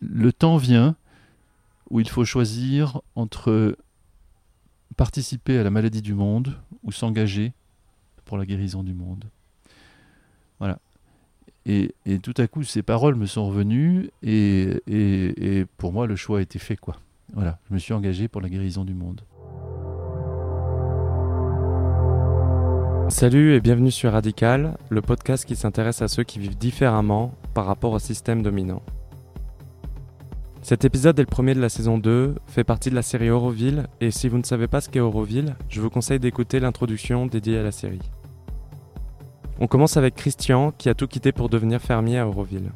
le 0.00 0.32
temps 0.32 0.56
vient 0.56 0.96
où 1.90 2.00
il 2.00 2.08
faut 2.08 2.24
choisir 2.24 3.00
entre 3.14 3.76
participer 4.96 5.58
à 5.58 5.62
la 5.62 5.70
maladie 5.70 6.02
du 6.02 6.14
monde 6.14 6.56
ou 6.82 6.92
s'engager 6.92 7.52
pour 8.24 8.38
la 8.38 8.46
guérison 8.46 8.82
du 8.82 8.94
monde. 8.94 9.24
Voilà. 10.58 10.78
Et, 11.66 11.94
tout 12.22 12.34
à 12.38 12.46
coup, 12.46 12.64
ces 12.64 12.82
paroles 12.82 13.14
me 13.14 13.26
sont 13.26 13.46
revenues 13.46 14.10
et, 14.22 15.66
pour 15.76 15.92
moi, 15.92 16.06
le 16.06 16.16
choix 16.16 16.38
a 16.38 16.42
été 16.42 16.58
fait. 16.58 16.78
Voilà, 17.32 17.58
je 17.68 17.74
me 17.74 17.78
suis 17.78 17.92
engagé 17.92 18.28
pour 18.28 18.40
la 18.40 18.48
guérison 18.48 18.84
du 18.84 18.94
monde. 18.94 19.20
Salut 23.08 23.54
et 23.54 23.60
bienvenue 23.60 23.90
sur 23.90 24.12
Radical, 24.12 24.78
le 24.88 25.02
podcast 25.02 25.44
qui 25.44 25.56
s'intéresse 25.56 26.00
à 26.00 26.08
ceux 26.08 26.22
qui 26.22 26.38
vivent 26.38 26.56
différemment 26.56 27.34
par 27.54 27.66
rapport 27.66 27.92
au 27.92 27.98
système 27.98 28.42
dominant. 28.42 28.82
Cet 30.62 30.84
épisode 30.84 31.18
est 31.18 31.22
le 31.22 31.26
premier 31.26 31.54
de 31.54 31.60
la 31.60 31.70
saison 31.70 31.96
2, 31.96 32.34
fait 32.46 32.64
partie 32.64 32.90
de 32.90 32.94
la 32.94 33.00
série 33.00 33.30
Auroville, 33.30 33.86
et 34.02 34.10
si 34.10 34.28
vous 34.28 34.36
ne 34.36 34.42
savez 34.42 34.68
pas 34.68 34.82
ce 34.82 34.90
qu'est 34.90 35.00
Auroville, 35.00 35.56
je 35.70 35.80
vous 35.80 35.88
conseille 35.88 36.20
d'écouter 36.20 36.60
l'introduction 36.60 37.24
dédiée 37.24 37.58
à 37.58 37.62
la 37.62 37.72
série. 37.72 38.02
On 39.58 39.66
commence 39.66 39.96
avec 39.96 40.14
Christian, 40.14 40.72
qui 40.76 40.90
a 40.90 40.94
tout 40.94 41.06
quitté 41.06 41.32
pour 41.32 41.48
devenir 41.48 41.80
fermier 41.80 42.18
à 42.18 42.28
Auroville. 42.28 42.72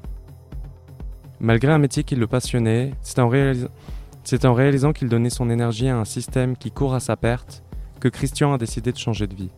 Malgré 1.41 1.73
un 1.73 1.79
métier 1.79 2.05
qui 2.05 2.17
le 2.17 2.27
passionnait, 2.27 2.95
c'est 3.03 3.19
en, 3.19 3.29
réalisant 3.29 4.93
qu'il 4.95 5.11
donnait 5.11 5.29
son 5.29 5.51
énergie 5.51 5.89
à 5.89 5.99
un 5.99 6.07
système 6.07 6.57
qui 6.57 6.71
court 6.71 6.95
à 6.95 7.01
sa 7.01 7.17
perte 7.17 7.63
que 8.01 8.09
Christian 8.09 8.55
a 8.55 8.59
décidé 8.59 8.93
de 8.93 8.99
changer 8.99 9.27
de 9.27 9.35
vie. 9.35 9.51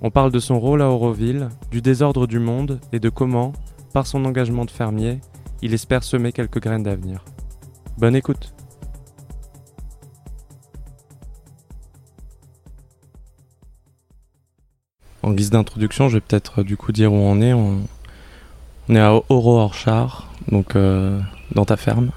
On 0.00 0.12
parle 0.12 0.30
de 0.30 0.38
son 0.38 0.60
rôle 0.60 0.80
à 0.80 0.90
Auroville, 0.90 1.48
du 1.72 1.82
désordre 1.82 2.28
du 2.28 2.38
monde 2.38 2.78
et 2.92 3.00
de 3.00 3.08
comment, 3.08 3.52
par 3.92 4.06
son 4.06 4.24
engagement 4.24 4.64
de 4.64 4.70
fermier, 4.70 5.18
il 5.64 5.72
espère 5.72 6.04
semer 6.04 6.30
quelques 6.30 6.60
graines 6.60 6.82
d'avenir. 6.82 7.24
Bonne 7.96 8.14
écoute 8.14 8.52
En 15.22 15.32
guise 15.32 15.48
d'introduction, 15.48 16.10
je 16.10 16.16
vais 16.16 16.20
peut-être 16.20 16.60
euh, 16.60 16.64
du 16.64 16.76
coup 16.76 16.92
dire 16.92 17.14
où 17.14 17.16
on 17.16 17.40
est. 17.40 17.54
On, 17.54 17.80
est 18.90 18.98
à 18.98 19.14
Oro 19.30 19.58
Orchard, 19.58 20.30
donc 20.50 20.76
euh, 20.76 21.18
dans 21.54 21.64
ta 21.64 21.78
ferme, 21.78 22.10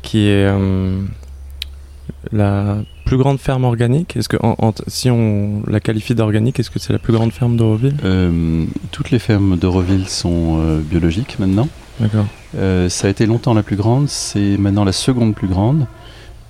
qui 0.00 0.20
est 0.28 0.46
euh, 0.46 1.02
la 2.32 2.78
plus 3.04 3.18
grande 3.18 3.38
ferme 3.38 3.64
organique 3.64 4.16
Est-ce 4.16 4.30
que 4.30 4.38
si 4.86 5.10
on 5.10 5.62
la 5.66 5.80
qualifie 5.80 6.14
d'organique, 6.14 6.58
est-ce 6.58 6.70
que 6.70 6.78
c'est 6.78 6.94
la 6.94 6.98
plus 6.98 7.12
grande 7.12 7.32
ferme 7.32 7.58
d'Euroville 7.58 7.96
Toutes 8.90 9.10
les 9.10 9.18
fermes 9.18 9.58
d'Euroville 9.58 10.08
sont 10.08 10.78
biologiques 10.78 11.38
maintenant. 11.38 11.68
Euh, 12.56 12.88
ça 12.88 13.06
a 13.06 13.10
été 13.10 13.26
longtemps 13.26 13.54
la 13.54 13.62
plus 13.62 13.76
grande, 13.76 14.08
c'est 14.08 14.56
maintenant 14.56 14.84
la 14.84 14.92
seconde 14.92 15.34
plus 15.34 15.48
grande, 15.48 15.86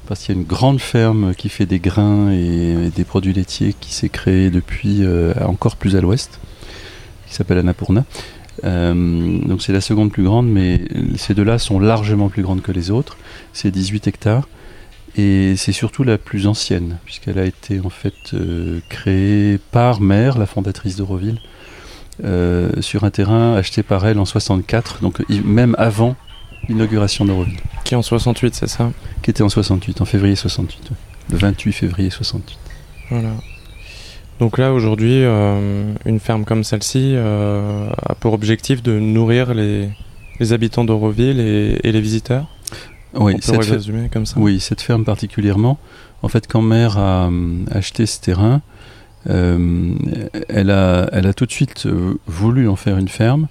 parce 0.06 0.20
qu'il 0.20 0.34
y 0.34 0.38
a 0.38 0.40
une 0.40 0.46
grande 0.46 0.80
ferme 0.80 1.34
qui 1.34 1.48
fait 1.48 1.66
des 1.66 1.78
grains 1.78 2.30
et, 2.30 2.90
des 2.94 3.04
produits 3.04 3.32
laitiers 3.32 3.74
qui 3.78 3.92
s'est 3.92 4.08
créée 4.08 4.50
depuis 4.50 4.98
euh, 5.02 5.32
encore 5.44 5.76
plus 5.76 5.96
à 5.96 6.00
l'ouest, 6.00 6.40
qui 7.26 7.34
s'appelle 7.34 7.58
Annapurna. 7.58 8.04
Euh, 8.64 9.38
donc 9.46 9.62
c'est 9.62 9.72
la 9.72 9.80
seconde 9.80 10.12
plus 10.12 10.24
grande, 10.24 10.48
mais 10.48 10.82
ces 11.16 11.34
deux-là 11.34 11.58
sont 11.58 11.80
largement 11.80 12.28
plus 12.28 12.42
grandes 12.42 12.62
que 12.62 12.72
les 12.72 12.90
autres. 12.90 13.16
C'est 13.52 13.70
18 13.70 14.06
hectares. 14.06 14.48
Et 15.14 15.56
c'est 15.56 15.72
surtout 15.72 16.04
la 16.04 16.16
plus 16.16 16.46
ancienne, 16.46 16.96
puisqu'elle 17.04 17.38
a 17.38 17.44
été 17.44 17.80
en 17.80 17.90
fait 17.90 18.14
créée 18.88 19.58
par 19.70 20.00
Mère, 20.00 20.38
la 20.38 20.46
fondatrice 20.46 20.96
d'Euroville, 20.96 21.38
euh, 22.24 22.70
sur 22.80 23.04
un 23.04 23.10
terrain 23.10 23.54
acheté 23.54 23.82
par 23.82 24.06
elle 24.06 24.18
en 24.18 24.24
64, 24.24 25.00
donc 25.00 25.22
même 25.44 25.74
avant 25.78 26.14
l'inauguration 26.68 27.24
d'Euroville. 27.24 27.58
Qui 27.84 27.94
est 27.94 27.96
en 27.96 28.02
68, 28.02 28.54
c'est 28.54 28.68
ça? 28.68 28.92
Qui 29.22 29.30
était 29.30 29.42
en 29.42 29.48
68, 29.48 30.00
en 30.00 30.04
février 30.04 30.36
68, 30.36 30.90
le 31.30 31.36
28 31.36 31.72
février 31.72 32.10
68. 32.10 32.58
Voilà. 33.10 33.30
Donc 34.38 34.58
là, 34.58 34.72
aujourd'hui, 34.72 35.24
euh, 35.24 35.94
une 36.04 36.20
ferme 36.20 36.44
comme 36.44 36.64
celle-ci 36.64 37.12
euh, 37.14 37.88
a 38.06 38.14
pour 38.14 38.32
objectif 38.32 38.82
de 38.82 38.98
nourrir 38.98 39.54
les, 39.54 39.90
habitants 40.50 40.84
d'Euroville 40.84 41.40
et, 41.40 41.92
les 41.92 42.00
visiteurs? 42.00 42.46
Oui, 43.14 43.36
cette 43.40 43.64
résumer 43.64 44.08
comme 44.12 44.26
ça? 44.26 44.36
oui, 44.38 44.58
cette 44.58 44.80
ferme 44.80 45.04
particulièrement. 45.04 45.78
En 46.22 46.28
fait, 46.28 46.46
quand 46.46 46.62
Mère 46.62 46.98
a 46.98 47.30
acheté 47.70 48.06
ce 48.06 48.20
terrain, 48.20 48.62
euh, 49.28 49.94
elle, 50.48 50.70
a, 50.70 51.32
tout 51.34 51.46
de 51.46 51.52
suite 51.52 51.86
euh, 51.86 52.14
voulu 52.26 52.68
en 52.68 52.76
faire 52.76 52.98
une 52.98 53.08
ferme 53.08 53.46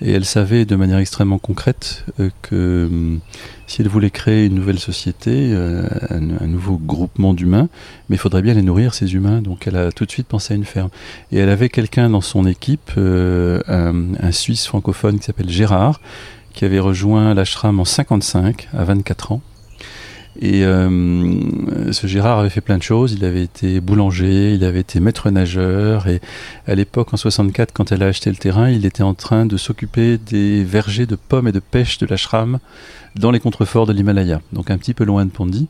et 0.00 0.12
elle 0.12 0.24
savait 0.24 0.64
de 0.64 0.76
manière 0.76 0.98
extrêmement 0.98 1.38
concrète 1.38 2.04
euh, 2.20 2.28
que 2.42 3.18
si 3.66 3.80
elle 3.80 3.88
voulait 3.88 4.10
créer 4.10 4.46
une 4.46 4.54
nouvelle 4.54 4.78
société, 4.78 5.54
un, 6.10 6.46
nouveau 6.46 6.76
groupement 6.76 7.32
d'humains, 7.32 7.68
mais 8.08 8.16
il 8.16 8.18
faudrait 8.18 8.42
bien 8.42 8.52
les 8.52 8.62
nourrir, 8.62 8.92
ces 8.92 9.14
humains. 9.14 9.40
Donc 9.40 9.66
elle 9.66 9.76
a 9.76 9.92
tout 9.92 10.04
de 10.04 10.10
suite 10.10 10.26
pensé 10.26 10.52
à 10.52 10.56
une 10.56 10.66
ferme. 10.66 10.90
Et 11.32 11.38
elle 11.38 11.48
avait 11.48 11.70
quelqu'un 11.70 12.10
dans 12.10 12.20
son 12.20 12.46
équipe, 12.46 12.90
un, 12.98 13.92
un, 14.20 14.32
Suisse 14.32 14.66
francophone 14.66 15.18
qui 15.18 15.24
s'appelle 15.24 15.48
Gérard, 15.48 16.00
qui 16.52 16.66
avait 16.66 16.80
rejoint 16.80 17.32
l'ashram 17.32 17.80
en 17.80 17.86
55, 17.86 18.68
à 18.74 18.84
24 18.84 19.32
ans. 19.32 19.40
Et 20.40 20.64
euh, 20.64 21.92
ce 21.92 22.06
Gérard 22.06 22.40
avait 22.40 22.50
fait 22.50 22.60
plein 22.60 22.78
de 22.78 22.82
choses. 22.82 23.12
Il 23.12 23.24
avait 23.24 23.42
été 23.42 23.80
boulanger, 23.80 24.54
il 24.54 24.64
avait 24.64 24.80
été 24.80 25.00
maître 25.00 25.30
nageur. 25.30 26.08
Et 26.08 26.20
à 26.66 26.74
l'époque, 26.74 27.14
en 27.14 27.16
64, 27.16 27.72
quand 27.72 27.92
elle 27.92 28.02
a 28.02 28.06
acheté 28.06 28.30
le 28.30 28.36
terrain, 28.36 28.70
il 28.70 28.84
était 28.84 29.02
en 29.02 29.14
train 29.14 29.46
de 29.46 29.56
s'occuper 29.56 30.18
des 30.18 30.64
vergers 30.64 31.06
de 31.06 31.16
pommes 31.16 31.48
et 31.48 31.52
de 31.52 31.60
pêche 31.60 31.98
de 31.98 32.06
l'ashram 32.06 32.58
dans 33.14 33.30
les 33.30 33.38
contreforts 33.38 33.86
de 33.86 33.92
l'Himalaya, 33.92 34.40
donc 34.52 34.72
un 34.72 34.76
petit 34.76 34.92
peu 34.92 35.04
loin 35.04 35.24
de 35.24 35.30
Pondy. 35.30 35.68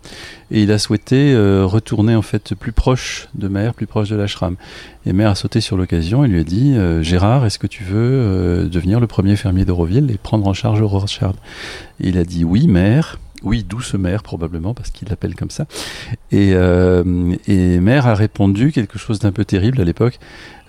Et 0.50 0.62
il 0.62 0.72
a 0.72 0.78
souhaité 0.78 1.34
euh, 1.34 1.66
retourner 1.66 2.14
en 2.16 2.22
fait 2.22 2.54
plus 2.54 2.72
proche 2.72 3.28
de 3.34 3.48
Mère, 3.48 3.74
plus 3.74 3.86
proche 3.86 4.08
de 4.08 4.16
l'ashram. 4.16 4.56
Et 5.04 5.12
Mère 5.12 5.28
a 5.28 5.34
sauté 5.34 5.60
sur 5.60 5.76
l'occasion 5.76 6.24
et 6.24 6.28
lui 6.28 6.40
a 6.40 6.44
dit 6.44 6.74
euh, 6.74 7.02
Gérard, 7.02 7.44
est-ce 7.44 7.58
que 7.58 7.66
tu 7.66 7.84
veux 7.84 8.66
devenir 8.66 8.98
le 8.98 9.06
premier 9.06 9.36
fermier 9.36 9.66
d'Euroville 9.66 10.10
et 10.10 10.16
prendre 10.16 10.46
en 10.46 10.54
charge 10.54 10.80
Rothschild 10.80 11.34
Il 12.00 12.16
a 12.16 12.24
dit 12.24 12.44
oui, 12.44 12.66
Mère. 12.66 13.18
Oui, 13.44 13.62
douce 13.62 13.94
mère 13.94 14.22
probablement, 14.22 14.72
parce 14.72 14.90
qu'il 14.90 15.08
l'appelle 15.08 15.34
comme 15.34 15.50
ça. 15.50 15.66
Et, 16.32 16.52
euh, 16.54 17.04
mère 17.04 18.06
a 18.06 18.14
répondu 18.14 18.72
quelque 18.72 18.98
chose 18.98 19.18
d'un 19.18 19.32
peu 19.32 19.44
terrible 19.44 19.80
à 19.80 19.84
l'époque, 19.84 20.18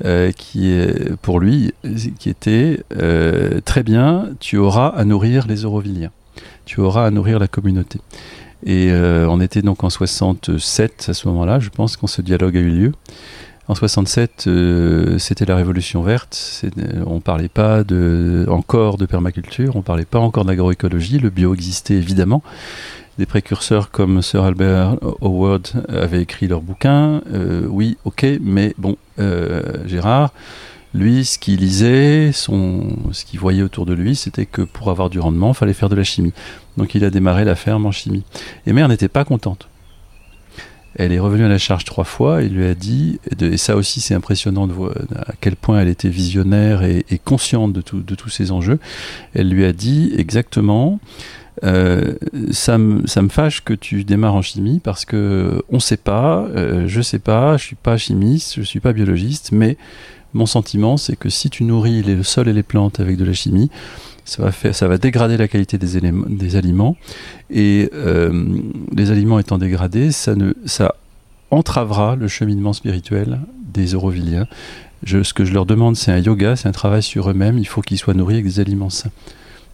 euh, 0.03 0.31
qui 0.33 0.69
est 0.69 1.15
pour 1.21 1.39
lui, 1.39 1.73
qui 2.19 2.29
était 2.29 2.81
euh, 2.97 3.61
très 3.63 3.83
bien, 3.83 4.29
tu 4.41 4.57
auras 4.57 4.89
à 4.89 5.05
nourrir 5.05 5.47
les 5.47 5.61
Eurovilliens, 5.61 6.11
tu 6.65 6.81
auras 6.81 7.05
à 7.05 7.11
nourrir 7.11 7.39
la 7.39 7.47
communauté. 7.47 7.99
Et 8.65 8.91
on 8.91 9.41
était 9.41 9.61
donc 9.61 9.83
en 9.83 9.91
67 9.91 11.05
à 11.09 11.13
ce 11.13 11.27
moment-là, 11.27 11.59
je 11.59 11.69
pense, 11.69 11.97
quand 11.97 12.07
ce 12.07 12.23
dialogue 12.23 12.57
a 12.57 12.59
eu 12.59 12.69
lieu. 12.69 12.91
En 13.67 13.73
67, 13.73 14.45
euh, 14.45 15.17
c'était 15.17 15.45
la 15.45 15.55
révolution 15.55 16.03
verte. 16.03 16.63
Euh, 16.77 17.03
on 17.07 17.19
parlait 17.19 17.47
pas 17.47 17.83
encore 18.47 18.97
de 18.97 19.05
permaculture, 19.07 19.75
on 19.75 19.81
parlait 19.81 20.05
pas 20.05 20.19
encore 20.19 20.45
d'agroécologie. 20.45 21.17
Le 21.17 21.31
bio 21.31 21.55
existait 21.55 21.95
évidemment. 21.95 22.43
Des 23.17 23.25
précurseurs 23.25 23.89
comme 23.89 24.21
Sir 24.21 24.43
Albert 24.43 24.97
Howard 25.21 25.83
avaient 25.89 26.21
écrit 26.21 26.47
leur 26.47 26.61
bouquin. 26.61 27.21
Euh, 27.33 27.65
oui, 27.67 27.97
ok, 28.05 28.25
mais 28.39 28.75
bon, 28.77 28.97
Gérard, 29.17 30.31
lui, 30.93 31.25
ce 31.25 31.39
qu'il 31.39 31.59
lisait, 31.59 32.31
ce 32.33 33.25
qu'il 33.25 33.39
voyait 33.39 33.63
autour 33.63 33.87
de 33.87 33.93
lui, 33.93 34.15
c'était 34.15 34.45
que 34.45 34.61
pour 34.61 34.91
avoir 34.91 35.09
du 35.09 35.19
rendement, 35.19 35.49
il 35.49 35.55
fallait 35.55 35.73
faire 35.73 35.89
de 35.89 35.95
la 35.95 36.03
chimie. 36.03 36.33
Donc 36.77 36.93
il 36.93 37.03
a 37.03 37.09
démarré 37.09 37.45
la 37.45 37.55
ferme 37.55 37.87
en 37.87 37.91
chimie. 37.91 38.23
Et 38.67 38.73
mère 38.73 38.89
n'était 38.89 39.07
pas 39.07 39.25
contente. 39.25 39.69
Elle 40.97 41.11
est 41.11 41.19
revenue 41.19 41.43
à 41.43 41.49
la 41.49 41.57
charge 41.57 41.83
trois 41.83 42.03
fois 42.03 42.41
et 42.41 42.49
lui 42.49 42.65
a 42.65 42.73
dit, 42.73 43.19
et, 43.41 43.57
ça 43.57 43.75
aussi 43.75 44.01
c'est 44.01 44.13
impressionnant 44.13 44.67
de 44.67 44.73
voir 44.73 44.93
à 45.15 45.33
quel 45.41 45.55
point 45.55 45.79
elle 45.79 45.89
était 45.89 46.09
visionnaire 46.09 46.83
et, 46.83 47.03
consciente 47.23 47.73
de, 47.73 47.81
tous 47.81 48.29
ces 48.29 48.51
enjeux, 48.51 48.79
elle 49.33 49.49
lui 49.49 49.65
a 49.65 49.73
dit 49.73 50.13
exactement, 50.17 50.99
euh, 51.63 52.15
ça, 52.51 52.77
me, 52.77 53.29
fâche 53.29 53.63
que 53.63 53.73
tu 53.73 54.03
démarres 54.03 54.35
en 54.35 54.41
chimie 54.41 54.79
parce 54.83 55.05
que 55.05 55.63
on 55.69 55.79
sait 55.79 55.97
pas, 55.97 56.45
euh, 56.55 56.85
je 56.87 57.01
sais 57.01 57.19
pas, 57.19 57.57
je 57.57 57.63
suis 57.63 57.75
pas 57.75 57.97
chimiste, 57.97 58.55
je 58.57 58.61
suis 58.61 58.79
pas 58.79 58.93
biologiste, 58.93 59.51
mais 59.51 59.77
mon 60.33 60.45
sentiment 60.45 60.97
c'est 60.97 61.15
que 61.15 61.29
si 61.29 61.49
tu 61.49 61.63
nourris 61.63 62.03
les 62.03 62.23
sols 62.23 62.49
et 62.49 62.53
les 62.53 62.63
plantes 62.63 62.99
avec 62.99 63.17
de 63.17 63.25
la 63.25 63.33
chimie, 63.33 63.69
ça 64.25 64.43
va, 64.43 64.51
faire, 64.51 64.75
ça 64.75 64.87
va 64.87 64.97
dégrader 64.97 65.37
la 65.37 65.47
qualité 65.47 65.77
des, 65.77 65.97
éléments, 65.97 66.25
des 66.27 66.55
aliments. 66.55 66.97
Et 67.51 67.89
euh, 67.93 68.59
les 68.91 69.11
aliments 69.11 69.39
étant 69.39 69.57
dégradés, 69.57 70.11
ça, 70.11 70.35
ne, 70.35 70.53
ça 70.65 70.95
entravera 71.51 72.15
le 72.15 72.27
cheminement 72.27 72.73
spirituel 72.73 73.39
des 73.71 73.93
Eurovilliens. 73.93 74.47
Je, 75.03 75.21
ce 75.21 75.33
que 75.33 75.45
je 75.45 75.53
leur 75.53 75.67
demande, 75.67 75.95
c'est 75.95 76.11
un 76.11 76.17
yoga, 76.17 76.55
c'est 76.55 76.67
un 76.67 76.73
travail 76.73 77.03
sur 77.03 77.29
eux-mêmes. 77.29 77.59
Il 77.59 77.67
faut 77.67 77.81
qu'ils 77.81 77.99
soient 77.99 78.15
nourris 78.15 78.35
avec 78.35 78.45
des 78.45 78.59
aliments 78.59 78.89
sains. 78.89 79.11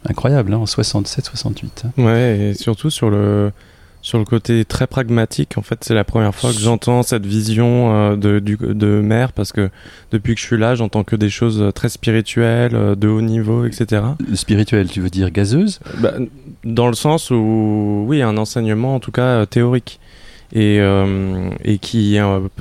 Incroyable, 0.06 0.54
hein, 0.54 0.58
en 0.58 0.66
67-68. 0.66 1.66
Hein. 1.86 1.92
Ouais, 1.98 2.40
et 2.40 2.54
surtout 2.54 2.90
sur 2.90 3.10
le, 3.10 3.52
Sur 4.04 4.18
le 4.18 4.26
côté 4.26 4.66
très 4.66 4.88
pragmatique, 4.88 5.60
en 5.60 5.62
fait, 5.62 5.84
c'est 5.84 5.94
la 5.94 6.04
première 6.04 6.34
fois 6.34 6.52
que 6.52 6.60
j'entends 6.60 7.04
cette 7.04 7.26
vision 7.26 7.94
euh, 7.94 8.16
de, 8.16 8.40
du, 8.40 8.58
de 8.58 9.00
mère, 9.00 9.32
parce 9.32 9.52
que 9.52 9.70
depuis 10.12 10.34
que 10.34 10.42
je 10.42 10.46
suis 10.48 10.58
là, 10.58 10.74
j'entends 10.74 11.04
que 11.04 11.16
des 11.16 11.30
choses 11.30 11.72
très 11.76 11.90
spirituelles, 11.90 12.74
euh, 12.74 12.96
de 12.96 13.08
haut 13.08 13.22
niveau, 13.22 13.66
etc. 13.66 14.02
Spirituel, 14.34 14.90
tu 14.90 15.02
veux 15.02 15.12
dire 15.12 15.30
gazeuse? 15.30 15.80
Bah, 16.00 16.14
Dans 16.64 16.88
le 16.88 16.96
sens 16.96 17.30
où, 17.30 18.06
oui, 18.08 18.24
un 18.24 18.38
enseignement, 18.38 18.96
en 18.96 19.00
tout 19.00 19.12
cas, 19.12 19.22
euh, 19.22 19.46
théorique, 19.46 20.00
et, 20.54 20.82
et 21.64 21.78
qui 21.78 22.18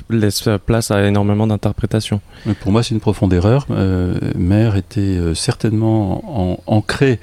laisse 0.09 0.47
place 0.65 0.91
à 0.91 1.05
énormément 1.05 1.45
d'interprétations. 1.45 2.21
Pour 2.61 2.71
moi, 2.71 2.83
c'est 2.83 2.93
une 2.95 3.01
profonde 3.01 3.33
erreur. 3.33 3.67
mère 4.33 4.77
était 4.77 5.19
certainement 5.35 6.57
ancrée 6.67 7.19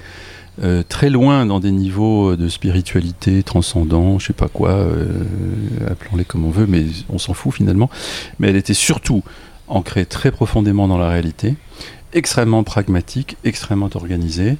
euh, 0.61 0.83
très 0.87 1.09
loin 1.09 1.45
dans 1.45 1.59
des 1.59 1.71
niveaux 1.71 2.35
de 2.35 2.49
spiritualité 2.49 3.43
transcendant, 3.43 4.19
je 4.19 4.27
sais 4.27 4.33
pas 4.33 4.49
quoi, 4.49 4.71
euh, 4.71 5.05
appelons-les 5.89 6.25
comme 6.25 6.43
on 6.43 6.49
veut, 6.49 6.67
mais 6.67 6.85
on 7.09 7.17
s'en 7.17 7.33
fout 7.33 7.53
finalement. 7.53 7.89
Mais 8.39 8.49
elle 8.49 8.57
était 8.57 8.73
surtout 8.73 9.23
ancrée 9.67 10.05
très 10.05 10.31
profondément 10.31 10.87
dans 10.87 10.97
la 10.97 11.07
réalité, 11.07 11.55
extrêmement 12.13 12.63
pragmatique, 12.63 13.37
extrêmement 13.45 13.89
organisée, 13.93 14.57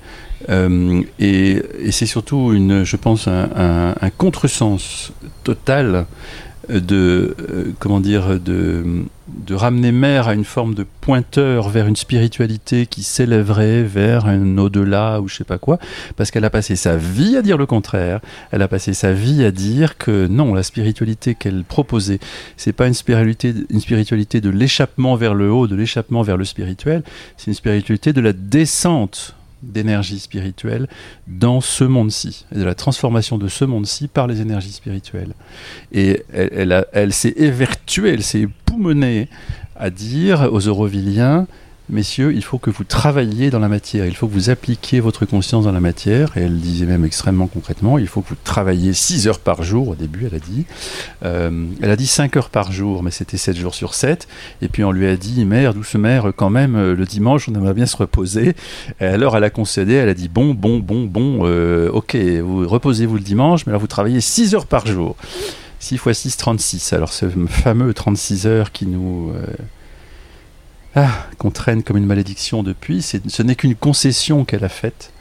euh, 0.49 1.01
et, 1.19 1.61
c'est 1.91 2.05
surtout 2.05 2.53
une, 2.53 2.85
je 2.85 2.95
pense, 2.95 3.27
un, 3.27 3.95
un 3.99 4.09
contresens 4.09 5.11
total 5.43 6.05
de 6.69 7.35
euh, 7.49 7.73
comment 7.79 7.99
dire 7.99 8.39
de, 8.39 9.05
de 9.27 9.55
ramener 9.55 9.91
mère 9.91 10.27
à 10.27 10.33
une 10.33 10.43
forme 10.43 10.73
de 10.75 10.85
pointeur 11.01 11.69
vers 11.69 11.87
une 11.87 11.95
spiritualité 11.95 12.85
qui 12.85 13.03
s'élèverait 13.03 13.83
vers 13.83 14.25
un 14.27 14.57
au-delà 14.57 15.21
ou 15.21 15.27
je 15.27 15.35
sais 15.35 15.43
pas 15.43 15.57
quoi 15.57 15.79
parce 16.15 16.31
qu'elle 16.31 16.45
a 16.45 16.49
passé 16.49 16.75
sa 16.75 16.97
vie 16.97 17.35
à 17.37 17.41
dire 17.41 17.57
le 17.57 17.65
contraire. 17.65 18.19
Elle 18.51 18.61
a 18.61 18.67
passé 18.67 18.93
sa 18.93 19.11
vie 19.11 19.43
à 19.43 19.51
dire 19.51 19.97
que 19.97 20.27
non 20.27 20.53
la 20.53 20.63
spiritualité 20.63 21.35
qu'elle 21.35 21.63
proposait 21.63 22.19
c'est 22.57 22.73
pas 22.73 22.87
une 22.87 22.93
spiritualité 22.93 23.53
une 23.69 23.79
spiritualité 23.79 24.41
de 24.41 24.49
l'échappement 24.49 25.15
vers 25.15 25.33
le 25.33 25.51
haut 25.51 25.67
de 25.67 25.75
l'échappement 25.75 26.21
vers 26.21 26.37
le 26.37 26.45
spirituel 26.45 27.03
c'est 27.37 27.47
une 27.47 27.55
spiritualité 27.55 28.13
de 28.13 28.21
la 28.21 28.33
descente 28.33 29.35
d'énergie 29.61 30.19
spirituelle 30.19 30.87
dans 31.27 31.61
ce 31.61 31.83
monde-ci, 31.83 32.45
et 32.51 32.59
de 32.59 32.63
la 32.63 32.75
transformation 32.75 33.37
de 33.37 33.47
ce 33.47 33.65
monde-ci 33.65 34.07
par 34.07 34.27
les 34.27 34.41
énergies 34.41 34.71
spirituelles. 34.71 35.33
Et 35.91 36.23
elle, 36.33 36.85
elle 36.93 37.13
s'est 37.13 37.33
évertuée, 37.37 38.13
elle 38.13 38.23
s'est 38.23 38.41
époumonée 38.41 39.27
à 39.75 39.89
dire 39.89 40.49
aux 40.51 40.67
Auroviliens 40.67 41.47
messieurs, 41.89 42.33
il 42.33 42.43
faut 42.43 42.57
que 42.57 42.69
vous 42.69 42.83
travailliez 42.83 43.49
dans 43.49 43.59
la 43.59 43.67
matière, 43.67 44.05
il 44.05 44.15
faut 44.15 44.27
que 44.27 44.33
vous 44.33 44.49
appliquiez 44.49 44.99
votre 44.99 45.25
conscience 45.25 45.65
dans 45.65 45.71
la 45.71 45.79
matière, 45.79 46.37
et 46.37 46.41
elle 46.41 46.59
disait 46.59 46.85
même 46.85 47.03
extrêmement 47.03 47.47
concrètement, 47.47 47.97
il 47.97 48.07
faut 48.07 48.21
que 48.21 48.29
vous 48.29 48.37
travailliez 48.43 48.93
6 48.93 49.27
heures 49.27 49.39
par 49.39 49.63
jour, 49.63 49.89
au 49.89 49.95
début 49.95 50.25
elle 50.27 50.35
a 50.35 50.39
dit, 50.39 50.65
euh, 51.25 51.65
elle 51.81 51.89
a 51.89 51.95
dit 51.95 52.07
5 52.07 52.37
heures 52.37 52.49
par 52.49 52.71
jour, 52.71 53.03
mais 53.03 53.11
c'était 53.11 53.37
7 53.37 53.57
jours 53.57 53.75
sur 53.75 53.93
7, 53.93 54.27
et 54.61 54.67
puis 54.67 54.83
on 54.83 54.91
lui 54.91 55.07
a 55.07 55.15
dit, 55.15 55.43
mère, 55.45 55.73
douce 55.73 55.95
mère, 55.95 56.31
quand 56.35 56.49
même, 56.49 56.75
euh, 56.75 56.95
le 56.95 57.05
dimanche, 57.05 57.49
on 57.49 57.55
aimerait 57.55 57.73
bien 57.73 57.85
se 57.85 57.97
reposer, 57.97 58.55
et 58.99 59.05
alors 59.05 59.35
elle 59.35 59.43
a 59.43 59.49
concédé, 59.49 59.93
elle 59.93 60.09
a 60.09 60.13
dit, 60.13 60.29
bon, 60.29 60.53
bon, 60.53 60.79
bon, 60.79 61.05
bon, 61.05 61.39
euh, 61.43 61.89
ok, 61.91 62.15
vous 62.15 62.67
reposez-vous 62.67 63.15
le 63.15 63.21
dimanche, 63.21 63.65
mais 63.65 63.71
là 63.71 63.77
vous 63.77 63.87
travaillez 63.87 64.21
6 64.21 64.55
heures 64.55 64.67
par 64.67 64.85
jour. 64.85 65.15
6 65.81 65.95
x 65.95 66.11
6, 66.11 66.37
36. 66.37 66.93
Alors 66.93 67.13
ce 67.13 67.25
fameux 67.47 67.93
36 67.93 68.47
heures 68.47 68.73
qui 68.73 68.85
nous 68.85 69.31
ah, 70.95 71.27
qu'on 71.37 71.51
traîne 71.51 71.83
comme 71.83 71.97
une 71.97 72.05
malédiction 72.05 72.63
depuis, 72.63 73.01
ce 73.01 73.43
n'est 73.43 73.55
qu'une 73.55 73.75
concession 73.75 74.45
qu'elle 74.45 74.63
a 74.63 74.69
faite 74.69 75.11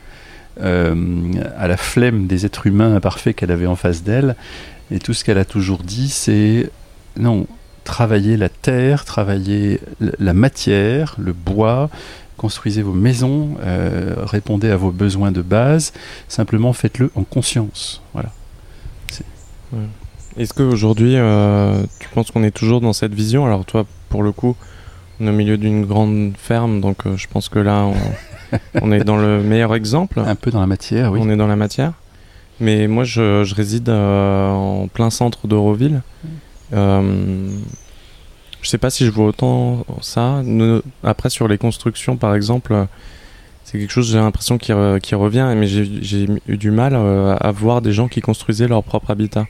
euh, 0.60 1.32
à 1.56 1.68
la 1.68 1.76
flemme 1.76 2.26
des 2.26 2.46
êtres 2.46 2.66
humains 2.66 2.94
imparfaits 2.96 3.36
qu'elle 3.36 3.50
avait 3.50 3.66
en 3.66 3.76
face 3.76 4.02
d'elle. 4.02 4.34
Et 4.90 4.98
tout 4.98 5.12
ce 5.12 5.24
qu'elle 5.24 5.38
a 5.38 5.44
toujours 5.44 5.82
dit, 5.82 6.08
c'est 6.08 6.70
non, 7.18 7.46
travaillez 7.84 8.36
la 8.36 8.48
terre, 8.48 9.04
travaillez 9.04 9.80
la 10.00 10.32
matière, 10.32 11.14
le 11.18 11.32
bois, 11.32 11.90
construisez 12.36 12.82
vos 12.82 12.92
maisons, 12.92 13.56
euh, 13.62 14.14
répondez 14.18 14.70
à 14.70 14.76
vos 14.76 14.90
besoins 14.90 15.32
de 15.32 15.42
base, 15.42 15.92
simplement 16.28 16.72
faites-le 16.72 17.10
en 17.14 17.24
conscience. 17.24 18.00
Voilà. 18.14 18.30
Est-ce 20.38 20.54
qu'aujourd'hui, 20.54 21.16
euh, 21.16 21.82
tu 21.98 22.08
penses 22.08 22.30
qu'on 22.30 22.44
est 22.44 22.52
toujours 22.52 22.80
dans 22.80 22.92
cette 22.92 23.12
vision? 23.12 23.44
Alors 23.44 23.64
toi, 23.64 23.84
pour 24.08 24.22
le 24.22 24.32
coup, 24.32 24.56
au 25.20 25.32
milieu 25.32 25.56
d'une 25.56 25.84
grande 25.84 26.32
ferme, 26.36 26.80
donc 26.80 27.06
euh, 27.06 27.16
je 27.16 27.26
pense 27.28 27.48
que 27.48 27.58
là, 27.58 27.88
on, 28.82 28.92
est 28.92 29.04
dans 29.04 29.16
le 29.16 29.42
meilleur 29.42 29.74
exemple. 29.74 30.20
Un 30.20 30.34
peu 30.34 30.50
dans 30.50 30.60
la 30.60 30.66
matière, 30.66 31.12
oui. 31.12 31.20
On 31.22 31.30
est 31.30 31.36
dans 31.36 31.46
la 31.46 31.56
matière. 31.56 31.92
Mais 32.60 32.88
moi, 32.88 33.04
je, 33.04 33.54
réside 33.54 33.88
euh, 33.88 34.50
en 34.50 34.88
plein 34.88 35.10
centre 35.10 35.46
d'Euroville. 35.46 36.02
Euh, 36.72 37.48
je 38.60 38.68
sais 38.68 38.78
pas 38.78 38.90
si 38.90 39.06
je 39.06 39.10
vois 39.10 39.26
autant 39.26 39.84
ça. 40.00 40.42
après, 41.04 41.30
sur 41.30 41.46
les 41.46 41.58
constructions, 41.58 42.16
par 42.16 42.34
exemple, 42.34 42.86
c'est 43.64 43.78
quelque 43.78 43.92
chose, 43.92 44.10
j'ai 44.10 44.18
l'impression, 44.18 44.58
qui, 44.58 44.72
qui, 45.02 45.14
revient, 45.14 45.54
mais 45.56 45.68
j'ai 45.68 46.26
eu 46.48 46.56
du 46.56 46.72
mal 46.72 46.96
à 46.96 47.52
voir 47.52 47.80
des 47.80 47.92
gens 47.92 48.08
qui 48.08 48.20
construisaient 48.20 48.66
leur 48.66 48.82
propre 48.82 49.12
habitat. 49.12 49.46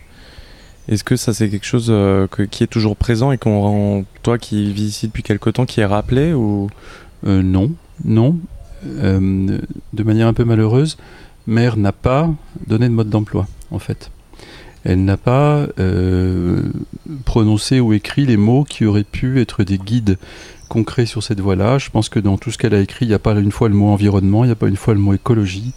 Est-ce 0.89 1.05
que 1.05 1.17
ça 1.17 1.35
c'est 1.35 1.51
quelque 1.51 1.67
chose 1.67 1.89
euh, 1.91 2.27
qui 2.51 2.65
est 2.65 2.69
toujours 2.69 2.97
présent 2.97 3.31
et 3.31 3.39
qu'on 3.39 4.07
toi 4.23 4.39
qui 4.39 4.73
vis 4.73 4.85
ici 4.85 5.07
depuis 5.07 5.23
quelque 5.23 5.51
temps 5.51 5.67
qui 5.67 5.81
est 5.81 5.87
rappelé 5.87 6.33
ou? 6.33 6.69
Euh, 7.27 7.43
Non, 7.43 7.71
non. 8.05 8.39
Euh, 8.87 9.59
de 9.93 10.03
manière 10.03 10.29
un 10.29 10.33
peu 10.33 10.45
malheureuse, 10.45 10.97
Mère 11.47 11.77
n'a 11.77 11.93
pas 11.93 12.31
donné 12.67 12.89
de 12.89 12.95
mode 12.95 13.11
d'emploi 13.11 13.47
en 13.71 13.79
fait. 13.79 14.11
Elle 14.85 15.05
n'a 15.05 15.17
pas 15.17 15.67
prononcé 17.25 17.81
ou 17.81 17.93
écrit 17.93 18.25
les 18.25 18.37
mots 18.37 18.65
qui 18.65 18.87
auraient 18.87 19.05
pu 19.05 19.41
être 19.41 19.65
des 19.65 19.77
guides 19.77 20.17
concrets 20.69 21.07
sur 21.07 21.23
cette 21.23 21.41
voie-là. 21.41 21.79
Je 21.79 21.91
pense 21.91 22.09
que 22.09 22.21
dans 22.21 22.39
tout 22.39 22.51
ce 22.51 22.59
qu'elle 22.59 22.75
a 22.75 22.81
écrit, 22.81 23.07
il 23.07 23.09
n'y 23.09 23.15
a 23.15 23.19
pas 23.19 23.33
une 23.33 23.51
fois 23.51 23.69
le 23.69 23.75
mot 23.75 23.89
environnement, 23.89 24.45
il 24.45 24.49
n'y 24.49 24.53
a 24.53 24.57
pas 24.57 24.69
une 24.69 24.77
fois 24.77 24.95
le 24.95 25.01
mot 25.01 25.15
écologie, 25.15 25.73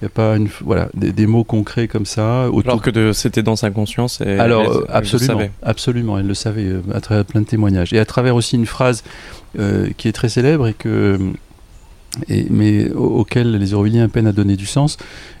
il 0.00 0.04
n'y 0.04 0.06
a 0.06 0.10
pas 0.10 0.36
une, 0.36 0.48
voilà, 0.62 0.88
des, 0.94 1.26
mots 1.26 1.44
concrets 1.44 1.88
comme 1.88 2.06
ça. 2.06 2.44
Alors 2.44 2.80
que 2.80 3.12
c'était 3.12 3.42
dans 3.42 3.56
sa 3.56 3.70
conscience. 3.70 4.20
Et 4.20 4.38
Alors, 4.38 4.84
absolument, 4.88 5.40
absolument, 5.62 6.18
elle 6.18 6.26
le 6.26 6.34
savait 6.34 6.66
euh, 6.66 6.82
à 6.94 7.00
travers 7.00 7.24
plein 7.24 7.40
de 7.40 7.46
témoignages. 7.46 7.92
Et 7.92 7.98
à 7.98 8.04
travers 8.04 8.36
aussi 8.36 8.56
une 8.56 8.66
phrase 8.66 9.02
euh, 9.58 9.88
qui 9.96 10.08
est 10.08 10.12
très 10.12 10.28
célèbre 10.28 10.68
et 10.68 10.74
que. 10.74 11.18
Et, 12.28 12.46
mais 12.50 12.90
auquel 12.90 13.56
les 13.58 13.74
Auroviliens 13.74 14.08
peinent 14.08 14.26
à 14.26 14.32
donner 14.32 14.56
du 14.56 14.66
sens. 14.66 14.96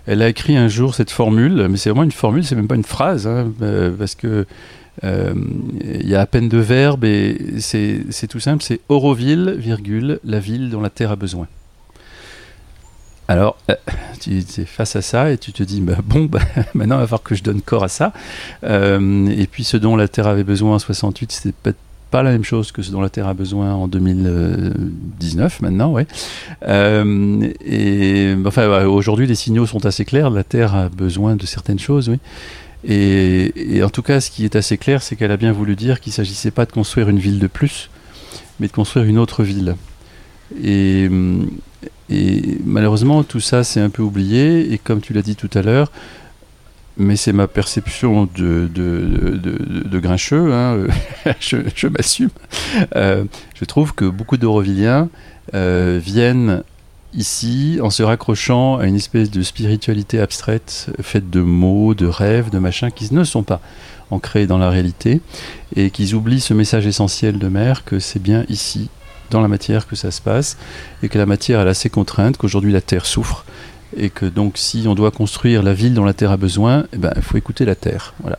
Elle 0.06 0.22
a 0.22 0.28
écrit 0.28 0.56
un 0.56 0.68
jour 0.68 0.94
cette 0.94 1.10
formule, 1.10 1.66
mais 1.68 1.76
c'est 1.76 1.90
vraiment 1.90 2.04
une 2.04 2.12
formule, 2.12 2.44
c'est 2.44 2.54
même 2.54 2.68
pas 2.68 2.76
une 2.76 2.84
phrase, 2.84 3.26
hein, 3.26 3.52
euh, 3.62 3.90
parce 3.90 4.14
que 4.14 4.46
il 5.02 6.08
y 6.08 6.14
a 6.14 6.20
à 6.20 6.26
peine 6.26 6.48
de 6.48 6.58
verbes 6.58 7.04
et 7.04 7.60
c'est 7.60 8.26
tout 8.28 8.40
simple, 8.40 8.62
c'est 8.62 8.80
Auroville, 8.88 9.54
virgule, 9.58 10.20
la 10.24 10.40
ville 10.40 10.70
dont 10.70 10.80
la 10.80 10.90
terre 10.90 11.12
a 11.12 11.16
besoin. 11.16 11.46
Alors, 13.28 13.58
euh, 13.70 13.74
tu 14.20 14.38
es 14.38 14.64
face 14.64 14.96
à 14.96 15.02
ça 15.02 15.30
et 15.30 15.38
tu 15.38 15.52
te 15.52 15.62
dis, 15.62 15.80
bah, 15.80 15.98
bon, 16.02 16.24
bah, 16.24 16.40
maintenant 16.74 16.96
il 16.96 17.00
va 17.00 17.06
falloir 17.06 17.22
que 17.22 17.34
je 17.34 17.42
donne 17.42 17.60
corps 17.60 17.84
à 17.84 17.88
ça. 17.88 18.12
Euh, 18.64 19.28
et 19.28 19.46
puis 19.46 19.64
ce 19.64 19.76
dont 19.76 19.94
la 19.96 20.08
Terre 20.08 20.26
avait 20.26 20.44
besoin 20.44 20.76
en 20.76 20.78
68, 20.78 21.30
c'était 21.30 21.54
peut-être 21.62 21.78
pas 22.10 22.22
la 22.22 22.30
même 22.30 22.44
chose 22.44 22.72
que 22.72 22.80
ce 22.80 22.90
dont 22.90 23.02
la 23.02 23.10
Terre 23.10 23.26
a 23.26 23.34
besoin 23.34 23.74
en 23.74 23.86
2019 23.86 25.60
maintenant, 25.60 25.92
ouais. 25.92 26.06
Euh, 26.66 27.46
et 27.62 28.34
enfin, 28.46 28.86
aujourd'hui 28.86 29.26
les 29.26 29.34
signaux 29.34 29.66
sont 29.66 29.84
assez 29.84 30.06
clairs. 30.06 30.30
La 30.30 30.42
Terre 30.42 30.74
a 30.74 30.88
besoin 30.88 31.36
de 31.36 31.44
certaines 31.44 31.78
choses, 31.78 32.08
oui. 32.08 32.18
Et, 32.84 33.82
en 33.82 33.90
tout 33.90 34.02
cas, 34.02 34.20
ce 34.20 34.30
qui 34.30 34.44
est 34.44 34.56
assez 34.56 34.78
clair, 34.78 35.02
c'est 35.02 35.16
qu'elle 35.16 35.32
a 35.32 35.36
bien 35.36 35.52
voulu 35.52 35.76
dire 35.76 36.00
qu'il 36.00 36.10
ne 36.10 36.14
s'agissait 36.14 36.50
pas 36.50 36.64
de 36.64 36.72
construire 36.72 37.08
une 37.08 37.18
ville 37.18 37.38
de 37.38 37.46
plus, 37.46 37.90
mais 38.60 38.68
de 38.68 38.72
construire 38.72 39.06
une 39.06 39.18
autre 39.18 39.42
ville. 39.42 39.76
Et, 40.62 41.08
malheureusement, 42.64 43.24
tout 43.24 43.40
ça, 43.40 43.64
c'est 43.64 43.80
un 43.80 43.90
peu 43.90 44.02
oublié. 44.02 44.72
Et 44.72 44.78
comme 44.78 45.00
tu 45.00 45.12
l'as 45.12 45.22
dit 45.22 45.36
tout 45.36 45.50
à 45.54 45.62
l'heure, 45.62 45.90
mais 46.96 47.16
c'est 47.16 47.32
ma 47.32 47.46
perception 47.46 48.28
de, 48.34 48.68
de, 48.72 49.38
de, 49.84 49.98
grincheux, 50.00 50.52
hein, 50.52 50.78
je, 51.40 51.86
m'assume. 51.86 52.30
Euh, 52.96 53.24
je 53.54 53.64
trouve 53.64 53.94
que 53.94 54.04
beaucoup 54.04 54.36
d'Euroviliens 54.36 55.08
euh, 55.54 56.00
viennent 56.02 56.64
ici 57.14 57.78
en 57.82 57.90
se 57.90 58.02
raccrochant 58.02 58.78
à 58.78 58.86
une 58.86 58.96
espèce 58.96 59.30
de 59.30 59.42
spiritualité 59.42 60.20
abstraite 60.20 60.90
faite 61.00 61.30
de 61.30 61.40
mots, 61.40 61.94
de 61.94 62.06
rêves, 62.06 62.50
de 62.50 62.58
machins 62.58 62.90
qui 62.90 63.12
ne 63.12 63.24
sont 63.24 63.42
pas 63.42 63.60
ancrés 64.10 64.46
dans 64.46 64.58
la 64.58 64.70
réalité 64.70 65.20
et 65.76 65.90
qu'ils 65.90 66.14
oublient 66.14 66.40
ce 66.40 66.54
message 66.54 66.86
essentiel 66.86 67.38
de 67.38 67.48
mère 67.48 67.84
que 67.84 67.98
c'est 67.98 68.22
bien 68.22 68.44
ici 68.48 68.88
dans 69.30 69.40
la 69.40 69.48
matière 69.48 69.86
que 69.86 69.96
ça 69.96 70.10
se 70.10 70.20
passe, 70.20 70.56
et 71.02 71.08
que 71.08 71.18
la 71.18 71.26
matière 71.26 71.60
est 71.60 71.68
assez 71.68 71.90
contrainte, 71.90 72.36
qu'aujourd'hui 72.36 72.72
la 72.72 72.80
Terre 72.80 73.06
souffre, 73.06 73.44
et 73.96 74.10
que 74.10 74.26
donc 74.26 74.56
si 74.56 74.86
on 74.88 74.94
doit 74.94 75.10
construire 75.10 75.62
la 75.62 75.74
ville 75.74 75.94
dont 75.94 76.04
la 76.04 76.14
Terre 76.14 76.30
a 76.30 76.36
besoin, 76.36 76.86
eh 76.92 76.96
ben, 76.96 77.12
il 77.16 77.22
faut 77.22 77.36
écouter 77.36 77.64
la 77.64 77.74
Terre. 77.74 78.14
Voilà. 78.20 78.38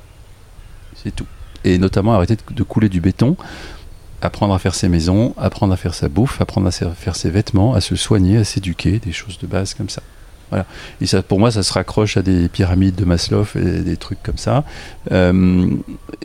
C'est 0.96 1.16
tout. 1.16 1.28
Et 1.64 1.78
notamment 1.78 2.14
arrêter 2.14 2.38
de 2.50 2.64
couler 2.64 2.90
du 2.90 3.02
béton, 3.02 3.36
apprendre 4.22 4.54
à 4.54 4.60
faire 4.60 4.76
ses 4.76 4.90
maisons, 4.90 5.34
apprendre 5.38 5.74
à 5.74 5.78
faire 5.78 5.94
sa 5.94 6.10
bouffe, 6.10 6.42
apprendre 6.42 6.68
à 6.68 6.72
faire 6.72 7.16
ses 7.16 7.30
vêtements, 7.30 7.74
à 7.74 7.82
se 7.82 7.96
soigner, 7.96 8.38
à 8.38 8.44
s'éduquer, 8.44 9.00
des 9.00 9.12
choses 9.12 9.38
de 9.40 9.48
base 9.48 9.74
comme 9.74 9.90
ça. 9.90 10.02
Voilà. 10.50 10.66
Et 11.00 11.06
ça, 11.06 11.22
pour 11.22 11.40
moi, 11.40 11.52
ça 11.52 11.64
se 11.64 11.72
raccroche 11.72 12.18
à 12.18 12.22
des 12.22 12.50
pyramides 12.50 12.96
de 12.96 13.06
Maslow 13.06 13.46
et 13.56 13.82
des 13.82 13.98
trucs 13.98 14.22
comme 14.24 14.38
ça. 14.38 14.64
Euh, 15.12 15.70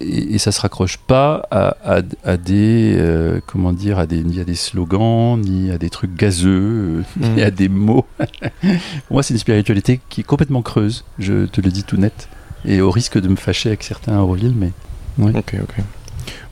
et, 0.00 0.34
et, 0.34 0.38
ça 0.38 0.50
se 0.50 0.60
raccroche 0.60 0.96
pas 0.96 1.46
à, 1.50 1.76
à, 1.84 2.00
à 2.24 2.36
des, 2.36 2.94
euh, 2.96 3.40
comment 3.46 3.72
dire, 3.72 3.98
à 3.98 4.06
des, 4.06 4.22
ni 4.22 4.40
à 4.40 4.44
des 4.44 4.54
slogans, 4.54 5.38
ni 5.38 5.70
à 5.70 5.78
des 5.78 5.90
trucs 5.90 6.14
gazeux, 6.14 7.04
mmh. 7.16 7.34
ni 7.36 7.42
à 7.42 7.50
des 7.50 7.68
mots. 7.68 8.06
pour 8.18 9.12
moi, 9.12 9.22
c'est 9.22 9.34
une 9.34 9.40
spiritualité 9.40 10.00
qui 10.08 10.22
est 10.22 10.24
complètement 10.24 10.62
creuse. 10.62 11.04
Je 11.18 11.46
te 11.46 11.60
le 11.60 11.70
dis 11.70 11.84
tout 11.84 11.98
net. 11.98 12.28
Et 12.64 12.80
au 12.80 12.90
risque 12.90 13.20
de 13.20 13.28
me 13.28 13.36
fâcher 13.36 13.68
avec 13.68 13.82
certains 13.82 14.16
à 14.16 14.20
Auroville, 14.20 14.54
mais. 14.56 14.72
Ouais. 15.18 15.32
Ok, 15.36 15.54
ok. 15.62 15.84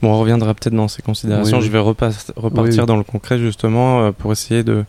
Bon, 0.03 0.11
on 0.11 0.19
reviendra 0.19 0.53
peut-être 0.53 0.75
dans 0.75 0.89
ces 0.89 1.01
considérations. 1.01 1.59
Oui, 1.59 1.63
oui. 1.63 1.67
Je 1.67 1.71
vais 1.71 1.79
repartir 1.79 2.33
oui, 2.37 2.85
dans 2.85 2.97
le 2.97 3.05
concret 3.05 3.39
justement 3.39 4.01
euh, 4.01 4.11
pour 4.11 4.33
essayer 4.33 4.61
de, 4.61 4.83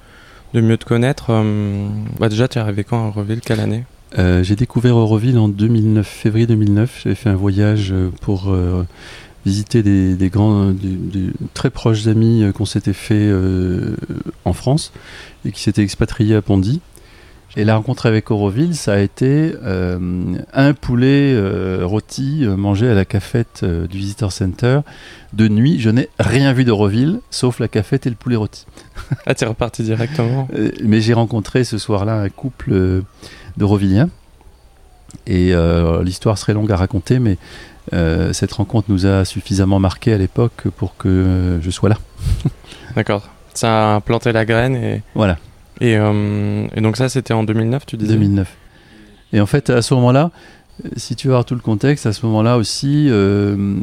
de 0.55 0.61
mieux 0.61 0.77
te 0.77 0.85
connaître. 0.85 1.27
Euh, 1.31 1.87
bah 2.19 2.29
déjà, 2.29 2.49
tu 2.49 2.59
es 2.59 2.61
arrivé 2.61 2.83
quand 2.83 3.05
à 3.05 3.07
Auroville 3.07 3.41
Quelle 3.41 3.61
année? 3.61 3.85
Euh, 4.19 4.43
J'ai 4.43 4.57
découvert 4.57 4.97
Auroville 4.97 5.39
en 5.39 5.49
2009, 5.49 6.05
février 6.05 6.49
2009. 6.49 7.03
J'avais 7.05 7.15
fait 7.15 7.29
un 7.29 7.37
voyage 7.37 7.95
pour 8.23 8.53
visiter 9.47 9.85
des, 9.85 10.17
des 10.17 10.31
grands, 10.31 10.73
des, 10.73 10.89
des, 10.89 11.27
très 11.55 11.71
proches 11.71 12.09
amis 12.09 12.45
qu'on 12.53 12.67
s'était 12.67 12.93
fait 12.93 13.33
en 14.45 14.53
France 14.53 14.93
et 15.47 15.53
qui 15.53 15.61
s'étaient 15.61 15.83
expatriés 15.83 16.35
à 16.35 16.43
Pondy. 16.43 16.81
Et 17.57 17.65
la 17.65 17.77
rencontre 17.77 18.07
avec 18.07 18.33
Auroville, 18.33 18.75
ça 18.75 18.95
a 18.95 18.99
été 18.99 19.55
euh, 19.63 19.99
un 20.53 20.75
poulet 20.75 21.33
euh, 21.35 21.83
rôti 21.85 22.41
euh, 22.43 22.57
mangé 22.57 22.89
à 22.89 22.95
la 22.95 23.05
cafette 23.05 23.65
du 23.65 23.97
Visitor 23.97 24.33
Center. 24.33 24.81
De 25.33 25.47
nuit, 25.47 25.79
je 25.79 25.91
n'ai 25.91 26.09
rien 26.19 26.53
vu 26.53 26.65
d'Auroville, 26.65 27.21
sauf 27.31 27.61
la 27.61 27.69
cafette 27.69 28.07
et 28.07 28.11
le 28.11 28.17
poulet 28.17 28.35
rôti. 28.35 28.67
ah, 29.27 29.35
tu 29.37 29.45
es 29.45 29.47
reparti 29.47 29.85
directement 29.85 30.49
Mais 30.83 31.01
j'ai 31.01 31.15
rencontré 31.15 31.63
ce 31.63 31.79
soir-là 31.79 32.21
un 32.21 32.29
couple 32.29 33.03
d'Aurovilliens. 33.57 34.09
Et 35.29 35.55
l'histoire 36.03 36.37
serait 36.39 36.55
longue 36.55 36.73
à 36.73 36.77
raconter, 36.77 37.21
mais 37.21 37.39
cette 38.33 38.53
rencontre 38.53 38.91
nous 38.91 39.07
a 39.07 39.25
suffisamment 39.25 39.79
marqué 39.79 40.13
à 40.13 40.19
l'époque 40.19 40.69
pour 40.77 40.97
que 40.97 41.61
je 41.63 41.71
sois 41.71 41.89
là. 41.89 41.99
D'accord. 42.97 43.29
Ça 43.55 43.97
a 43.97 44.01
planté 44.01 44.33
la 44.33 44.45
graine 44.45 44.75
et... 44.75 45.03
Voilà. 45.15 45.39
Et, 45.81 45.97
euh, 45.97 46.67
et, 46.75 46.81
donc 46.81 46.97
ça, 46.97 47.09
c'était 47.09 47.35
en 47.35 47.45
2009, 47.45 47.87
tu 47.87 47.97
disais? 47.97 48.15
2009. 48.15 48.57
Et 49.33 49.41
en 49.41 49.47
fait, 49.47 49.71
à 49.71 49.83
ce 49.83 49.95
moment-là, 49.95 50.31
si 50.97 51.17
tu 51.17 51.29
veux 51.29 51.33
voir 51.33 51.45
tout 51.45 51.55
le 51.55 51.61
contexte, 51.61 52.07
à 52.07 52.13
ce 52.13 52.25
moment-là 52.27 52.57
aussi, 52.57 53.09
euh, 53.09 53.77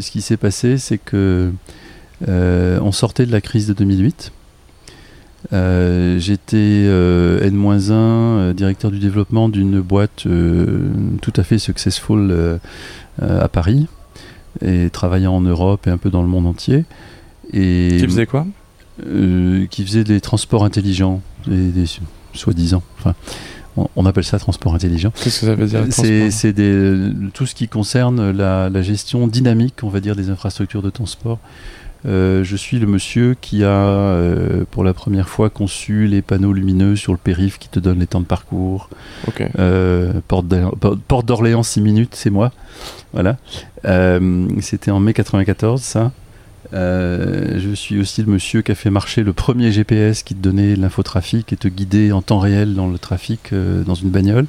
ce 0.00 0.10
qui 0.10 0.20
s'est 0.20 0.36
passé, 0.36 0.78
c'est 0.78 0.98
que 0.98 1.50
euh, 2.28 2.78
on 2.80 2.92
sortait 2.92 3.26
de 3.26 3.32
la 3.32 3.40
crise 3.40 3.66
de 3.66 3.72
2008. 3.72 4.32
Euh, 5.52 6.18
J'étais 6.18 6.56
euh, 6.56 7.46
N-1, 7.46 8.52
directeur 8.54 8.90
du 8.90 8.98
développement 8.98 9.48
d'une 9.48 9.80
boîte 9.80 10.26
tout 11.22 11.32
à 11.36 11.42
fait 11.42 11.58
successful 11.58 12.58
à 13.20 13.48
Paris 13.48 13.86
et 14.64 14.88
travaillant 14.90 15.34
en 15.34 15.42
Europe 15.42 15.86
et 15.86 15.90
un 15.90 15.98
peu 15.98 16.10
dans 16.10 16.22
le 16.22 16.28
monde 16.28 16.46
entier. 16.46 16.84
Et 17.52 17.96
tu 18.00 18.06
faisais 18.06 18.26
quoi? 18.26 18.46
Euh, 19.04 19.66
qui 19.66 19.84
faisait 19.84 20.04
des 20.04 20.20
transports 20.20 20.64
intelligents, 20.64 21.20
des, 21.46 21.68
des 21.70 21.84
soi-disant. 22.32 22.82
Enfin, 22.98 23.14
on, 23.76 23.88
on, 23.96 24.06
appelle 24.06 24.24
ça 24.24 24.38
transport 24.38 24.74
intelligent. 24.74 25.12
Qu'est-ce 25.22 25.40
que 25.40 25.46
ça 25.46 25.54
veut 25.54 25.66
dire 25.66 25.84
C'est 25.90 26.54
tout 27.34 27.46
ce 27.46 27.54
qui 27.54 27.68
concerne 27.68 28.30
la, 28.30 28.70
la, 28.70 28.82
gestion 28.82 29.26
dynamique, 29.26 29.82
on 29.82 29.88
va 29.88 30.00
dire, 30.00 30.16
des 30.16 30.30
infrastructures 30.30 30.82
de 30.82 30.90
transport. 30.90 31.38
Euh, 32.06 32.44
je 32.44 32.56
suis 32.56 32.78
le 32.78 32.86
monsieur 32.86 33.34
qui 33.40 33.64
a, 33.64 33.68
euh, 33.68 34.64
pour 34.70 34.84
la 34.84 34.94
première 34.94 35.28
fois, 35.28 35.50
conçu 35.50 36.06
les 36.06 36.22
panneaux 36.22 36.52
lumineux 36.52 36.94
sur 36.94 37.12
le 37.12 37.18
périph' 37.18 37.58
qui 37.58 37.68
te 37.68 37.80
donnent 37.80 37.98
les 37.98 38.06
temps 38.06 38.20
de 38.20 38.26
parcours. 38.26 38.88
Okay. 39.26 39.48
Euh, 39.58 40.12
Porte 40.28 41.26
d'Orléans, 41.26 41.62
6 41.62 41.80
minutes, 41.80 42.14
c'est 42.14 42.30
moi. 42.30 42.52
Voilà. 43.12 43.38
Euh, 43.86 44.46
C'était 44.60 44.90
en 44.90 45.00
mai 45.00 45.14
94, 45.14 45.80
ça. 45.80 46.12
Euh, 46.72 47.58
je 47.58 47.74
suis 47.74 47.98
aussi 48.00 48.22
le 48.22 48.32
monsieur 48.32 48.62
qui 48.62 48.72
a 48.72 48.74
fait 48.74 48.90
marcher 48.90 49.22
le 49.22 49.32
premier 49.32 49.72
GPS 49.72 50.22
qui 50.22 50.34
te 50.34 50.42
donnait 50.42 50.76
l'infotrafic 50.76 51.52
et 51.52 51.56
te 51.56 51.68
guidait 51.68 52.12
en 52.12 52.22
temps 52.22 52.38
réel 52.38 52.74
dans 52.74 52.88
le 52.88 52.98
trafic 52.98 53.52
euh, 53.52 53.82
dans 53.84 53.94
une 53.94 54.10
bagnole. 54.10 54.46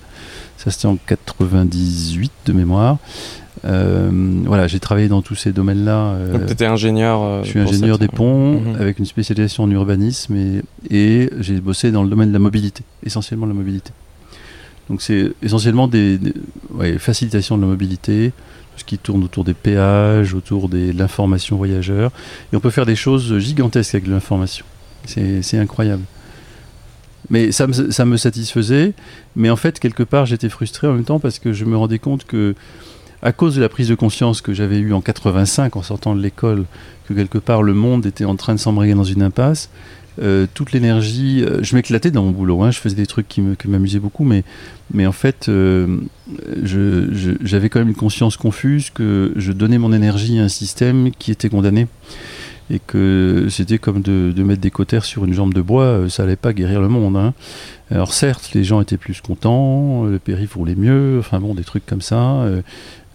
Ça 0.57 0.71
c'était 0.71 0.87
en 0.87 0.97
98 1.07 2.31
de 2.45 2.53
mémoire. 2.53 2.97
Euh, 3.65 4.09
voilà, 4.45 4.67
j'ai 4.67 4.79
travaillé 4.79 5.07
dans 5.07 5.21
tous 5.21 5.35
ces 5.35 5.51
domaines-là. 5.51 6.17
Donc 6.31 6.45
tu 6.45 6.53
étais 6.53 6.65
ingénieur 6.65 7.43
Je 7.43 7.49
suis 7.49 7.59
ingénieur 7.59 7.97
des 7.97 8.07
ponts 8.07 8.59
mmh. 8.59 8.75
avec 8.79 8.99
une 8.99 9.05
spécialisation 9.05 9.63
en 9.63 9.71
urbanisme 9.71 10.35
et, 10.35 10.61
et 10.89 11.29
j'ai 11.39 11.59
bossé 11.59 11.91
dans 11.91 12.03
le 12.03 12.09
domaine 12.09 12.29
de 12.29 12.33
la 12.33 12.39
mobilité, 12.39 12.83
essentiellement 13.03 13.45
la 13.45 13.53
mobilité. 13.53 13.91
Donc 14.89 15.01
c'est 15.01 15.33
essentiellement 15.41 15.87
des, 15.87 16.17
des 16.17 16.33
ouais, 16.71 16.97
facilitations 16.97 17.57
de 17.57 17.61
la 17.63 17.67
mobilité, 17.67 18.31
ce 18.77 18.83
qui 18.83 18.97
tourne 18.97 19.23
autour 19.23 19.43
des 19.43 19.53
péages, 19.53 20.33
autour 20.33 20.69
de 20.69 20.91
l'information 20.95 21.57
voyageur. 21.57 22.11
Et 22.51 22.55
on 22.55 22.59
peut 22.59 22.69
faire 22.69 22.85
des 22.85 22.95
choses 22.95 23.37
gigantesques 23.39 23.95
avec 23.95 24.07
l'information. 24.07 24.65
C'est 25.05 25.57
incroyable. 25.57 26.03
Mais 27.29 27.51
ça 27.51 27.67
me, 27.67 27.91
ça 27.91 28.05
me, 28.05 28.17
satisfaisait. 28.17 28.93
Mais 29.35 29.49
en 29.49 29.55
fait, 29.55 29.79
quelque 29.79 30.03
part, 30.03 30.25
j'étais 30.25 30.49
frustré 30.49 30.87
en 30.87 30.93
même 30.93 31.03
temps 31.03 31.19
parce 31.19 31.39
que 31.39 31.53
je 31.53 31.65
me 31.65 31.75
rendais 31.75 31.99
compte 31.99 32.25
que, 32.25 32.55
à 33.21 33.31
cause 33.31 33.55
de 33.55 33.61
la 33.61 33.69
prise 33.69 33.89
de 33.89 33.95
conscience 33.95 34.41
que 34.41 34.53
j'avais 34.53 34.77
eue 34.77 34.93
en 34.93 35.01
85 35.01 35.75
en 35.75 35.81
sortant 35.81 36.15
de 36.15 36.21
l'école, 36.21 36.65
que 37.07 37.13
quelque 37.13 37.37
part 37.37 37.63
le 37.63 37.73
monde 37.73 38.05
était 38.05 38.25
en 38.25 38.35
train 38.35 38.53
de 38.53 38.59
s'embrayer 38.59 38.93
dans 38.93 39.03
une 39.03 39.21
impasse, 39.21 39.69
euh, 40.19 40.47
toute 40.53 40.71
l'énergie. 40.71 41.43
Euh, 41.43 41.59
je 41.61 41.75
m'éclatais 41.75 42.09
dans 42.09 42.23
mon 42.23 42.31
boulot, 42.31 42.63
hein, 42.63 42.71
je 42.71 42.79
faisais 42.79 42.95
des 42.95 43.05
trucs 43.05 43.27
qui 43.27 43.41
m'amusaient 43.65 43.99
beaucoup, 43.99 44.23
mais, 44.23 45.05
en 45.05 45.11
fait, 45.11 45.47
euh, 45.47 45.99
j'avais 46.63 47.69
quand 47.69 47.79
même 47.79 47.89
une 47.89 47.95
conscience 47.95 48.35
confuse 48.35 48.89
que 48.89 49.33
je 49.35 49.51
donnais 49.51 49.77
mon 49.77 49.93
énergie 49.93 50.39
à 50.39 50.43
un 50.43 50.49
système 50.49 51.11
qui 51.11 51.31
était 51.31 51.49
condamné. 51.49 51.87
Et 52.69 52.79
que 52.85 53.47
c'était 53.49 53.77
comme 53.77 54.01
de, 54.01 54.43
mettre 54.43 54.59
des 54.59 54.71
cautères 54.71 55.05
sur 55.05 55.23
une 55.23 55.33
jambe 55.33 55.53
de 55.53 55.61
bois, 55.61 56.09
ça 56.09 56.23
allait 56.23 56.35
pas 56.35 56.51
guérir 56.51 56.81
le 56.81 56.89
monde. 56.89 57.15
Hein. 57.15 57.33
Alors 57.91 58.11
certes, 58.11 58.51
les 58.53 58.65
gens 58.65 58.81
étaient 58.81 58.97
plus 58.97 59.21
contents, 59.21 60.03
le 60.03 60.19
périph' 60.19 60.55
roulait 60.55 60.75
mieux, 60.75 61.15
enfin 61.17 61.39
bon, 61.39 61.55
des 61.55 61.63
trucs 61.63 61.85
comme 61.85 62.01
ça. 62.01 62.45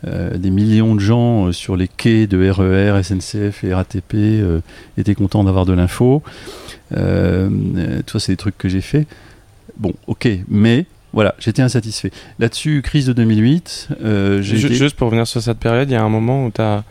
Des 0.07 0.51
millions 0.51 0.95
de 0.95 1.01
gens 1.01 1.53
sur 1.53 1.77
les 1.77 1.87
quais 1.87 2.27
de 2.27 2.49
RER, 2.49 3.03
SNCF 3.03 3.63
et 3.65 3.75
RATP 3.75 4.43
étaient 4.97 5.15
contents 5.15 5.45
d'avoir 5.45 5.67
de 5.67 5.75
l'info. 5.75 6.23
Euh, 6.97 8.01
tout 8.07 8.19
ça, 8.19 8.27
c'est 8.27 8.33
des 8.33 8.37
trucs 8.37 8.59
que 8.59 8.69
j'ai 8.69 8.81
fait. 8.81 9.07
Bon, 9.79 9.93
ok, 10.07 10.29
mais 10.49 10.87
voilà, 11.13 11.35
j'étais 11.39 11.63
insatisfait. 11.63 12.11
Là-dessus, 12.39 12.83
crise 12.83 13.07
de 13.07 13.13
2008. 13.13 13.89
Juste, 14.41 14.65
été... 14.65 14.75
juste 14.75 14.97
pour 14.97 15.07
revenir 15.07 15.27
sur 15.27 15.43
cette 15.43 15.59
période, 15.59 15.91
il 15.91 15.93
y 15.93 15.97
a 15.97 16.03
un 16.03 16.09
moment 16.09 16.47
où 16.47 16.53
as, 16.59 16.85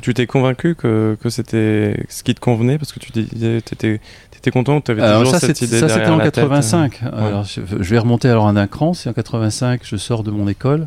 tu 0.00 0.14
t'es 0.14 0.26
convaincu 0.26 0.74
que, 0.74 1.16
que 1.20 1.30
c'était 1.30 2.04
ce 2.08 2.22
qui 2.22 2.34
te 2.34 2.40
convenait 2.40 2.78
parce 2.78 2.92
que 2.92 3.00
tu 3.00 3.18
étais 3.18 4.00
T'es 4.46 4.52
content 4.52 4.80
Tu 4.80 4.92
avais 4.92 5.02
alors 5.02 5.24
toujours 5.24 5.40
ça, 5.40 5.44
cette 5.44 5.60
idée 5.60 5.80
Ça, 5.80 5.88
c'était 5.88 6.06
en 6.06 6.20
85. 6.20 6.92
Tête, 6.92 7.02
euh... 7.02 7.28
alors, 7.28 7.42
je, 7.42 7.60
je, 7.80 7.90
vais 7.90 7.98
remonter 7.98 8.28
alors 8.28 8.46
un 8.46 8.66
cran. 8.68 8.94
C'est 8.94 9.10
en 9.10 9.12
85, 9.12 9.80
je 9.82 9.96
sors 9.96 10.22
de 10.22 10.30
mon 10.30 10.46
école. 10.46 10.86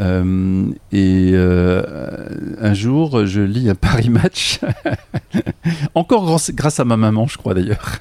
Euh, 0.00 0.70
et 0.92 1.30
euh, 1.32 1.82
un 2.60 2.74
jour, 2.74 3.26
je 3.26 3.40
lis 3.40 3.68
un 3.68 3.74
Paris 3.74 4.10
Match, 4.10 4.60
encore 5.94 6.38
grâce, 6.52 6.78
à 6.78 6.84
ma 6.84 6.96
maman, 6.96 7.26
je 7.26 7.38
crois 7.38 7.54
d'ailleurs, 7.54 7.98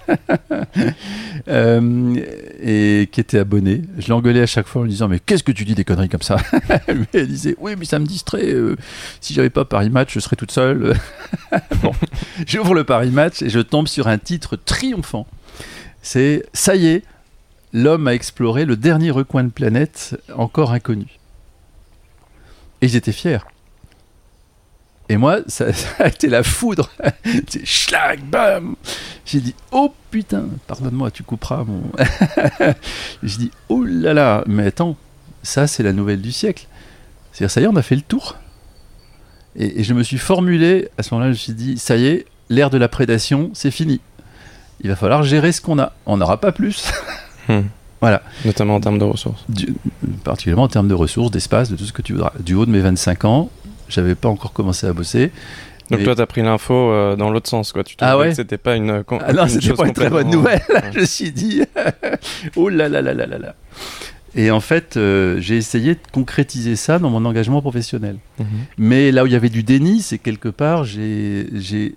euh, 1.48 2.16
et 2.62 3.10
qui 3.12 3.20
était 3.20 3.40
abonnée. 3.40 3.82
Je 3.98 4.10
l'engueulais 4.10 4.42
à 4.42 4.46
chaque 4.46 4.68
fois 4.68 4.82
en 4.82 4.84
lui 4.84 4.92
disant 4.92 5.08
Mais 5.08 5.20
qu'est-ce 5.20 5.44
que 5.44 5.52
tu 5.52 5.66
dis 5.66 5.76
des 5.76 5.86
conneries 5.86 6.10
comme 6.10 6.22
ça? 6.22 6.38
Elle 7.14 7.28
disait 7.28 7.56
Oui, 7.60 7.74
mais 7.78 7.86
ça 7.86 8.00
me 8.00 8.06
distrait. 8.06 8.54
Si 9.22 9.34
j'avais 9.34 9.50
pas 9.50 9.66
Paris 9.66 9.90
Match, 9.90 10.14
je 10.14 10.20
serais 10.20 10.36
toute 10.36 10.52
seule. 10.52 10.96
bon, 11.82 11.92
j'ouvre 12.46 12.76
le 12.76 12.84
Paris 12.84 13.12
Match 13.12 13.42
et 13.42 13.50
je 13.50 13.60
tombe 13.60 13.88
sur 13.88 14.08
un 14.08 14.18
titre 14.18 14.56
triomphant. 14.56 15.26
C'est 16.02 16.46
Ça 16.54 16.76
y 16.76 16.88
est, 16.88 17.04
l'homme 17.74 18.08
a 18.08 18.14
exploré 18.14 18.66
le 18.66 18.76
dernier 18.76 19.12
recoin 19.12 19.44
de 19.44 19.50
planète 19.50 20.20
encore 20.36 20.72
inconnu. 20.72 21.17
Et 22.82 22.88
j'étais 22.88 23.12
fier. 23.12 23.46
Et 25.10 25.18
moi, 25.18 25.40
ça, 25.48 25.68
a 26.00 26.08
été 26.08 26.28
la 26.28 26.44
foudre. 26.44 26.90
C'est 27.48 27.66
schlag, 27.66 28.22
bam 28.24 28.76
J'ai 29.26 29.40
dit, 29.40 29.56
oh 29.72 29.94
putain, 30.12 30.46
pardonne-moi, 30.68 31.12
tu 31.12 31.24
couperas 31.24 31.64
mon. 31.64 31.84
J'ai 33.24 33.38
dit, 33.38 33.52
oh 33.70 33.84
là 33.84 34.14
là, 34.14 34.44
mais 34.48 34.68
attends, 34.68 34.98
ça 35.44 35.68
c'est 35.68 35.84
la 35.84 35.94
nouvelle 35.94 36.22
du 36.22 36.32
siècle. 36.32 36.68
C'est-à-dire, 37.32 37.52
ça 37.52 37.62
y 37.62 37.64
est, 37.64 37.68
on 37.68 37.76
a 37.76 37.82
fait 37.82 37.96
le 37.96 38.02
tour. 38.02 38.36
Et, 39.56 39.80
et, 39.80 39.84
je 39.84 39.94
me 39.94 40.04
suis 40.04 40.18
formulé, 40.18 40.90
à 40.98 41.04
ce 41.04 41.14
moment-là, 41.14 41.32
je 41.32 41.38
me 41.38 41.40
suis 41.40 41.54
dit, 41.54 41.78
ça 41.78 41.96
y 41.96 42.06
est, 42.08 42.26
l'ère 42.50 42.70
de 42.70 42.78
la 42.78 42.88
prédation, 42.88 43.50
c'est 43.54 43.72
fini. 43.72 44.02
Il 44.82 44.90
va 44.90 44.96
falloir 44.96 45.24
gérer 45.24 45.52
ce 45.52 45.62
qu'on 45.62 45.80
a. 45.80 45.94
On 46.06 46.18
n'aura 46.18 46.40
pas 46.40 46.52
plus. 46.52 46.92
Voilà. 48.02 48.22
Notamment 48.46 48.76
en 48.76 48.80
termes 48.80 49.00
de 49.00 49.04
ressources. 49.04 49.44
Du, 49.50 49.74
particulièrement 50.24 50.64
en 50.64 50.68
termes 50.68 50.88
de 50.88 50.94
ressources, 50.94 51.32
d'espace, 51.32 51.70
de 51.70 51.76
tout 51.76 51.86
ce 51.86 51.94
que 51.94 52.02
tu 52.02 52.14
voudras. 52.14 52.34
Du 52.40 52.54
haut 52.54 52.66
de 52.66 52.72
mes 52.72 52.80
25 52.80 53.26
ans, 53.26 53.50
j'avais 53.90 54.16
pas 54.16 54.30
encore 54.30 54.54
commencé 54.54 54.88
à 54.88 54.94
bosser. 54.94 55.32
Donc 55.90 56.04
toi, 56.04 56.16
tu 56.16 56.22
as 56.22 56.28
pris 56.28 56.42
l'info 56.42 56.74
euh, 56.74 57.16
dans 57.16 57.30
l'autre 57.30 57.50
sens, 57.50 57.72
quoi. 57.72 57.84
Tu 57.84 57.96
te 57.96 58.04
ah 58.04 58.18
ouais 58.18 58.30
que 58.30 58.36
c'était 58.36 58.58
pas 58.58 58.76
une, 58.76 59.04
ah 59.22 59.34
non, 59.34 59.48
c'était 59.48 59.74
pas 59.74 59.88
une 59.88 59.94
très 59.94 60.10
bonne 60.10 60.30
nouvelle. 60.30 60.62
Je 60.94 61.00
me 61.00 61.06
suis 61.06 61.32
dit, 61.32 61.62
oh 62.56 62.70
là 62.70 62.90
là 62.90 63.02
là 63.02 63.14
là 63.14 63.26
là 63.26 63.38
là. 63.38 63.56
Et 64.36 64.52
en 64.52 64.60
fait, 64.60 64.98
euh, 64.98 65.40
j'ai 65.40 65.56
essayé 65.56 65.96
de 65.96 66.00
concrétiser 66.12 66.76
ça 66.76 67.00
dans 67.00 67.10
mon 67.10 67.26
engagement 67.26 67.62
professionnel. 67.62 68.18
Mhm. 68.38 68.46
Mais 68.78 69.12
là 69.12 69.24
où 69.24 69.28
il 69.28 69.34
y 69.34 69.36
avait 69.36 69.50
du 69.50 69.64
déni, 69.64 70.02
c'est 70.02 70.18
quelque 70.18 70.50
part, 70.50 70.84
j'ai 70.84 71.96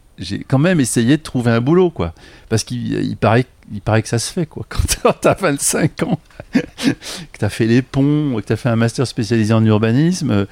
quand 0.48 0.58
même 0.58 0.80
essayé 0.80 1.16
de 1.16 1.22
trouver 1.22 1.50
un 1.50 1.60
boulot, 1.60 1.90
quoi. 1.90 2.14
Parce 2.48 2.64
qu'il 2.64 3.16
paraît, 3.16 3.46
il 3.72 3.80
paraît 3.80 4.02
que 4.02 4.08
ça 4.08 4.18
se 4.18 4.32
fait, 4.32 4.46
quoi. 4.46 4.64
Quand 5.02 5.14
tu 5.20 5.28
as 5.28 5.34
25 5.34 6.02
ans, 6.04 6.18
que 6.52 7.38
tu 7.38 7.44
as 7.44 7.48
fait 7.48 7.66
les 7.66 7.82
ponts, 7.82 8.36
que 8.36 8.46
tu 8.46 8.52
as 8.52 8.56
fait 8.56 8.68
un 8.68 8.76
master 8.76 9.06
spécialisé 9.06 9.54
en 9.54 9.64
urbanisme, 9.64 10.30
euh, 10.30 10.44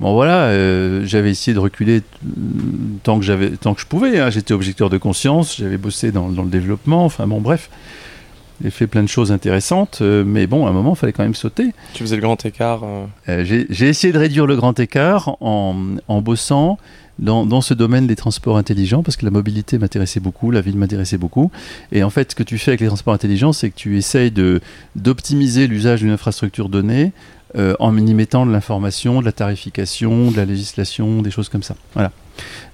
bon 0.00 0.14
voilà, 0.14 0.44
euh, 0.44 1.02
j'avais 1.04 1.30
essayé 1.30 1.54
de 1.54 1.58
reculer 1.58 2.02
tant 3.02 3.18
que, 3.18 3.24
j'avais, 3.24 3.50
tant 3.50 3.74
que 3.74 3.80
je 3.80 3.86
pouvais. 3.86 4.20
Hein. 4.20 4.30
J'étais 4.30 4.54
objecteur 4.54 4.90
de 4.90 4.98
conscience, 4.98 5.56
j'avais 5.58 5.78
bossé 5.78 6.12
dans, 6.12 6.28
dans, 6.28 6.42
le 6.42 6.50
développement, 6.50 7.04
enfin 7.04 7.26
bon, 7.26 7.40
bref. 7.40 7.70
J'ai 8.62 8.70
fait 8.70 8.88
plein 8.88 9.04
de 9.04 9.08
choses 9.08 9.30
intéressantes, 9.30 9.98
euh, 10.00 10.24
mais 10.26 10.48
bon, 10.48 10.66
à 10.66 10.70
un 10.70 10.72
moment, 10.72 10.94
il 10.94 10.98
fallait 10.98 11.12
quand 11.12 11.22
même 11.22 11.34
sauter. 11.34 11.72
Tu 11.94 12.02
faisais 12.02 12.16
le 12.16 12.22
grand 12.22 12.44
écart 12.44 12.82
euh 12.82 13.06
euh, 13.28 13.44
J'ai 13.44 13.88
essayé 13.88 14.12
de 14.12 14.18
réduire 14.18 14.46
le 14.46 14.56
grand 14.56 14.78
écart 14.80 15.36
en, 15.40 15.76
en 16.08 16.20
bossant 16.20 16.76
dans, 17.18 17.60
ce 17.60 17.74
domaine 17.74 18.06
des 18.06 18.16
transports 18.16 18.56
intelligents, 18.56 19.02
parce 19.02 19.16
que 19.16 19.24
la 19.24 19.30
mobilité 19.30 19.78
m'intéressait 19.78 20.20
beaucoup, 20.20 20.50
la 20.50 20.60
ville 20.60 20.76
m'intéressait 20.76 21.18
beaucoup. 21.18 21.50
Et 21.92 22.02
en 22.02 22.10
fait, 22.10 22.30
ce 22.30 22.36
que 22.36 22.42
tu 22.42 22.58
fais 22.58 22.72
avec 22.72 22.80
les 22.80 22.86
transports 22.86 23.14
intelligents, 23.14 23.52
c'est 23.52 23.70
que 23.70 23.76
tu 23.76 23.96
essayes 23.98 24.32
d'optimiser 24.96 25.66
l'usage 25.66 26.00
d'une 26.00 26.10
infrastructure 26.10 26.68
donnée 26.68 27.12
en 27.56 27.96
y 27.96 28.14
mettant 28.14 28.46
de 28.46 28.52
l'information, 28.52 29.20
de 29.20 29.24
la 29.24 29.32
tarification, 29.32 30.30
de 30.30 30.36
la 30.36 30.44
législation, 30.44 31.22
des 31.22 31.30
choses 31.30 31.48
comme 31.48 31.62
ça. 31.62 31.74
Voilà. 31.94 32.12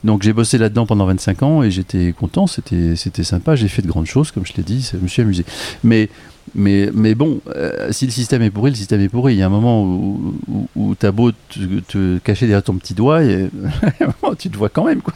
Donc 0.02 0.22
j'ai 0.22 0.32
bossé 0.32 0.58
là-dedans 0.58 0.86
pendant 0.86 1.06
25 1.06 1.42
ans 1.42 1.62
et 1.62 1.70
j'étais 1.70 2.12
content, 2.12 2.46
c'était 2.46 2.96
sympa, 3.22 3.56
j'ai 3.56 3.68
fait 3.68 3.82
de 3.82 3.88
grandes 3.88 4.06
choses, 4.06 4.30
comme 4.30 4.44
je 4.46 4.52
l'ai 4.56 4.62
dit, 4.62 4.88
je 4.92 4.98
me 4.98 5.08
suis 5.08 5.22
amusé. 5.22 5.44
Mais, 5.82 6.08
mais, 6.54 6.90
mais 6.94 7.14
bon, 7.14 7.40
euh, 7.48 7.90
si 7.90 8.06
le 8.06 8.12
système 8.12 8.42
est 8.42 8.50
pourri, 8.50 8.70
le 8.70 8.76
système 8.76 9.00
est 9.00 9.08
pourri. 9.08 9.34
Il 9.34 9.38
y 9.38 9.42
a 9.42 9.46
un 9.46 9.50
moment 9.50 9.84
où, 9.84 10.34
où, 10.76 10.94
as 11.02 11.12
beau 11.12 11.32
te, 11.32 12.18
cacher 12.18 12.46
derrière 12.46 12.62
ton 12.62 12.74
petit 12.74 12.94
doigt, 12.94 13.22
et 13.22 13.48
tu 14.38 14.50
te 14.50 14.56
vois 14.56 14.68
quand 14.68 14.84
même. 14.84 15.02
Quoi. 15.02 15.14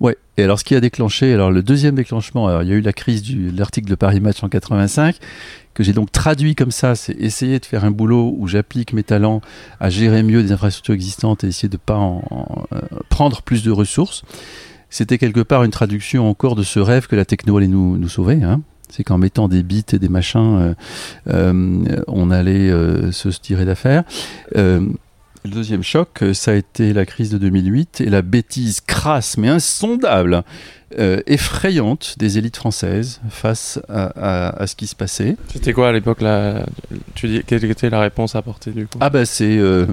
Ouais. 0.00 0.16
Et 0.36 0.42
alors, 0.42 0.58
ce 0.58 0.64
qui 0.64 0.74
a 0.74 0.80
déclenché, 0.80 1.32
alors 1.32 1.50
le 1.50 1.62
deuxième 1.62 1.94
déclenchement, 1.94 2.48
alors, 2.48 2.62
il 2.62 2.68
y 2.68 2.72
a 2.72 2.74
eu 2.74 2.80
la 2.80 2.92
crise 2.92 3.22
de 3.22 3.56
l'article 3.56 3.88
de 3.88 3.94
Paris 3.94 4.20
Match 4.20 4.42
en 4.42 4.48
85 4.48 5.16
que 5.74 5.82
j'ai 5.82 5.92
donc 5.92 6.12
traduit 6.12 6.54
comme 6.54 6.70
ça, 6.70 6.94
c'est 6.94 7.12
essayer 7.12 7.58
de 7.58 7.64
faire 7.64 7.84
un 7.84 7.90
boulot 7.90 8.34
où 8.36 8.46
j'applique 8.46 8.92
mes 8.92 9.02
talents 9.02 9.40
à 9.80 9.90
gérer 9.90 10.22
mieux 10.22 10.42
des 10.42 10.52
infrastructures 10.52 10.94
existantes 10.94 11.44
et 11.44 11.48
essayer 11.48 11.68
de 11.68 11.76
pas 11.76 11.96
en, 11.96 12.66
euh, 12.72 12.80
prendre 13.08 13.42
plus 13.42 13.62
de 13.62 13.70
ressources. 13.70 14.22
C'était 14.90 15.16
quelque 15.16 15.40
part 15.40 15.64
une 15.64 15.70
traduction 15.70 16.28
encore 16.28 16.56
de 16.56 16.62
ce 16.62 16.78
rêve 16.78 17.06
que 17.06 17.16
la 17.16 17.24
techno 17.24 17.56
allait 17.56 17.68
nous, 17.68 17.96
nous 17.96 18.08
sauver. 18.08 18.42
Hein. 18.42 18.60
C'est 18.92 19.04
qu'en 19.04 19.16
mettant 19.16 19.48
des 19.48 19.62
bits 19.62 19.86
et 19.94 19.98
des 19.98 20.10
machins, 20.10 20.58
euh, 20.60 20.74
euh, 21.32 22.02
on 22.08 22.30
allait 22.30 22.70
se 23.10 23.28
tirer 23.30 23.64
d'affaire. 23.64 24.04
Le 25.44 25.50
deuxième 25.50 25.82
choc, 25.82 26.22
euh, 26.22 26.34
ça 26.34 26.52
a 26.52 26.54
été 26.54 26.92
la 26.92 27.04
crise 27.04 27.30
de 27.30 27.38
2008 27.38 28.00
et 28.00 28.10
la 28.10 28.22
bêtise 28.22 28.80
crasse 28.80 29.36
mais 29.36 29.48
insondable, 29.48 30.44
euh, 31.00 31.20
effrayante 31.26 32.14
des 32.16 32.38
élites 32.38 32.56
françaises 32.56 33.20
face 33.28 33.80
à, 33.88 34.64
ce 34.68 34.76
qui 34.76 34.86
se 34.86 34.94
passait. 34.94 35.36
C'était 35.52 35.72
quoi 35.72 35.88
à 35.88 35.92
l'époque 35.92 36.20
là 36.20 36.64
Tu 37.16 37.26
dis 37.26 37.42
quelle 37.44 37.64
était 37.64 37.90
la 37.90 37.98
réponse 37.98 38.36
à 38.36 38.38
apporter 38.38 38.70
du 38.70 38.86
coup? 38.86 38.98
Ah 39.00 39.10
bah 39.10 39.24
c'est 39.24 39.58
euh, 39.58 39.86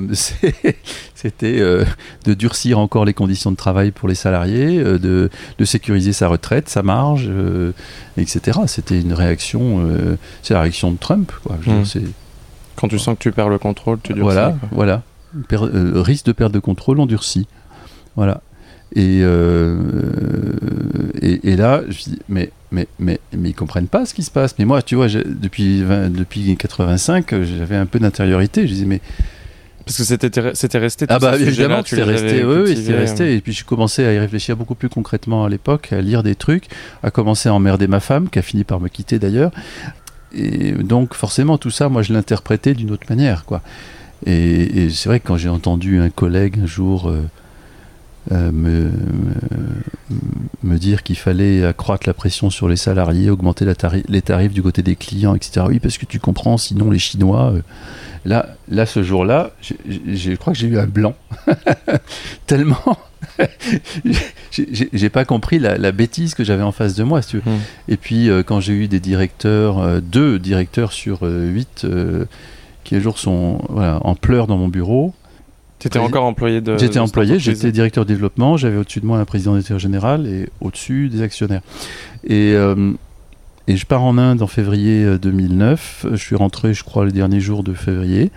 c'était 1.15 1.59
de 1.59 2.33
durcir 2.35 2.77
encore 2.77 3.05
les 3.05 3.15
conditions 3.15 3.49
de 3.49 3.55
travail 3.55 3.89
pour 3.89 4.07
les 4.07 4.15
salariés, 4.15 4.77
de, 4.83 5.31
de, 5.57 5.65
sécuriser 5.65 6.13
sa 6.13 6.27
retraite, 6.27 6.69
sa 6.69 6.83
marge, 6.83 7.27
etc. 8.17 8.59
C'était 8.67 9.01
une 9.01 9.13
réaction, 9.13 9.89
c'est 10.43 10.53
la 10.53 10.61
réaction 10.61 10.91
de 10.91 10.97
Trump 10.97 11.31
quoi. 11.43 11.55
Hmm. 11.65 11.83
Quand 12.75 12.87
tu 12.87 12.99
sens 12.99 13.17
que 13.17 13.23
tu 13.23 13.31
perds 13.31 13.49
le 13.49 13.57
contrôle, 13.57 13.99
tu 14.01 14.13
durcis. 14.13 14.23
Voilà, 14.23 14.55
voilà. 14.71 15.01
Euh, 15.35 16.01
risque 16.01 16.25
de 16.25 16.31
perte 16.31 16.53
de 16.53 16.59
contrôle 16.59 16.99
endurci. 16.99 17.47
Voilà. 18.15 18.41
Et, 18.95 19.19
euh, 19.21 19.77
et, 21.21 21.55
là, 21.55 21.83
je 21.87 22.03
dis, 22.03 22.19
mais, 22.27 22.51
mais, 22.71 22.87
mais, 22.97 23.19
mais 23.37 23.49
ils 23.49 23.55
comprennent 23.55 23.87
pas 23.87 24.05
ce 24.05 24.15
qui 24.15 24.23
se 24.23 24.31
passe. 24.31 24.55
Mais 24.57 24.65
moi, 24.65 24.81
tu 24.81 24.95
vois, 24.95 25.07
depuis, 25.07 25.81
depuis 25.81 26.55
85, 26.57 27.43
j'avais 27.43 27.75
un 27.75 27.85
peu 27.85 27.99
d'intériorité. 27.99 28.67
Je 28.67 28.73
disais, 28.73 28.85
mais. 28.85 29.01
Parce 29.85 29.97
que 29.97 30.03
c'était, 30.03 30.31
c'était 30.55 30.77
resté. 30.77 31.05
Ah, 31.09 31.19
bah 31.19 31.35
évidemment, 31.37 31.81
c'était 31.85 32.03
resté. 32.03 32.43
Oui, 32.43 32.75
c'était 32.75 32.97
resté. 32.97 33.23
Hein. 33.23 33.35
Et 33.37 33.41
puis, 33.41 33.53
je 33.53 33.63
commençais 33.63 34.05
à 34.05 34.13
y 34.13 34.19
réfléchir 34.19 34.57
beaucoup 34.57 34.75
plus 34.75 34.89
concrètement 34.89 35.45
à 35.45 35.49
l'époque, 35.49 35.93
à 35.93 36.01
lire 36.01 36.23
des 36.23 36.35
trucs, 36.35 36.65
à 37.03 37.11
commencer 37.11 37.49
à 37.49 37.53
emmerder 37.53 37.87
ma 37.87 37.99
femme, 37.99 38.29
qui 38.29 38.39
a 38.39 38.43
fini 38.43 38.63
par 38.63 38.79
me 38.79 38.87
quitter 38.87 39.19
d'ailleurs. 39.19 39.51
Et 40.33 40.71
donc, 40.71 41.13
forcément, 41.13 41.57
tout 41.57 41.71
ça, 41.71 41.89
moi, 41.89 42.01
je 42.01 42.13
l'interprétais 42.13 42.73
d'une 42.73 42.91
autre 42.91 43.05
manière, 43.09 43.45
quoi. 43.45 43.61
Et, 44.25 44.89
c'est 44.89 45.09
vrai 45.09 45.19
que 45.19 45.27
quand 45.27 45.37
j'ai 45.37 45.49
entendu 45.49 45.99
un 45.99 46.09
collègue 46.09 46.59
un 46.61 46.65
jour 46.65 47.09
euh, 47.09 47.21
euh, 48.31 48.51
me, 48.51 48.91
me, 50.61 50.77
dire 50.77 51.03
qu'il 51.03 51.17
fallait 51.17 51.65
accroître 51.65 52.05
la 52.05 52.13
pression 52.13 52.49
sur 52.49 52.67
les 52.67 52.75
salariés, 52.75 53.29
augmenter 53.29 53.65
la 53.65 53.73
les 54.07 54.21
tarifs 54.21 54.51
du 54.51 54.61
côté 54.61 54.81
des 54.81 54.95
clients, 54.95 55.35
etc. 55.35 55.65
Oui, 55.69 55.79
parce 55.79 55.97
que 55.97 56.05
tu 56.05 56.19
comprends, 56.19 56.57
sinon 56.57 56.91
les 56.91 56.99
Chinois. 56.99 57.53
Euh, 57.53 57.61
là, 58.25 58.55
là, 58.69 58.85
ce 58.85 59.03
jour-là, 59.03 59.51
je 59.63 60.35
crois 60.35 60.53
que 60.53 60.59
j'ai 60.59 60.67
eu 60.67 60.77
un 60.77 60.85
blanc. 60.85 61.15
Tellement. 62.45 62.97
j'ai 64.51 65.09
pas 65.09 65.25
compris 65.25 65.59
la, 65.59 65.91
bêtise 65.91 66.35
que 66.35 66.43
j'avais 66.43 66.63
en 66.63 66.73
face 66.73 66.95
de 66.95 67.03
moi. 67.03 67.21
Si 67.21 67.29
tu 67.29 67.37
veux. 67.37 67.51
Hmm. 67.51 67.59
Et 67.87 67.97
puis, 67.97 68.29
quand 68.45 68.59
j'ai 68.59 68.73
eu 68.73 68.87
des 68.87 68.99
directeurs, 68.99 70.01
deux 70.01 70.39
directeurs 70.39 70.91
sur 70.91 71.21
huit 71.23 71.85
qui 72.89 72.95
un 72.95 72.99
jour 73.01 73.19
sont 73.19 73.59
en 73.77 74.15
pleurs 74.15 74.47
dans 74.47 74.57
mon 74.57 74.67
bureau. 74.67 75.13
Tu 75.77 75.87
étais 75.87 75.99
encore 75.99 76.25
employé 76.25 76.59
de. 76.59 76.75
J'étais 76.75 76.97
employé, 76.97 77.37
j'étais 77.37 77.71
directeur 77.71 78.03
de 78.03 78.09
développement, 78.09 78.57
j'avais 78.57 78.77
au-dessus 78.77 78.99
de 78.99 79.05
moi 79.05 79.19
un 79.19 79.25
président 79.25 79.53
d'intérêt 79.53 79.79
général 79.79 80.25
et 80.25 80.49
au-dessus 80.59 81.07
des 81.07 81.21
actionnaires. 81.21 81.61
Et, 82.23 82.53
euh, 82.53 82.93
et 83.67 83.77
je 83.77 83.85
pars 83.85 84.01
en 84.01 84.17
Inde 84.17 84.41
en 84.41 84.47
février 84.47 85.19
2009. 85.19 86.05
Euh, 86.05 86.11
je 86.13 86.15
suis 86.15 86.35
rentré, 86.35 86.73
je 86.73 86.83
crois, 86.83 87.05
le 87.05 87.11
dernier 87.11 87.39
jour 87.39 87.63
de 87.63 87.75
février. 87.75 88.31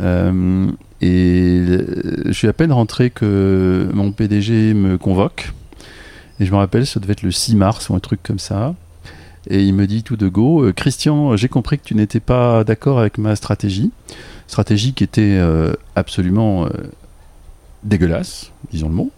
Euh, 0.00 0.70
et 1.02 1.62
je 2.24 2.32
suis 2.32 2.48
à 2.48 2.54
peine 2.54 2.72
rentré 2.72 3.10
que 3.10 3.90
mon 3.92 4.10
PDG 4.10 4.72
me 4.72 4.96
convoque. 4.96 5.52
Et 6.40 6.46
je 6.46 6.50
me 6.50 6.56
rappelle, 6.56 6.86
ça 6.86 6.98
devait 6.98 7.12
être 7.12 7.22
le 7.22 7.30
6 7.30 7.56
mars 7.56 7.90
ou 7.90 7.94
un 7.94 8.00
truc 8.00 8.22
comme 8.22 8.38
ça. 8.38 8.74
Et 9.48 9.62
il 9.62 9.74
me 9.74 9.86
dit 9.86 10.02
tout 10.02 10.16
de 10.16 10.28
go, 10.28 10.64
euh, 10.64 10.72
Christian, 10.72 11.36
j'ai 11.36 11.48
compris 11.48 11.78
que 11.78 11.84
tu 11.84 11.94
n'étais 11.94 12.20
pas 12.20 12.64
d'accord 12.64 13.00
avec 13.00 13.18
ma 13.18 13.34
stratégie. 13.34 13.90
Stratégie 14.46 14.92
qui 14.92 15.02
était 15.02 15.38
euh, 15.38 15.72
absolument 15.96 16.66
euh, 16.66 16.70
dégueulasse, 17.82 18.52
disons 18.70 18.88
le 18.88 18.94
mot. 18.94 19.10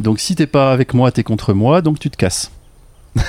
donc 0.00 0.18
si 0.18 0.34
t'es 0.34 0.46
pas 0.46 0.72
avec 0.72 0.94
moi, 0.94 1.12
t'es 1.12 1.22
contre 1.22 1.52
moi, 1.52 1.80
donc 1.82 1.98
tu 1.98 2.10
te 2.10 2.16
casses. 2.16 2.50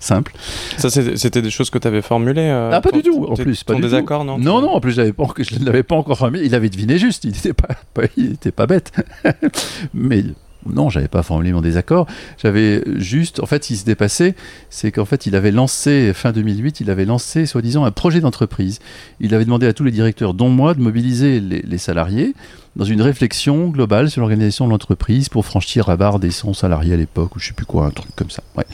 Simple. 0.00 0.32
Ça, 0.76 0.90
c'était 0.90 1.42
des 1.42 1.50
choses 1.50 1.70
que 1.70 1.78
tu 1.78 1.88
avais 1.88 2.02
formulées 2.02 2.48
Ah, 2.48 2.80
pas 2.80 2.92
du 2.92 3.02
tout, 3.02 3.26
en 3.28 3.34
plus. 3.34 3.64
Pas 3.64 3.72
ton 3.72 3.80
désaccord, 3.80 4.24
non 4.24 4.38
Non, 4.38 4.60
non, 4.60 4.70
en 4.70 4.80
plus, 4.80 4.92
je 4.92 5.00
ne 5.00 5.64
l'avais 5.64 5.82
pas 5.82 5.96
encore 5.96 6.18
formulé. 6.18 6.44
Il 6.44 6.54
avait 6.54 6.68
deviné 6.68 6.98
juste, 6.98 7.24
il 7.24 7.32
n'était 7.32 7.54
pas, 7.54 7.68
il 8.16 8.32
était 8.32 8.52
pas 8.52 8.66
bête. 8.66 8.92
Mais 9.94 10.24
non, 10.72 10.90
j'avais 10.90 11.08
pas 11.08 11.22
formulé 11.22 11.52
mon 11.52 11.60
désaccord. 11.60 12.06
J'avais 12.42 12.82
juste, 12.96 13.40
en 13.40 13.46
fait, 13.46 13.62
qui 13.62 13.76
s'était 13.76 13.94
passé, 13.94 14.34
c'est 14.70 14.92
qu'en 14.92 15.04
fait, 15.04 15.26
il 15.26 15.36
avait 15.36 15.50
lancé, 15.50 16.12
fin 16.14 16.32
2008, 16.32 16.80
il 16.80 16.90
avait 16.90 17.04
lancé, 17.04 17.46
soi-disant, 17.46 17.84
un 17.84 17.90
projet 17.90 18.20
d'entreprise. 18.20 18.80
Il 19.20 19.34
avait 19.34 19.44
demandé 19.44 19.66
à 19.66 19.72
tous 19.72 19.84
les 19.84 19.90
directeurs, 19.90 20.34
dont 20.34 20.48
moi, 20.48 20.74
de 20.74 20.80
mobiliser 20.80 21.40
les, 21.40 21.78
salariés 21.78 22.34
dans 22.76 22.84
une 22.84 23.02
réflexion 23.02 23.68
globale 23.68 24.10
sur 24.10 24.20
l'organisation 24.20 24.66
de 24.66 24.70
l'entreprise 24.70 25.28
pour 25.28 25.44
franchir 25.44 25.88
la 25.88 25.96
barre 25.96 26.18
des 26.18 26.30
100 26.30 26.54
salariés 26.54 26.94
à 26.94 26.96
l'époque, 26.96 27.34
ou 27.34 27.40
je 27.40 27.48
sais 27.48 27.52
plus 27.52 27.66
quoi, 27.66 27.86
un 27.86 27.90
truc 27.90 28.14
comme 28.14 28.30
ça. 28.30 28.42
Ouais. 28.56 28.64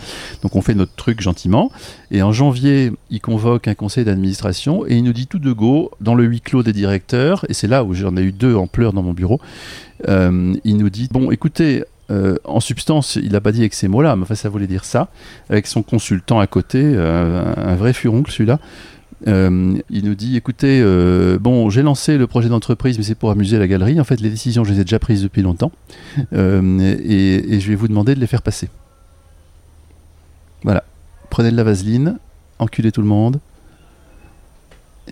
Donc 0.43 0.57
on 0.57 0.63
fait 0.63 0.75
notre 0.75 0.95
truc 0.95 1.21
gentiment. 1.23 1.71
Et 2.11 2.23
en 2.23 2.33
janvier, 2.33 2.93
il 3.11 3.21
convoque 3.21 3.67
un 3.67 3.75
conseil 3.75 4.05
d'administration 4.05 4.87
et 4.87 4.97
il 4.97 5.05
nous 5.05 5.13
dit 5.13 5.27
tout 5.27 5.39
de 5.39 5.53
go, 5.53 5.91
dans 6.01 6.15
le 6.15 6.25
huis 6.25 6.41
clos 6.41 6.63
des 6.63 6.73
directeurs, 6.73 7.47
et 7.49 7.55
c'est 7.55 7.67
là 7.67 7.83
où 7.83 7.95
j'en 7.95 8.17
ai 8.17 8.23
eu 8.23 8.33
deux 8.33 8.55
en 8.55 8.67
pleurs 8.67 8.93
dans 8.93 9.03
mon 9.03 9.15
bureau, 9.15 9.41
il 10.09 10.77
nous 10.77 10.91
dit 10.91 11.09
Bon, 11.11 11.31
écoutez, 11.31 11.85
euh, 12.11 12.37
en 12.45 12.61
substance, 12.61 13.17
il 13.17 13.33
n'a 13.33 13.41
pas 13.41 13.53
dit 13.53 13.61
avec 13.61 13.75
ces 13.75 13.89
mots-là, 13.89 14.17
mais 14.17 14.35
ça 14.35 14.49
voulait 14.49 14.67
dire 14.67 14.85
ça, 14.85 15.09
avec 15.49 15.67
son 15.67 15.83
consultant 15.83 16.39
à 16.39 16.47
côté, 16.47 16.81
euh, 16.83 17.55
un 17.57 17.75
vrai 17.77 17.93
furoncle 17.93 18.31
celui-là. 18.31 18.59
il 19.27 20.05
nous 20.05 20.15
dit 20.15 20.37
écoutez, 20.37 20.83
bon, 21.41 21.71
j'ai 21.71 21.83
lancé 21.83 22.19
le 22.19 22.27
projet 22.27 22.49
d'entreprise, 22.49 22.99
mais 22.99 23.05
c'est 23.05 23.15
pour 23.15 23.31
amuser 23.31 23.59
la 23.59 23.67
galerie. 23.67 23.99
En 24.01 24.05
fait, 24.05 24.21
les 24.21 24.31
décisions, 24.31 24.65
je 24.65 24.73
les 24.73 24.81
ai 24.81 24.85
déjà 24.85 24.99
prises 24.99 25.23
depuis 25.23 25.43
longtemps, 25.43 25.73
et, 26.33 27.61
je 27.61 27.69
vais 27.69 27.75
vous 27.75 27.89
demander 27.89 28.15
de 28.15 28.21
les 28.21 28.27
faire 28.27 28.43
passer. 28.43 28.69
Voilà. 30.63 30.85
Prenez 31.31 31.51
de 31.51 31.57
la 31.57 31.65
vaseline, 31.65 32.19
enculez 32.59 32.93
tout 32.93 33.03
le 33.03 33.09
monde, 33.09 33.41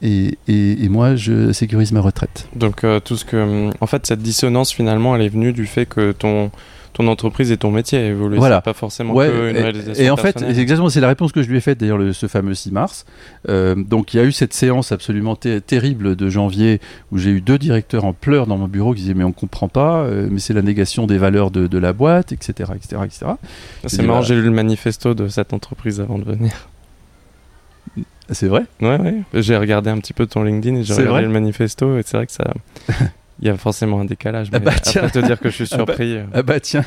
et, 0.01 0.39
et, 0.49 0.89
moi, 0.89 1.17
je 1.17 1.53
sécurise 1.53 1.93
ma 1.93 2.01
retraite. 2.01 2.49
Donc, 2.57 2.85
tout 3.05 3.17
ce 3.17 3.25
que. 3.25 3.71
En 3.81 3.87
fait, 3.87 4.07
cette 4.07 4.23
dissonance, 4.23 4.73
finalement, 4.73 5.15
elle 5.15 5.23
est 5.23 5.29
venue 5.29 5.53
du 5.53 5.67
fait 5.67 5.87
que 5.87 6.13
ton 6.13 6.51
ton 6.93 7.09
entreprise 7.09 7.51
et 7.51 7.57
ton 7.57 7.71
métier 7.71 7.99
a 7.99 8.07
évolué. 8.07 8.39
Voilà. 8.39 8.61
Pas 8.61 8.73
forcément 8.73 9.15
que 9.15 9.51
une 9.51 9.57
réalisation. 9.57 10.05
Et, 10.05 10.11
en 10.11 10.17
fait, 10.17 10.43
exactement, 10.43 10.91
c'est 10.91 11.01
la 11.01 11.09
réponse 11.09 11.33
que 11.33 11.43
je 11.43 11.49
lui 11.49 11.57
ai 11.57 11.61
faite 11.61 11.81
d'ailleurs 11.81 12.01
ce 12.15 12.27
fameux 12.27 12.55
6 12.55 12.73
mars. 12.73 13.07
Euh, 13.49 13.75
donc 13.75 14.15
il 14.15 14.19
y 14.19 14.21
a 14.21 14.25
eu 14.25 14.33
cette 14.33 14.53
séance 14.53 14.93
absolument 14.93 15.37
terrible 15.37 16.17
de 16.17 16.29
janvier 16.29 16.81
où 17.11 17.19
j'ai 17.19 17.31
eu 17.31 17.41
deux 17.41 17.59
directeurs 17.59 18.05
en 18.05 18.13
pleurs 18.13 18.47
dans 18.47 18.57
mon 18.57 18.69
bureau 18.69 18.95
qui 18.95 19.03
disaient 19.03 19.15
mais 19.15 19.25
on 19.25 19.33
comprend 19.33 19.69
pas, 19.69 20.03
euh, 20.03 20.29
mais 20.31 20.39
c'est 20.39 20.55
la 20.55 20.63
négation 20.63 21.07
des 21.07 21.19
valeurs 21.19 21.51
de, 21.51 21.79
la 21.79 21.93
boîte, 21.93 22.33
etc., 22.33 22.71
etc., 22.77 23.03
etc. 23.05 23.33
C'est 23.87 24.03
marrant, 24.03 24.23
j'ai 24.23 24.35
lu 24.35 24.43
le 24.43 24.51
manifesto 24.51 25.15
de 25.15 25.29
cette 25.29 25.53
entreprise 25.53 26.01
avant 26.01 26.19
de 26.19 26.25
venir. 26.25 26.69
C'est 28.33 28.49
vrai? 28.49 28.65
Ouais, 28.81 28.99
ouais. 28.99 29.15
J'ai 29.35 29.57
regardé 29.57 29.91
un 29.91 29.99
petit 29.99 30.13
peu 30.13 30.27
ton 30.27 30.43
LinkedIn 30.43 30.77
et 30.77 30.85
j'ai 30.85 30.95
regardé 30.95 31.23
le 31.23 31.29
manifesto 31.29 31.99
et 31.99 32.03
c'est 32.05 32.17
vrai 32.17 32.27
que 32.27 32.33
ça. 32.33 32.53
Il 33.41 33.49
y 33.49 33.51
a 33.51 33.57
forcément 33.57 33.99
un 34.01 34.05
décalage. 34.05 34.51
Ah 34.53 34.61
mais 34.61 34.67
ah 34.69 34.71
bah 34.71 34.81
tiens. 34.81 35.09
te 35.09 35.19
dire 35.19 35.41
que 35.41 35.49
je 35.49 35.55
suis 35.55 35.67
surpris. 35.67 36.17
Ah 36.19 36.23
bah, 36.23 36.31
ah 36.35 36.43
bah 36.43 36.61
tiens. 36.61 36.85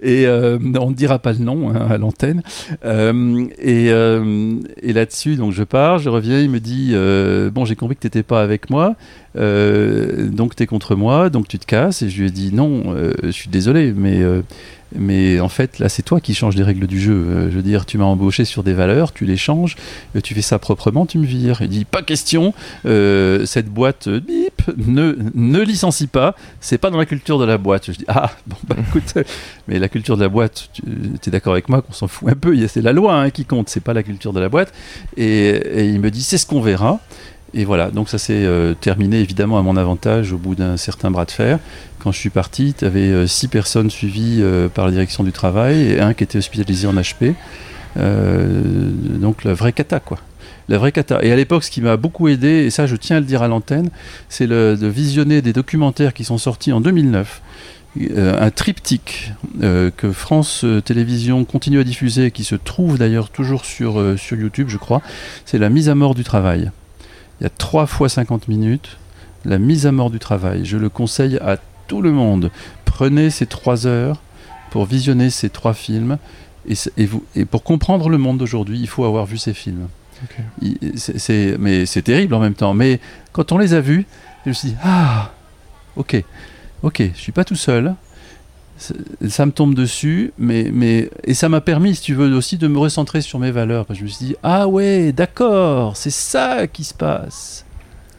Et 0.00 0.26
euh, 0.26 0.58
on 0.80 0.90
ne 0.90 0.94
dira 0.94 1.20
pas 1.20 1.32
le 1.32 1.38
nom 1.38 1.70
hein, 1.70 1.86
à 1.88 1.96
l'antenne. 1.96 2.42
Euh, 2.84 3.44
et, 3.60 3.92
euh, 3.92 4.56
et 4.82 4.92
là-dessus, 4.92 5.36
donc 5.36 5.52
je 5.52 5.62
pars, 5.62 6.00
je 6.00 6.08
reviens, 6.08 6.40
il 6.40 6.50
me 6.50 6.58
dit 6.58 6.90
euh, 6.92 7.50
bon, 7.50 7.64
j'ai 7.64 7.76
compris 7.76 7.94
que 7.94 8.00
tu 8.00 8.06
n'étais 8.08 8.24
pas 8.24 8.42
avec 8.42 8.68
moi, 8.68 8.96
euh, 9.36 10.28
donc 10.28 10.56
tu 10.56 10.64
es 10.64 10.66
contre 10.66 10.96
moi, 10.96 11.30
donc 11.30 11.46
tu 11.46 11.60
te 11.60 11.66
casses. 11.66 12.02
Et 12.02 12.10
je 12.10 12.20
lui 12.22 12.28
ai 12.28 12.32
dit 12.32 12.52
non, 12.52 12.82
euh, 12.88 13.12
je 13.22 13.30
suis 13.30 13.48
désolé, 13.50 13.92
mais 13.96 14.22
mais 14.96 15.40
en 15.40 15.48
fait, 15.48 15.78
là, 15.78 15.88
c'est 15.88 16.02
toi 16.02 16.20
qui 16.20 16.34
changes 16.34 16.56
les 16.56 16.62
règles 16.62 16.86
du 16.86 17.00
jeu. 17.00 17.12
Euh, 17.12 17.50
je 17.50 17.56
veux 17.56 17.62
dire, 17.62 17.86
tu 17.86 17.98
m'as 17.98 18.04
embauché 18.04 18.44
sur 18.44 18.62
des 18.62 18.72
valeurs, 18.72 19.12
tu 19.12 19.24
les 19.24 19.36
changes, 19.36 19.76
euh, 20.16 20.20
tu 20.20 20.34
fais 20.34 20.42
ça 20.42 20.58
proprement, 20.58 21.06
tu 21.06 21.18
me 21.18 21.24
vires. 21.24 21.62
Il 21.62 21.68
dit, 21.68 21.84
pas 21.84 22.02
question, 22.02 22.54
euh, 22.86 23.46
cette 23.46 23.68
boîte, 23.68 24.08
bip, 24.08 24.62
ne, 24.76 25.16
ne 25.34 25.60
licencie 25.60 26.06
pas, 26.06 26.34
c'est 26.60 26.78
pas 26.78 26.90
dans 26.90 26.98
la 26.98 27.06
culture 27.06 27.38
de 27.38 27.44
la 27.44 27.58
boîte. 27.58 27.86
Je 27.86 27.92
dis, 27.92 28.04
ah, 28.08 28.32
bon, 28.46 28.56
bah 28.68 28.76
écoute, 28.88 29.14
mais 29.68 29.78
la 29.78 29.88
culture 29.88 30.16
de 30.16 30.22
la 30.22 30.28
boîte, 30.28 30.68
tu 30.74 31.28
es 31.28 31.30
d'accord 31.30 31.52
avec 31.52 31.68
moi 31.68 31.82
qu'on 31.82 31.92
s'en 31.92 32.08
fout 32.08 32.28
un 32.28 32.36
peu, 32.36 32.56
c'est 32.68 32.82
la 32.82 32.92
loi 32.92 33.14
hein, 33.14 33.30
qui 33.30 33.44
compte, 33.44 33.68
c'est 33.68 33.80
pas 33.80 33.94
la 33.94 34.02
culture 34.02 34.32
de 34.32 34.40
la 34.40 34.48
boîte. 34.48 34.72
Et, 35.16 35.48
et 35.48 35.88
il 35.88 36.00
me 36.00 36.10
dit, 36.10 36.22
c'est 36.22 36.38
ce 36.38 36.46
qu'on 36.46 36.60
verra. 36.60 37.00
Et 37.54 37.64
voilà, 37.64 37.90
donc 37.90 38.08
ça 38.08 38.16
s'est 38.16 38.44
euh, 38.44 38.72
terminé 38.74 39.20
évidemment 39.20 39.58
à 39.58 39.62
mon 39.62 39.76
avantage 39.76 40.32
au 40.32 40.38
bout 40.38 40.54
d'un 40.54 40.78
certain 40.78 41.10
bras 41.10 41.26
de 41.26 41.30
fer. 41.30 41.58
Quand 41.98 42.10
je 42.10 42.18
suis 42.18 42.30
parti, 42.30 42.74
tu 42.76 42.84
avais 42.84 43.10
euh, 43.10 43.26
six 43.26 43.48
personnes 43.48 43.90
suivies 43.90 44.38
euh, 44.40 44.68
par 44.68 44.86
la 44.86 44.92
direction 44.92 45.22
du 45.22 45.32
travail 45.32 45.82
et 45.82 46.00
un 46.00 46.14
qui 46.14 46.24
était 46.24 46.38
hospitalisé 46.38 46.86
en 46.86 46.94
HP. 46.94 47.34
donc 47.96 49.44
la 49.44 49.52
vraie 49.52 49.72
cata, 49.72 50.00
quoi. 50.00 50.18
La 50.68 50.78
vraie 50.78 50.92
cata. 50.92 51.18
Et 51.22 51.30
à 51.30 51.36
l'époque, 51.36 51.64
ce 51.64 51.70
qui 51.70 51.82
m'a 51.82 51.98
beaucoup 51.98 52.28
aidé, 52.28 52.64
et 52.64 52.70
ça 52.70 52.86
je 52.86 52.96
tiens 52.96 53.16
à 53.16 53.20
le 53.20 53.26
dire 53.26 53.42
à 53.42 53.48
l'antenne, 53.48 53.90
c'est 54.30 54.46
de 54.46 54.86
visionner 54.86 55.42
des 55.42 55.52
documentaires 55.52 56.14
qui 56.14 56.24
sont 56.24 56.38
sortis 56.38 56.72
en 56.72 56.80
2009. 56.80 57.42
un 58.14 58.50
triptyque 58.50 59.32
que 59.60 60.12
France 60.12 60.64
Télévisions 60.84 61.44
continue 61.44 61.80
à 61.80 61.84
diffuser, 61.84 62.30
qui 62.30 62.44
se 62.44 62.54
trouve 62.54 62.96
d'ailleurs 62.96 63.28
toujours 63.28 63.66
sur, 63.66 64.02
sur 64.16 64.38
YouTube, 64.38 64.68
je 64.70 64.78
crois, 64.78 65.02
c'est 65.44 65.58
La 65.58 65.68
mise 65.68 65.90
à 65.90 65.94
mort 65.94 66.14
du 66.14 66.24
travail. 66.24 66.70
Il 67.42 67.46
y 67.46 67.46
a 67.46 67.50
3 67.50 67.86
fois 67.86 68.08
50 68.08 68.46
minutes. 68.46 68.98
La 69.44 69.58
mise 69.58 69.84
à 69.88 69.90
mort 69.90 70.10
du 70.10 70.20
travail. 70.20 70.64
Je 70.64 70.76
le 70.76 70.88
conseille 70.88 71.38
à 71.38 71.56
tout 71.88 72.00
le 72.00 72.12
monde. 72.12 72.52
Prenez 72.84 73.30
ces 73.30 73.46
3 73.46 73.88
heures 73.88 74.22
pour 74.70 74.84
visionner 74.84 75.28
ces 75.28 75.50
3 75.50 75.74
films. 75.74 76.18
Et, 76.68 77.04
vous, 77.04 77.24
et 77.34 77.44
pour 77.44 77.64
comprendre 77.64 78.08
le 78.08 78.16
monde 78.16 78.38
d'aujourd'hui, 78.38 78.78
il 78.78 78.86
faut 78.86 79.04
avoir 79.04 79.26
vu 79.26 79.38
ces 79.38 79.54
films. 79.54 79.88
C'est, 80.94 81.56
mais 81.58 81.84
c'est 81.84 82.02
terrible 82.02 82.32
en 82.34 82.38
même 82.38 82.54
temps. 82.54 82.74
Mais 82.74 83.00
quand 83.32 83.50
on 83.50 83.58
les 83.58 83.74
a 83.74 83.80
vus, 83.80 84.06
je 84.44 84.50
me 84.50 84.54
suis 84.54 84.68
dit 84.68 84.76
Ah, 84.84 85.32
ok, 85.96 86.22
ok, 86.84 87.02
je 87.12 87.20
suis 87.20 87.32
pas 87.32 87.42
tout 87.42 87.56
seul 87.56 87.96
ça 88.76 89.46
me 89.46 89.52
tombe 89.52 89.74
dessus, 89.74 90.32
mais, 90.38 90.70
mais 90.72 91.10
et 91.24 91.34
ça 91.34 91.48
m'a 91.48 91.60
permis, 91.60 91.94
si 91.94 92.02
tu 92.02 92.14
veux, 92.14 92.34
aussi 92.34 92.58
de 92.58 92.68
me 92.68 92.78
recentrer 92.78 93.20
sur 93.20 93.38
mes 93.38 93.50
valeurs. 93.50 93.86
je 93.90 94.02
me 94.02 94.08
suis 94.08 94.26
dit, 94.26 94.36
ah 94.42 94.66
ouais, 94.66 95.12
d'accord, 95.12 95.96
c'est 95.96 96.10
ça 96.10 96.66
qui 96.66 96.84
se 96.84 96.94
passe. 96.94 97.64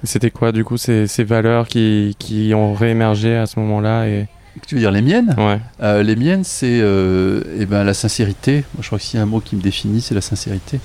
C'était 0.03 0.31
quoi, 0.31 0.51
du 0.51 0.63
coup, 0.63 0.77
ces, 0.77 1.07
ces 1.07 1.23
valeurs 1.23 1.67
qui, 1.67 2.15
qui, 2.19 2.53
ont 2.53 2.73
réémergé 2.73 3.35
à 3.35 3.45
ce 3.45 3.59
moment-là 3.59 4.07
et... 4.07 4.27
Tu 4.67 4.75
veux 4.75 4.81
dire 4.81 4.91
les 4.91 5.01
miennes? 5.01 5.33
Ouais. 5.35 5.59
Euh, 5.81 6.03
les 6.03 6.15
miennes, 6.15 6.43
c'est 6.43 6.79
euh, 6.79 7.41
eh 7.57 7.65
ben, 7.65 7.83
la 7.83 7.95
sincérité. 7.95 8.63
Moi, 8.75 8.81
je 8.81 8.85
crois 8.85 8.99
que 8.99 9.03
s'il 9.03 9.17
y 9.17 9.19
a 9.19 9.23
un 9.23 9.27
mot 9.27 9.39
qui 9.39 9.55
me 9.55 9.61
définit, 9.61 9.99
c'est 9.99 10.13
la 10.13 10.21
sincérité. 10.21 10.79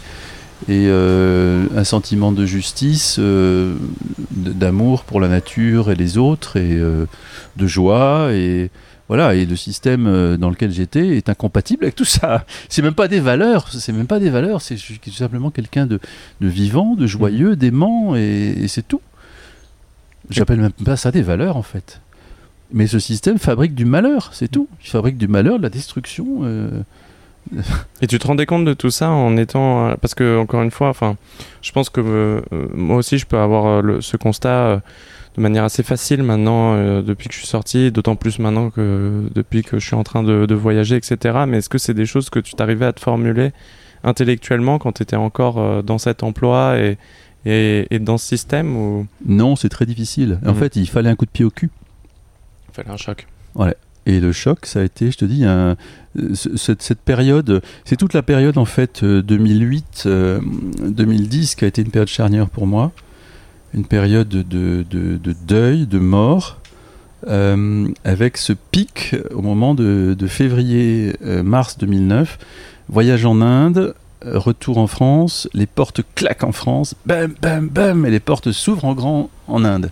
Et 0.68 0.86
euh, 0.88 1.66
un 1.76 1.84
sentiment 1.84 2.32
de 2.32 2.46
justice, 2.46 3.20
d'amour 4.30 5.04
pour 5.04 5.20
la 5.20 5.28
nature 5.28 5.90
et 5.90 5.96
les 5.96 6.16
autres, 6.16 6.56
et 6.56 6.80
de 7.56 7.66
joie, 7.66 8.30
et, 8.32 8.70
voilà, 9.08 9.34
et 9.34 9.46
le 9.46 9.56
système 9.56 10.06
euh, 10.06 10.36
dans 10.36 10.50
lequel 10.50 10.70
j'étais 10.70 11.16
est 11.16 11.30
incompatible 11.30 11.84
avec 11.84 11.96
tout 11.96 12.04
ça. 12.04 12.44
C'est 12.68 12.82
même 12.82 12.94
pas 12.94 13.08
des 13.08 13.20
valeurs, 13.20 13.68
c'est 13.70 13.92
même 13.92 14.06
pas 14.06 14.20
des 14.20 14.28
valeurs, 14.28 14.60
c'est 14.60 14.76
tout 14.76 15.10
simplement 15.10 15.50
quelqu'un 15.50 15.86
de, 15.86 15.98
vivant, 16.40 16.94
de 16.94 17.06
joyeux, 17.06 17.52
mmh. 17.52 17.56
d'aimant, 17.56 18.16
et, 18.16 18.66
c'est 18.68 18.86
tout. 18.86 19.00
J'appelle 20.28 20.60
même 20.60 20.72
pas 20.72 20.96
ça 20.96 21.10
des 21.10 21.22
valeurs 21.22 21.56
en 21.56 21.62
fait. 21.62 22.00
Mais 22.70 22.86
ce 22.86 22.98
système 22.98 23.38
fabrique 23.38 23.74
du 23.74 23.86
malheur, 23.86 24.30
c'est 24.34 24.48
tout. 24.48 24.68
Il 24.84 24.90
fabrique 24.90 25.16
du 25.16 25.26
malheur, 25.26 25.56
de 25.56 25.62
la 25.62 25.70
destruction. 25.70 26.40
Euh. 26.42 26.82
Et 28.02 28.06
tu 28.06 28.18
te 28.18 28.26
rendais 28.26 28.44
compte 28.44 28.66
de 28.66 28.74
tout 28.74 28.90
ça 28.90 29.08
en 29.08 29.38
étant. 29.38 29.96
Parce 30.02 30.14
que, 30.14 30.38
encore 30.38 30.62
une 30.62 30.70
fois, 30.70 30.90
enfin, 30.90 31.16
je 31.62 31.72
pense 31.72 31.88
que 31.88 32.02
euh, 32.02 32.42
moi 32.74 32.96
aussi, 32.96 33.16
je 33.16 33.24
peux 33.24 33.38
avoir 33.38 33.82
ce 34.02 34.18
constat 34.18 34.82
de 35.38 35.42
manière 35.42 35.64
assez 35.64 35.82
facile 35.82 36.22
maintenant 36.22 36.74
euh, 36.74 37.00
depuis 37.00 37.28
que 37.28 37.34
je 37.34 37.38
suis 37.38 37.46
sorti, 37.46 37.92
d'autant 37.92 38.16
plus 38.16 38.38
maintenant 38.40 38.70
que 38.70 39.28
depuis 39.34 39.62
que 39.62 39.78
je 39.78 39.86
suis 39.86 39.94
en 39.94 40.02
train 40.02 40.22
de, 40.22 40.54
voyager, 40.54 40.96
etc. 40.96 41.38
Mais 41.46 41.58
est-ce 41.58 41.68
que 41.68 41.78
c'est 41.78 41.94
des 41.94 42.06
choses 42.06 42.28
que 42.28 42.40
tu 42.40 42.54
t'arrivais 42.54 42.86
à 42.86 42.92
te 42.92 43.00
formuler 43.00 43.52
intellectuellement 44.02 44.78
quand 44.78 44.92
tu 44.92 45.02
étais 45.04 45.16
encore 45.16 45.58
euh, 45.58 45.82
dans 45.82 45.98
cet 45.98 46.22
emploi 46.22 46.78
et, 46.78 46.98
et, 47.44 47.98
dans 48.00 48.18
ce 48.18 48.26
système 48.26 48.76
ou... 48.76 49.06
Non, 49.24 49.56
c'est 49.56 49.68
très 49.68 49.86
difficile. 49.86 50.38
En 50.44 50.52
mhm. 50.52 50.58
fait, 50.58 50.76
il 50.76 50.88
fallait 50.88 51.08
un 51.08 51.16
coup 51.16 51.24
de 51.24 51.30
pied 51.30 51.44
au 51.44 51.50
cul. 51.50 51.70
Il 52.70 52.74
fallait 52.74 52.90
un 52.90 52.96
choc. 52.96 53.26
Ouais. 53.54 53.76
Et 54.06 54.20
le 54.20 54.32
choc, 54.32 54.66
ça 54.66 54.80
a 54.80 54.82
été, 54.82 55.10
je 55.10 55.18
te 55.18 55.24
dis, 55.24 55.44
un, 55.44 55.76
cette, 56.34 56.82
cette, 56.82 57.00
période, 57.00 57.62
c'est 57.84 57.96
toute 57.96 58.14
la 58.14 58.22
période 58.22 58.58
en 58.58 58.64
fait 58.64 59.02
2008-2010 59.02 60.06
euh, 60.06 60.40
qui 61.56 61.64
a 61.64 61.68
été 61.68 61.82
une 61.82 61.90
période 61.90 62.08
charnière 62.08 62.48
pour 62.48 62.66
moi 62.66 62.92
une 63.74 63.84
période 63.84 64.28
de, 64.28 64.84
deuil, 65.46 65.86
de 65.86 65.98
mort, 65.98 66.58
euh, 67.26 67.88
avec 68.04 68.36
ce 68.36 68.52
pic 68.52 69.16
au 69.32 69.42
moment 69.42 69.74
de, 69.74 70.16
février-mars 70.26 71.76
euh, 71.76 71.86
2009, 71.86 72.38
voyage 72.88 73.24
en 73.24 73.40
Inde, 73.40 73.94
retour 74.24 74.78
en 74.78 74.86
France, 74.86 75.48
les 75.54 75.66
portes 75.66 76.00
claquent 76.14 76.44
en 76.44 76.52
France, 76.52 76.94
bam, 77.06 77.34
bam, 77.40 77.68
bam, 77.68 78.06
et 78.06 78.10
les 78.10 78.20
portes 78.20 78.52
s'ouvrent 78.52 78.84
en 78.84 78.94
grand 78.94 79.30
en 79.46 79.64
Inde. 79.64 79.90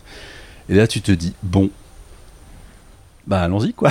Et 0.69 0.75
là, 0.75 0.87
tu 0.87 1.01
te 1.01 1.13
dis, 1.13 1.35
bon, 1.43 1.71
bah 3.27 3.43
allons-y, 3.43 3.73
quoi. 3.73 3.91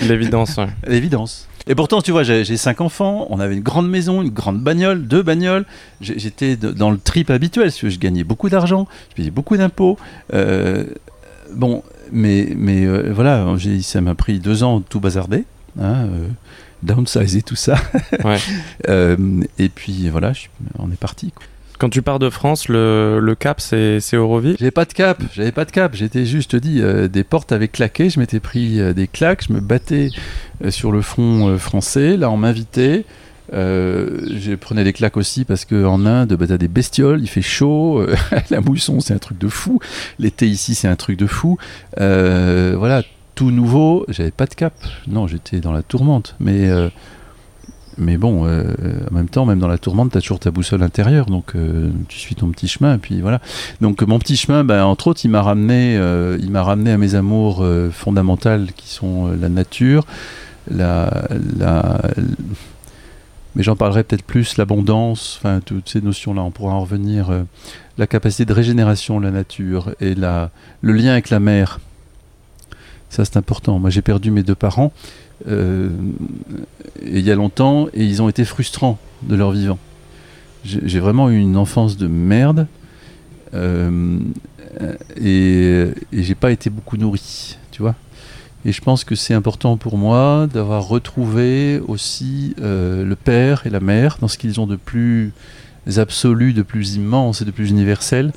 L'évidence. 0.00 0.58
L'évidence. 0.86 1.48
Et 1.66 1.74
pourtant, 1.74 2.02
tu 2.02 2.10
vois, 2.10 2.24
j'ai 2.24 2.56
cinq 2.56 2.80
enfants, 2.80 3.26
on 3.30 3.40
avait 3.40 3.54
une 3.54 3.62
grande 3.62 3.88
maison, 3.88 4.20
une 4.20 4.30
grande 4.30 4.60
bagnole, 4.60 5.06
deux 5.06 5.22
bagnoles. 5.22 5.64
J'étais 6.00 6.56
dans 6.56 6.90
le 6.90 6.98
trip 6.98 7.30
habituel, 7.30 7.70
je 7.70 7.98
gagnais 7.98 8.24
beaucoup 8.24 8.50
d'argent, 8.50 8.86
je 9.10 9.14
payais 9.14 9.30
beaucoup 9.30 9.56
d'impôts. 9.56 9.96
Euh, 10.34 10.84
bon, 11.54 11.82
mais, 12.12 12.52
mais 12.54 12.84
euh, 12.84 13.12
voilà, 13.14 13.46
ça 13.80 14.00
m'a 14.02 14.14
pris 14.14 14.40
deux 14.40 14.62
ans 14.62 14.80
de 14.80 14.84
tout 14.84 15.00
bazarder, 15.00 15.44
hein, 15.80 16.04
euh, 16.04 16.28
downsizer 16.82 17.42
tout 17.42 17.56
ça. 17.56 17.76
Ouais. 18.24 18.38
et 19.58 19.68
puis 19.70 20.10
voilà, 20.10 20.32
on 20.78 20.90
est 20.90 21.00
parti. 21.00 21.32
Quoi. 21.32 21.46
Quand 21.84 21.90
tu 21.90 22.00
pars 22.00 22.18
de 22.18 22.30
France, 22.30 22.68
le, 22.70 23.34
cap, 23.38 23.60
c'est 23.60 24.00
Euroville 24.14 24.56
J'avais 24.58 24.70
pas 24.70 24.86
de 24.86 24.94
cap, 24.94 25.22
j'avais 25.34 25.52
pas 25.52 25.66
de 25.66 25.70
cap. 25.70 25.94
J'étais 25.94 26.24
juste 26.24 26.56
dit, 26.56 26.80
euh, 26.80 27.08
des 27.08 27.24
portes 27.24 27.52
avaient 27.52 27.68
claqué, 27.68 28.08
je 28.08 28.18
m'étais 28.18 28.40
pris 28.40 28.80
euh, 28.80 28.94
des 28.94 29.06
claques, 29.06 29.44
je 29.46 29.52
me 29.52 29.60
battais 29.60 30.08
euh, 30.64 30.70
sur 30.70 30.92
le 30.92 31.02
front 31.02 31.58
français. 31.58 32.16
Là, 32.16 32.30
on 32.30 32.38
m'invitait. 32.38 33.04
je 33.52 34.54
prenais 34.54 34.82
des 34.82 34.94
claques 34.94 35.18
aussi 35.18 35.44
parce 35.44 35.66
qu'en 35.66 36.06
Inde, 36.06 36.32
bah, 36.32 36.46
t'as 36.46 36.56
des 36.56 36.68
bestioles, 36.68 37.20
il 37.20 37.28
fait 37.28 37.42
chaud, 37.42 38.02
la 38.50 38.62
mousson 38.62 39.00
c'est 39.00 39.12
un 39.12 39.18
truc 39.18 39.36
de 39.36 39.48
fou, 39.48 39.78
l'été 40.18 40.48
ici 40.48 40.74
c'est 40.74 40.88
un 40.88 40.96
truc 40.96 41.18
de 41.18 41.26
fou. 41.26 41.58
voilà, 41.98 43.02
tout 43.34 43.50
nouveau, 43.50 44.06
j'avais 44.08 44.30
pas 44.30 44.46
de 44.46 44.54
cap. 44.54 44.72
Non, 45.06 45.26
j'étais 45.26 45.60
dans 45.60 45.72
la 45.72 45.82
tourmente. 45.82 46.34
Mais 46.40 46.66
mais 47.98 48.16
bon, 48.16 48.46
euh, 48.46 48.64
en 49.10 49.14
même 49.14 49.28
temps, 49.28 49.46
même 49.46 49.58
dans 49.58 49.68
la 49.68 49.78
tourmente, 49.78 50.12
tu 50.12 50.18
as 50.18 50.20
toujours 50.20 50.40
ta 50.40 50.50
boussole 50.50 50.82
intérieure, 50.82 51.26
donc 51.26 51.54
euh, 51.54 51.90
tu 52.08 52.18
suis 52.18 52.34
ton 52.34 52.48
petit 52.48 52.68
chemin, 52.68 52.98
puis 52.98 53.20
voilà. 53.20 53.40
Donc 53.80 54.02
mon 54.02 54.18
petit 54.18 54.36
chemin, 54.36 54.64
ben, 54.64 54.84
entre 54.84 55.08
autres, 55.08 55.20
il 55.24 55.30
m'a 55.30 55.42
ramené, 55.42 55.96
euh, 55.96 56.38
il 56.40 56.50
m'a 56.50 56.62
ramené 56.62 56.92
à 56.92 56.98
mes 56.98 57.14
amours 57.14 57.64
fondamentales 57.92 58.72
qui 58.76 58.88
sont 58.88 59.28
la 59.40 59.48
nature, 59.48 60.06
la, 60.70 61.10
mais 63.54 63.62
j'en 63.62 63.76
parlerai 63.76 64.02
peut-être 64.02 64.24
plus, 64.24 64.56
l'abondance, 64.56 65.38
enfin 65.38 65.60
toutes 65.64 65.88
ces 65.88 66.00
notions-là, 66.00 66.42
on 66.42 66.50
pourra 66.50 66.74
en 66.74 66.80
revenir, 66.80 67.30
euh, 67.30 67.42
la 67.98 68.06
capacité 68.06 68.44
de 68.44 68.52
régénération 68.52 69.20
de 69.20 69.24
la 69.24 69.30
nature 69.30 69.94
et 70.00 70.14
la, 70.14 70.50
le 70.80 70.92
lien 70.92 71.12
avec 71.12 71.30
la 71.30 71.40
mer. 71.40 71.78
Ça 73.10 73.24
c'est 73.24 73.36
important. 73.36 73.78
Moi 73.78 73.90
j'ai 73.90 74.02
perdu 74.02 74.32
mes 74.32 74.42
deux 74.42 74.56
parents 74.56 74.92
euh, 75.46 75.90
il 77.02 77.20
y 77.20 77.30
a 77.30 77.34
longtemps 77.34 77.88
et 77.92 78.04
ils 78.04 78.22
ont 78.22 78.28
été 78.28 78.44
frustrants 78.44 78.98
de 79.22 79.36
leur 79.36 79.50
vivant. 79.50 79.78
J'ai 80.64 80.98
vraiment 80.98 81.28
eu 81.28 81.36
une 81.36 81.58
enfance 81.58 81.98
de 81.98 82.06
merde 82.06 82.66
euh, 83.52 84.18
et, 85.20 85.88
et 86.12 86.22
j'ai 86.22 86.34
pas 86.34 86.52
été 86.52 86.70
beaucoup 86.70 86.96
nourri, 86.96 87.58
tu 87.70 87.82
vois. 87.82 87.94
Et 88.64 88.72
je 88.72 88.80
pense 88.80 89.04
que 89.04 89.14
c'est 89.14 89.34
important 89.34 89.76
pour 89.76 89.98
moi 89.98 90.48
d'avoir 90.50 90.88
retrouvé 90.88 91.82
aussi 91.86 92.54
euh, 92.62 93.04
le 93.04 93.14
père 93.14 93.66
et 93.66 93.70
la 93.70 93.80
mère 93.80 94.16
dans 94.22 94.28
ce 94.28 94.38
qu'ils 94.38 94.58
ont 94.58 94.66
de 94.66 94.76
plus 94.76 95.32
absolu, 95.98 96.54
de 96.54 96.62
plus 96.62 96.94
immense 96.94 97.42
et 97.42 97.44
de 97.44 97.50
plus 97.50 97.68
universel 97.68 98.32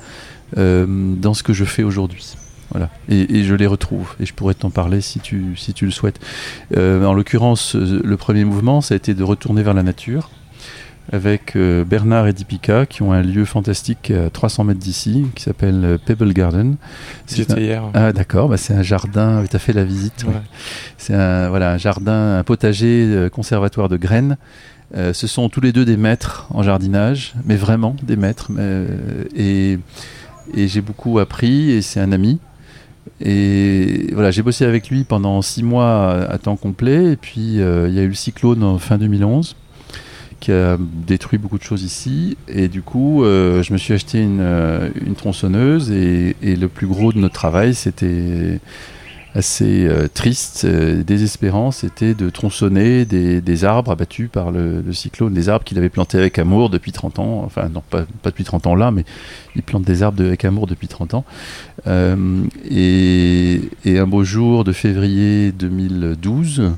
dans 0.56 1.34
ce 1.34 1.42
que 1.42 1.52
je 1.52 1.64
fais 1.64 1.82
aujourd'hui. 1.82 2.36
Voilà. 2.70 2.90
Et, 3.08 3.38
et, 3.38 3.44
je 3.44 3.54
les 3.54 3.66
retrouve. 3.66 4.14
Et 4.20 4.26
je 4.26 4.34
pourrais 4.34 4.54
t'en 4.54 4.70
parler 4.70 5.00
si 5.00 5.20
tu, 5.20 5.56
si 5.56 5.72
tu 5.72 5.84
le 5.84 5.90
souhaites. 5.90 6.20
Euh, 6.76 7.04
en 7.04 7.14
l'occurrence, 7.14 7.74
le 7.74 8.16
premier 8.16 8.44
mouvement, 8.44 8.80
ça 8.80 8.94
a 8.94 8.96
été 8.96 9.14
de 9.14 9.22
retourner 9.22 9.62
vers 9.62 9.74
la 9.74 9.82
nature 9.82 10.30
avec 11.12 11.56
euh, 11.56 11.84
Bernard 11.84 12.26
et 12.26 12.32
Dipika 12.32 12.86
qui 12.86 13.02
ont 13.02 13.12
un 13.12 13.22
lieu 13.22 13.44
fantastique 13.44 14.10
à 14.10 14.30
300 14.30 14.64
mètres 14.64 14.80
d'ici 14.80 15.26
qui 15.34 15.42
s'appelle 15.42 15.84
euh, 15.84 15.98
Pebble 15.98 16.32
Garden. 16.32 16.76
J'étais 17.32 17.54
un... 17.54 17.58
hier. 17.58 17.84
Ah 17.94 18.12
d'accord, 18.12 18.48
bah, 18.48 18.56
c'est 18.56 18.74
un 18.74 18.82
jardin, 18.82 19.44
tu 19.48 19.56
as 19.56 19.58
fait 19.58 19.72
la 19.72 19.84
visite. 19.84 20.24
Ouais. 20.26 20.34
C'est 20.98 21.14
un, 21.14 21.48
voilà, 21.48 21.72
un 21.72 21.78
jardin, 21.78 22.38
un 22.38 22.44
potager 22.44 23.06
euh, 23.06 23.28
conservatoire 23.28 23.88
de 23.88 23.96
graines. 23.96 24.36
Euh, 24.96 25.12
ce 25.12 25.26
sont 25.26 25.48
tous 25.48 25.60
les 25.60 25.72
deux 25.72 25.84
des 25.84 25.96
maîtres 25.96 26.46
en 26.50 26.62
jardinage, 26.62 27.34
mais 27.44 27.56
vraiment 27.56 27.96
des 28.02 28.16
maîtres. 28.16 28.50
Et 29.34 29.78
j'ai 30.54 30.80
beaucoup 30.80 31.18
appris 31.18 31.70
et 31.70 31.82
c'est 31.82 32.00
un 32.00 32.12
ami. 32.12 32.38
Et 33.20 34.10
voilà, 34.12 34.30
j'ai 34.30 34.42
bossé 34.42 34.64
avec 34.64 34.90
lui 34.90 35.04
pendant 35.04 35.42
six 35.42 35.62
mois 35.62 36.12
à, 36.28 36.38
temps 36.38 36.56
complet. 36.56 37.12
Et 37.12 37.16
puis 37.16 37.40
il 37.40 37.94
y 37.94 37.98
a 37.98 38.02
eu 38.02 38.08
le 38.08 38.14
cyclone 38.14 38.62
en 38.62 38.78
fin 38.78 38.98
2011 38.98 39.56
qui 40.40 40.52
a 40.52 40.76
détruit 40.78 41.38
beaucoup 41.38 41.58
de 41.58 41.62
choses 41.62 41.82
ici. 41.82 42.36
Et 42.48 42.68
du 42.68 42.82
coup, 42.82 43.24
euh, 43.24 43.62
je 43.62 43.72
me 43.72 43.78
suis 43.78 43.94
acheté 43.94 44.22
une, 44.22 44.40
euh, 44.40 44.88
tronçonneuse 45.16 45.90
et, 45.90 46.34
le 46.42 46.68
plus 46.68 46.86
gros 46.86 47.12
de 47.12 47.18
notre 47.18 47.34
travail, 47.34 47.74
c'était 47.74 48.60
assez 49.34 49.86
euh, 49.86 50.08
triste, 50.08 50.64
euh, 50.64 51.02
désespérant, 51.02 51.70
c'était 51.70 52.14
de 52.14 52.30
tronçonner 52.30 53.04
des, 53.04 53.40
des, 53.40 53.64
arbres 53.64 53.92
abattus 53.92 54.28
par 54.30 54.50
le, 54.50 54.82
cyclone, 54.92 55.34
des 55.34 55.48
arbres 55.48 55.64
qu'il 55.64 55.78
avait 55.78 55.90
plantés 55.90 56.18
avec 56.18 56.38
amour 56.38 56.70
depuis 56.70 56.92
30 56.92 57.18
ans, 57.18 57.42
enfin 57.44 57.68
non 57.68 57.82
pas, 57.88 58.04
depuis 58.24 58.44
30 58.44 58.66
ans 58.66 58.74
là, 58.74 58.90
mais 58.90 59.04
il 59.54 59.62
plante 59.62 59.84
des 59.84 60.02
arbres 60.02 60.22
avec 60.22 60.44
amour 60.44 60.66
depuis 60.66 60.88
30 60.88 61.14
ans. 61.14 61.24
Euh, 61.86 62.44
et, 62.70 63.60
un 63.86 64.06
beau 64.06 64.24
jour 64.24 64.64
de 64.64 64.72
février 64.72 65.52
2012, 65.52 66.72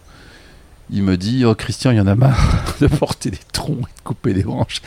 il 0.91 1.03
me 1.03 1.17
dit 1.17 1.45
Oh 1.45 1.55
Christian, 1.55 1.91
il 1.91 1.99
y 1.99 2.01
en 2.01 2.07
a 2.07 2.15
marre 2.15 2.75
de 2.81 2.87
porter 2.87 3.31
des 3.31 3.39
troncs 3.53 3.79
et 3.79 3.99
de 3.99 4.03
couper 4.03 4.33
des 4.33 4.43
branches. 4.43 4.81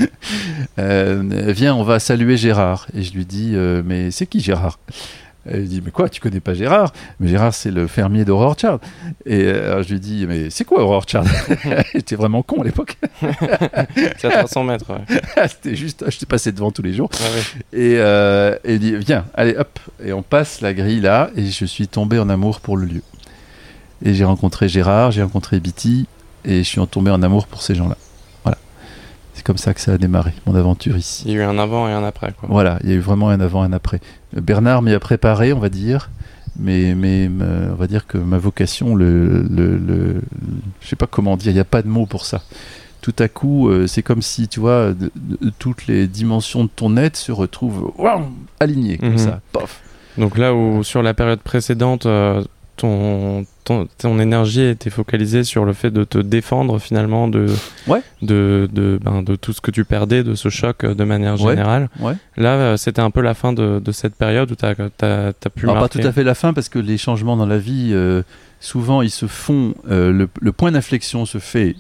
viens, 0.78 1.76
on 1.76 1.84
va 1.84 2.00
saluer 2.00 2.38
Gérard. 2.38 2.88
Et 2.96 3.04
je 3.04 3.14
lui 3.14 3.26
dis 3.26 3.56
Mais 3.86 4.10
c'est 4.10 4.26
qui 4.26 4.40
Gérard? 4.40 4.80
Et 5.50 5.60
il 5.60 5.68
dit 5.68 5.82
mais 5.84 5.92
quoi 5.92 6.10
tu 6.10 6.22
connais 6.22 6.40
pas 6.40 6.54
Gérard? 6.54 6.94
Mais 7.20 7.28
Gérard 7.28 7.54
c'est 7.54 7.72
le 7.72 7.88
fermier 7.88 8.26
d'Aurore 8.26 8.56
Child. 8.58 8.80
Et 9.26 9.44
euh, 9.44 9.84
je 9.84 9.94
lui 9.94 10.00
dis 10.00 10.26
mais 10.28 10.50
c'est 10.50 10.64
quoi 10.66 10.84
Aurore 10.84 11.06
Child? 11.08 11.28
J'étais 11.94 12.16
vraiment 12.16 12.44
con 12.44 12.62
à 12.62 12.64
l'époque. 12.64 12.98
C'est 14.18 14.26
à 14.26 14.40
300 14.40 14.64
mètres 14.64 14.86
ouais. 14.92 15.48
c'était 15.48 15.76
juste 15.76 16.06
je 16.10 16.18
t'ai 16.18 16.26
passé 16.26 16.52
devant 16.52 16.72
tous 16.72 16.82
les 16.82 16.94
jours. 16.94 17.10
Ouais. 17.14 17.80
et, 17.80 17.96
euh, 17.98 18.58
et 18.64 18.74
il 18.76 18.80
dit 18.80 18.96
viens 18.96 19.26
allez 19.34 19.56
hop. 19.56 19.80
Et 20.04 20.14
on 20.14 20.22
passe 20.22 20.62
la 20.62 20.74
grille 20.74 21.02
là 21.02 21.30
et 21.36 21.46
je 21.46 21.66
suis 21.66 21.88
tombé 21.88 22.20
en 22.20 22.30
amour 22.30 22.60
pour 22.60 22.78
le 22.78 22.86
lieu. 22.86 23.02
Et 24.06 24.14
j'ai 24.14 24.26
rencontré 24.26 24.68
Gérard, 24.68 25.12
j'ai 25.12 25.24
rencontré 25.24 25.60
Bitty, 25.60 26.08
et 26.44 26.58
je 26.58 26.64
suis 26.64 26.88
tombé 26.88 27.10
en 27.10 27.24
amour 27.24 27.48
pour 27.48 27.62
ces 27.62 27.74
gens-là. 27.74 27.98
C'est 29.44 29.48
comme 29.48 29.58
ça 29.58 29.74
que 29.74 29.82
ça 29.82 29.92
a 29.92 29.98
démarré, 29.98 30.32
mon 30.46 30.56
aventure 30.56 30.96
ici. 30.96 31.24
Il 31.26 31.34
y 31.34 31.36
a 31.36 31.40
eu 31.40 31.44
un 31.44 31.60
avant 31.60 31.90
et 31.90 31.92
un 31.92 32.06
après. 32.06 32.32
Quoi. 32.32 32.48
Voilà, 32.50 32.80
il 32.82 32.90
y 32.90 32.94
a 32.94 32.96
eu 32.96 33.02
vraiment 33.02 33.28
un 33.28 33.42
avant 33.42 33.66
et 33.66 33.68
un 33.68 33.74
après. 33.74 34.00
Bernard 34.32 34.82
m'y 34.82 34.94
a 34.94 35.02
préparé, 35.02 35.52
on 35.52 35.60
va 35.60 35.68
dire, 35.68 36.12
mais, 36.58 36.96
mais 36.96 37.30
on 37.70 37.76
va 37.76 37.88
dire 37.88 38.08
que 38.08 38.18
ma 38.18 38.38
vocation, 38.38 38.96
le, 38.96 39.44
le, 39.44 39.76
le 39.76 40.22
je 40.80 40.88
sais 40.88 40.96
pas 40.96 41.08
comment 41.08 41.36
dire, 41.36 41.52
il 41.52 41.56
n'y 41.56 41.60
a 41.60 41.66
pas 41.66 41.82
de 41.82 41.90
mot 41.90 42.06
pour 42.06 42.26
ça. 42.26 42.42
Tout 43.02 43.16
à 43.20 43.28
coup, 43.28 43.68
euh, 43.68 43.86
c'est 43.86 44.02
comme 44.02 44.22
si, 44.22 44.48
tu 44.48 44.62
vois, 44.62 44.94
de, 44.94 45.12
de, 45.14 45.52
toutes 45.60 45.88
les 45.88 46.08
dimensions 46.08 46.64
de 46.64 46.70
ton 46.74 46.96
être 46.96 47.18
se 47.18 47.34
retrouvent 47.34 47.92
wow, 47.98 48.22
alignées, 48.62 48.98
comme 48.98 49.10
mm 49.10 49.16
-hmm. 49.16 49.26
ça, 49.26 49.42
pof. 49.52 49.82
Donc 50.18 50.38
là 50.38 50.54
où, 50.56 50.84
sur 50.86 51.04
la 51.04 51.14
période 51.14 51.42
précédente, 51.42 52.06
euh, 52.06 52.46
ton, 52.84 53.46
ton, 53.64 53.88
ton, 53.98 54.20
énergie 54.20 54.64
était 54.64 54.90
focalisée 54.90 55.46
sur 55.46 55.64
le 55.64 55.72
fait 55.72 55.90
de 55.90 56.04
te 56.04 56.18
défendre 56.18 56.80
finalement 56.80 57.30
de, 57.30 57.46
ouais. 57.88 58.02
de, 58.22 58.68
de, 58.74 59.00
ben, 59.02 59.24
de 59.24 59.38
tout 59.38 59.54
ce 59.54 59.62
que 59.62 59.72
tu 59.72 59.86
perdais, 59.86 60.22
de 60.22 60.36
ce 60.36 60.50
choc 60.50 60.86
de 60.86 61.04
manière 61.06 61.38
générale. 61.38 61.88
Ouais. 62.02 62.08
Ouais. 62.08 62.16
Là, 62.36 62.76
c'était 62.76 63.00
un 63.00 63.10
peu 63.10 63.22
la 63.22 63.34
fin 63.34 63.54
de, 63.54 63.80
de 63.80 63.92
cette 63.94 64.16
période 64.16 64.52
où 64.52 64.56
tu 64.56 64.66
as, 64.66 64.76
as, 65.02 65.28
as, 65.30 65.50
pu. 65.50 65.70
Alors, 65.70 65.80
pas 65.80 65.88
tout 65.88 66.06
à 66.06 66.12
fait 66.12 66.26
la 66.26 66.36
fin 66.36 66.52
parce 66.52 66.68
que 66.68 66.78
les 66.78 66.98
changements 66.98 67.38
dans 67.38 67.46
la 67.46 67.58
vie, 67.58 67.92
euh, 67.94 68.22
souvent, 68.60 69.02
ils 69.02 69.12
se 69.12 69.28
font. 69.28 69.76
Euh, 69.90 70.12
le, 70.12 70.28
le 70.42 70.52
point 70.52 70.74
d'inflexion 70.74 71.26
se 71.26 71.38
fait 71.38 71.78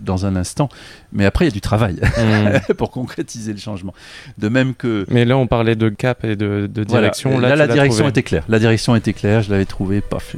dans 0.00 0.24
un 0.24 0.34
instant, 0.34 0.70
mais 1.12 1.24
après 1.24 1.46
il 1.46 1.48
y 1.48 1.52
a 1.52 1.54
du 1.54 1.60
travail 1.60 1.96
mmh. 1.96 2.72
pour 2.78 2.90
concrétiser 2.90 3.52
le 3.52 3.58
changement. 3.58 3.94
De 4.38 4.48
même 4.48 4.74
que. 4.74 5.06
Mais 5.10 5.24
là 5.24 5.36
on 5.36 5.46
parlait 5.46 5.76
de 5.76 5.88
cap 5.88 6.24
et 6.24 6.36
de, 6.36 6.68
de 6.72 6.84
direction. 6.84 7.30
Voilà. 7.30 7.50
Là, 7.50 7.56
là 7.56 7.66
la 7.66 7.72
direction 7.72 8.04
trouvé. 8.04 8.10
était 8.10 8.22
claire. 8.22 8.44
La 8.48 8.58
direction 8.58 8.96
était 8.96 9.12
claire. 9.12 9.42
Je 9.42 9.50
l'avais 9.50 9.64
trouvé. 9.64 10.00
Paf, 10.00 10.34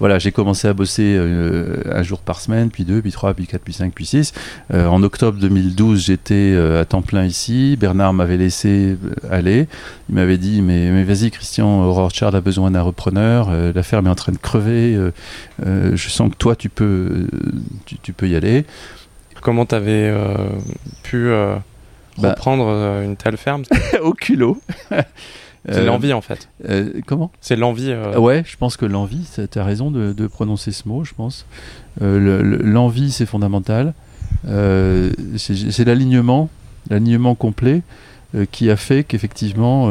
voilà, 0.00 0.18
j'ai 0.18 0.32
commencé 0.32 0.66
à 0.66 0.72
bosser 0.72 1.14
euh, 1.16 1.82
un 1.92 2.02
jour 2.02 2.18
par 2.18 2.40
semaine, 2.40 2.68
puis 2.70 2.84
deux, 2.84 3.00
puis 3.00 3.12
trois, 3.12 3.32
puis 3.32 3.46
quatre, 3.46 3.62
puis 3.62 3.72
cinq, 3.72 3.92
puis 3.94 4.06
six. 4.06 4.32
Euh, 4.72 4.86
en 4.86 5.02
octobre 5.04 5.38
2012, 5.38 6.04
j'étais 6.06 6.34
euh, 6.34 6.80
à 6.80 6.84
temps 6.84 7.02
plein 7.02 7.24
ici. 7.24 7.76
Bernard 7.78 8.12
m'avait 8.12 8.36
laissé 8.36 8.98
aller. 9.30 9.68
Il 10.08 10.16
m'avait 10.16 10.36
dit 10.36 10.62
mais, 10.62 10.90
mais 10.90 11.04
vas-y 11.04 11.30
Christian, 11.30 11.84
Aurore 11.84 12.10
Chard 12.10 12.34
a 12.34 12.40
besoin 12.40 12.72
d'un 12.72 12.82
repreneur. 12.82 13.50
la 13.50 13.82
ferme 13.82 14.06
est 14.06 14.10
en 14.10 14.14
train 14.14 14.32
de 14.32 14.38
crever. 14.38 14.98
je 15.64 16.08
sens 16.08 16.30
que 16.30 16.36
toi 16.36 16.56
tu 16.56 16.68
peux, 16.68 17.26
tu, 17.86 17.96
tu 17.98 18.12
peux 18.12 18.28
y 18.28 18.36
aller. 18.36 18.66
Comment 19.44 19.66
tu 19.66 19.76
avais 19.76 20.12
pu 21.04 21.30
reprendre 22.18 22.66
bah, 22.66 23.04
une 23.04 23.16
telle 23.16 23.36
ferme 23.36 23.62
Au 24.02 24.12
culot. 24.12 24.60
C'est 25.66 25.78
euh, 25.78 25.86
l'envie 25.86 26.12
en 26.12 26.20
fait. 26.20 26.48
Euh, 26.68 27.00
comment? 27.06 27.30
C'est 27.40 27.56
l'envie. 27.56 27.90
Euh... 27.90 28.18
Ouais, 28.18 28.42
je 28.46 28.56
pense 28.56 28.76
que 28.76 28.84
l'envie, 28.84 29.26
tu 29.50 29.58
as 29.58 29.64
raison 29.64 29.90
de, 29.90 30.12
de, 30.12 30.26
prononcer 30.26 30.72
ce 30.72 30.86
mot, 30.86 31.04
je 31.04 31.14
pense. 31.14 31.46
l'envie, 32.00 33.10
c'est 33.10 33.26
fondamental. 33.26 33.94
c'est 34.44 35.84
l'alignement, 35.84 36.50
l'alignement 36.90 37.34
complet 37.34 37.82
qui 38.50 38.70
a 38.70 38.76
fait 38.76 39.04
qu'effectivement 39.04 39.88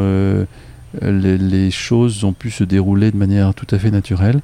les, 1.01 1.37
les, 1.39 1.71
choses 1.71 2.23
ont 2.23 2.33
pu 2.33 2.51
se 2.51 2.63
dérouler 2.63 3.09
de 3.09 3.17
manière 3.17 3.55
tout 3.55 3.67
à 3.71 3.79
fait 3.79 3.89
naturelle. 3.89 4.41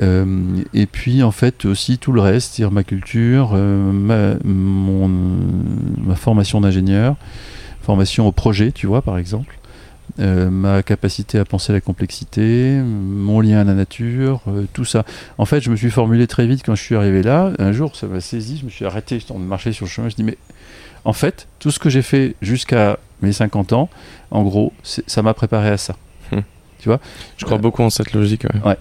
Euh, 0.00 0.62
et 0.72 0.86
puis 0.86 1.22
en 1.22 1.30
fait 1.30 1.64
aussi 1.64 1.98
tout 1.98 2.12
le 2.12 2.20
reste, 2.20 2.54
c'est-à-dire 2.54 2.72
ma 2.72 2.84
culture, 2.84 3.52
euh, 3.54 3.92
ma, 3.92 4.34
mon, 4.44 5.08
ma 5.08 6.16
formation 6.16 6.60
d'ingénieur, 6.60 7.16
formation 7.82 8.26
au 8.26 8.32
projet, 8.32 8.72
tu 8.72 8.86
vois 8.86 9.02
par 9.02 9.18
exemple, 9.18 9.58
euh, 10.20 10.48
ma 10.48 10.82
capacité 10.84 11.38
à 11.38 11.44
penser 11.44 11.72
la 11.72 11.80
complexité, 11.80 12.80
mon 12.84 13.40
lien 13.40 13.60
à 13.60 13.64
la 13.64 13.74
nature, 13.74 14.40
euh, 14.46 14.64
tout 14.72 14.84
ça. 14.84 15.04
En 15.38 15.44
fait, 15.44 15.60
je 15.60 15.70
me 15.70 15.76
suis 15.76 15.90
formulé 15.90 16.26
très 16.28 16.46
vite 16.46 16.62
quand 16.64 16.76
je 16.76 16.82
suis 16.82 16.94
arrivé 16.94 17.22
là. 17.22 17.52
Un 17.58 17.72
jour, 17.72 17.96
ça 17.96 18.06
m'a 18.06 18.20
saisi, 18.20 18.58
je 18.58 18.64
me 18.64 18.70
suis 18.70 18.84
arrêté, 18.84 19.18
je 19.18 19.32
de 19.32 19.38
marcher 19.38 19.72
sur 19.72 19.86
le 19.86 19.90
chemin, 19.90 20.08
je 20.08 20.14
dis 20.14 20.22
mais 20.22 20.38
en 21.04 21.12
fait, 21.12 21.48
tout 21.58 21.72
ce 21.72 21.80
que 21.80 21.90
j'ai 21.90 22.02
fait 22.02 22.36
jusqu'à 22.42 22.98
mes 23.22 23.32
50 23.32 23.72
ans, 23.72 23.88
en 24.30 24.42
gros, 24.44 24.72
ça 24.82 25.22
m'a 25.22 25.34
préparé 25.34 25.70
à 25.70 25.76
ça. 25.78 25.96
Hum. 26.32 26.42
Tu 26.78 26.88
vois? 26.88 27.00
Je 27.36 27.44
crois 27.44 27.56
euh, 27.56 27.60
beaucoup 27.60 27.82
en 27.82 27.90
cette 27.90 28.12
logique. 28.12 28.44
Ouais. 28.44 28.70
ouais. 28.70 28.76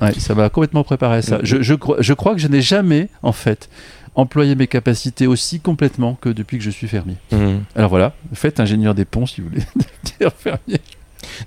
Ouais, 0.00 0.12
ça 0.14 0.34
m'a 0.34 0.48
complètement 0.48 0.84
préparé 0.84 1.18
à 1.18 1.22
ça. 1.22 1.38
Je, 1.42 1.62
je, 1.62 1.74
je, 1.98 2.12
crois 2.14 2.34
que 2.34 2.40
je 2.40 2.48
n'ai 2.48 2.62
jamais, 2.62 3.08
en 3.22 3.32
fait, 3.32 3.68
employé 4.14 4.54
mes 4.54 4.66
capacités 4.66 5.26
aussi 5.26 5.60
complètement 5.60 6.16
que 6.20 6.28
depuis 6.28 6.58
que 6.58 6.64
je 6.64 6.70
suis 6.70 6.88
fermier. 6.88 7.16
Mmh. 7.32 7.58
Alors 7.74 7.90
voilà, 7.90 8.14
faites 8.32 8.60
ingénieur 8.60 8.94
des 8.94 9.04
ponts 9.04 9.26
si 9.26 9.40
vous 9.40 9.48
voulez 9.48 9.62
dire 10.20 10.32
fermier. 10.36 10.80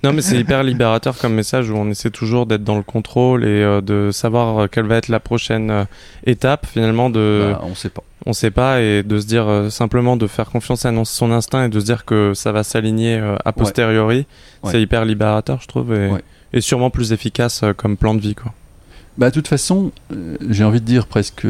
Non, 0.04 0.14
mais 0.14 0.22
c'est 0.22 0.38
hyper 0.38 0.64
libérateur 0.64 1.18
comme 1.18 1.34
message 1.34 1.70
où 1.70 1.76
on 1.76 1.90
essaie 1.90 2.12
toujours 2.12 2.46
d'être 2.46 2.64
dans 2.64 2.78
le 2.78 2.84
contrôle 2.84 3.46
et 3.46 3.64
euh, 3.64 3.82
de 3.82 4.12
savoir 4.12 4.70
quelle 4.70 4.86
va 4.86 4.98
être 4.98 5.08
la 5.08 5.20
prochaine 5.20 5.72
euh, 5.72 5.86
étape 6.26 6.66
finalement 6.66 7.10
de. 7.10 7.52
Bah, 7.54 7.62
on 7.64 7.74
sait 7.74 7.90
pas. 7.90 8.04
On 8.26 8.34
sait 8.34 8.52
pas 8.52 8.82
et 8.82 9.02
de 9.02 9.20
se 9.20 9.26
dire 9.26 9.48
euh, 9.48 9.70
simplement 9.70 10.16
de 10.16 10.28
faire 10.28 10.50
confiance 10.50 10.86
à 10.86 10.92
son 11.06 11.32
instinct 11.32 11.66
et 11.66 11.70
de 11.70 11.80
se 11.80 11.86
dire 11.86 12.06
que 12.06 12.34
ça 12.36 12.52
va 12.52 12.64
s'aligner 12.64 13.18
euh, 13.18 13.36
a 13.46 13.52
posteriori. 13.52 14.28
Ouais. 14.64 14.72
C'est 14.72 14.82
hyper 14.82 15.06
libérateur, 15.06 15.60
je 15.62 15.68
trouve, 15.68 15.94
et, 15.94 16.10
Ouais. 16.10 16.22
Et 16.54 16.62
sûrement 16.62 16.90
plus 16.90 17.12
efficace 17.14 17.64
euh, 17.64 17.74
comme 17.74 17.98
plan 17.98 18.14
de 18.14 18.20
vie, 18.22 18.36
quoi. 18.36 18.54
bah, 19.18 19.30
de 19.30 19.34
toute 19.34 19.48
façon, 19.48 19.92
euh, 20.14 20.36
j'ai 20.50 20.64
envie 20.64 20.82
de 20.82 20.86
dire 20.86 21.08
presque, 21.08 21.46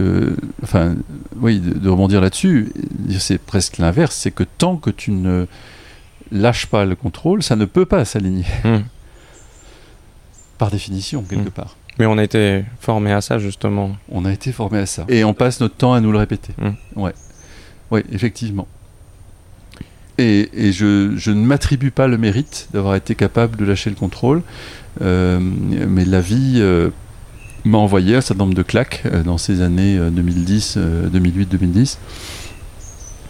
enfin, 0.63 0.95
oui, 1.37 1.59
de, 1.59 1.73
de 1.77 1.89
rebondir 1.89 2.21
là-dessus, 2.21 2.71
c'est 3.19 3.37
presque 3.39 3.77
l'inverse, 3.77 4.15
c'est 4.15 4.31
que 4.31 4.43
tant 4.43 4.77
que 4.77 4.89
tu 4.89 5.11
ne 5.11 5.45
lâches 6.31 6.67
pas 6.67 6.85
le 6.85 6.95
contrôle, 6.95 7.43
ça 7.43 7.55
ne 7.55 7.65
peut 7.65 7.85
pas 7.85 8.05
s'aligner. 8.05 8.45
Hmm. 8.63 8.79
Par 10.57 10.69
définition, 10.71 11.23
quelque 11.23 11.47
Mm. 11.49 11.51
part. 11.51 11.75
Mais 11.99 12.05
on 12.05 12.17
a 12.17 12.23
été 12.23 12.63
formé 12.79 13.11
à 13.11 13.19
ça 13.21 13.37
justement. 13.39 13.91
On 14.09 14.25
a 14.25 14.31
été 14.31 14.51
formé 14.51 14.77
à 14.79 14.85
ça. 14.85 15.05
Et 15.09 15.23
on 15.23 15.33
passe 15.33 15.59
notre 15.59 15.75
temps 15.75 15.93
à 15.93 15.99
nous 15.99 16.11
le 16.11 16.17
répéter. 16.19 16.53
Mm. 16.59 16.99
Ouais. 17.01 17.13
Oui, 17.89 18.01
effectivement. 18.11 18.67
Et, 20.17 20.49
et 20.53 20.71
je, 20.71 21.13
je 21.15 21.31
ne 21.31 21.43
m'attribue 21.45 21.91
pas 21.91 22.07
le 22.07 22.17
mérite 22.17 22.67
d'avoir 22.73 22.95
été 22.95 23.15
capable 23.15 23.57
de 23.57 23.65
lâcher 23.65 23.89
le 23.89 23.95
contrôle. 23.95 24.41
Euh, 25.01 25.39
mais 25.41 26.05
la 26.05 26.21
vie 26.21 26.55
euh, 26.57 26.89
m'a 27.63 27.77
envoyé 27.77 28.15
un 28.15 28.21
certain 28.21 28.43
nombre 28.43 28.55
de 28.55 28.63
claques 28.63 29.03
euh, 29.05 29.23
dans 29.23 29.37
ces 29.37 29.61
années 29.61 29.97
euh, 29.97 30.09
2010, 30.09 30.75
euh, 30.77 31.09
2008-2010, 31.09 31.97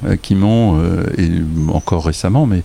euh, 0.05 0.15
qui 0.15 0.35
m'ont, 0.35 0.81
et 1.17 1.29
encore 1.69 2.05
récemment, 2.05 2.45
mais 2.45 2.63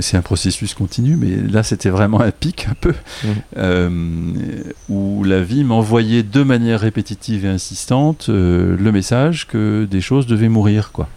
c'est 0.00 0.16
un 0.16 0.22
processus 0.22 0.74
continu, 0.74 1.16
mais 1.16 1.36
là 1.36 1.62
c'était 1.62 1.90
vraiment 1.90 2.20
un 2.20 2.30
pic 2.30 2.66
un 2.68 2.74
peu, 2.80 2.94
euh, 3.56 3.88
où 4.88 5.24
la 5.24 5.40
vie 5.40 5.64
m'envoyait 5.64 6.22
de 6.22 6.42
manière 6.42 6.80
répétitive 6.80 7.44
et 7.44 7.48
insistante 7.48 8.26
euh, 8.28 8.76
le 8.78 8.92
message 8.92 9.46
que 9.46 9.86
des 9.88 10.00
choses 10.00 10.26
devaient 10.26 10.48
mourir. 10.48 10.90
Quoi. 10.92 11.08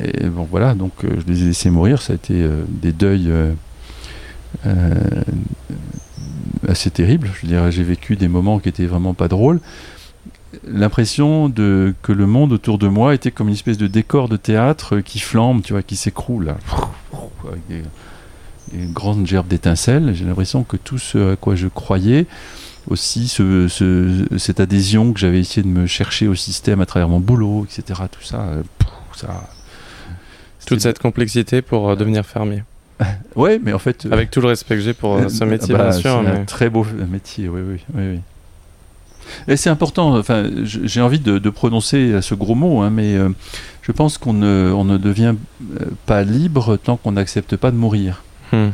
Et 0.00 0.26
bon 0.28 0.46
voilà, 0.50 0.74
donc 0.74 0.92
euh, 1.04 1.08
je 1.20 1.32
les 1.32 1.42
ai 1.42 1.46
laissés 1.46 1.70
mourir, 1.70 2.00
ça 2.02 2.12
a 2.12 2.16
été 2.16 2.34
euh, 2.42 2.62
des 2.68 2.92
deuils 2.92 3.30
euh, 3.30 3.52
assez 6.68 6.90
terribles. 6.90 7.30
Je 7.40 7.46
dire, 7.46 7.70
j'ai 7.70 7.82
vécu 7.82 8.16
des 8.16 8.28
moments 8.28 8.58
qui 8.58 8.68
étaient 8.68 8.86
vraiment 8.86 9.14
pas 9.14 9.28
drôles. 9.28 9.60
L'impression 10.66 11.48
de 11.48 11.94
que 12.02 12.12
le 12.12 12.26
monde 12.26 12.52
autour 12.52 12.78
de 12.78 12.86
moi 12.88 13.14
était 13.14 13.30
comme 13.30 13.48
une 13.48 13.54
espèce 13.54 13.78
de 13.78 13.86
décor 13.86 14.28
de 14.28 14.36
théâtre 14.36 15.00
qui 15.00 15.18
flambe, 15.18 15.62
tu 15.62 15.72
vois, 15.72 15.82
qui 15.82 15.96
s'écroule. 15.96 16.54
Avec 17.48 17.66
des, 17.68 17.82
des 18.78 18.86
grandes 18.92 19.26
gerbes 19.26 19.48
d'étincelles. 19.48 20.14
J'ai 20.14 20.24
l'impression 20.24 20.62
que 20.62 20.76
tout 20.76 20.98
ce 20.98 21.32
à 21.32 21.36
quoi 21.36 21.54
je 21.56 21.68
croyais, 21.68 22.26
aussi 22.88 23.28
ce, 23.28 23.66
ce- 23.68 24.26
cette 24.38 24.60
adhésion 24.60 25.12
que 25.12 25.20
j'avais 25.20 25.40
essayé 25.40 25.62
de 25.62 25.68
me 25.68 25.86
chercher 25.86 26.28
au 26.28 26.34
système 26.34 26.80
à 26.80 26.86
travers 26.86 27.08
mon 27.08 27.20
boulot, 27.20 27.64
etc. 27.64 28.02
Tout 28.10 28.22
ça, 28.22 28.46
ça. 29.16 29.48
Toute 30.66 30.80
cette 30.80 30.98
complexité 30.98 31.62
pour 31.62 31.90
euh, 31.90 31.96
devenir 31.96 32.24
fermier. 32.24 32.62
Ouais, 33.34 33.58
mais 33.62 33.72
en 33.72 33.78
fait. 33.78 34.06
euh, 34.06 34.12
Avec 34.12 34.30
tout 34.30 34.40
le 34.40 34.48
respect 34.48 34.76
que 34.76 34.82
j'ai 34.82 34.92
pour 34.94 35.16
euh, 35.16 35.28
ce 35.28 35.44
métier, 35.44 35.74
bah, 35.74 35.84
bien 35.90 35.92
sûr. 35.92 36.18
Un 36.18 36.44
très 36.44 36.68
beau 36.70 36.86
métier, 37.08 37.48
oui, 37.48 37.60
oui, 37.66 37.80
oui. 37.94 38.02
oui. 38.14 38.20
Et 39.48 39.56
c'est 39.56 39.70
important, 39.70 40.16
enfin, 40.18 40.44
j'ai 40.64 41.00
envie 41.00 41.20
de, 41.20 41.38
de 41.38 41.50
prononcer 41.50 42.20
ce 42.20 42.34
gros 42.34 42.54
mot, 42.54 42.80
hein, 42.82 42.90
mais 42.90 43.14
euh, 43.16 43.30
je 43.80 43.92
pense 43.92 44.18
qu'on 44.18 44.34
ne, 44.34 44.70
on 44.74 44.84
ne 44.84 44.98
devient 44.98 45.34
pas 46.06 46.22
libre 46.22 46.76
tant 46.76 46.96
qu'on 46.96 47.12
n'accepte 47.12 47.56
pas 47.56 47.70
de 47.70 47.76
mourir. 47.76 48.22
Hmm. 48.52 48.70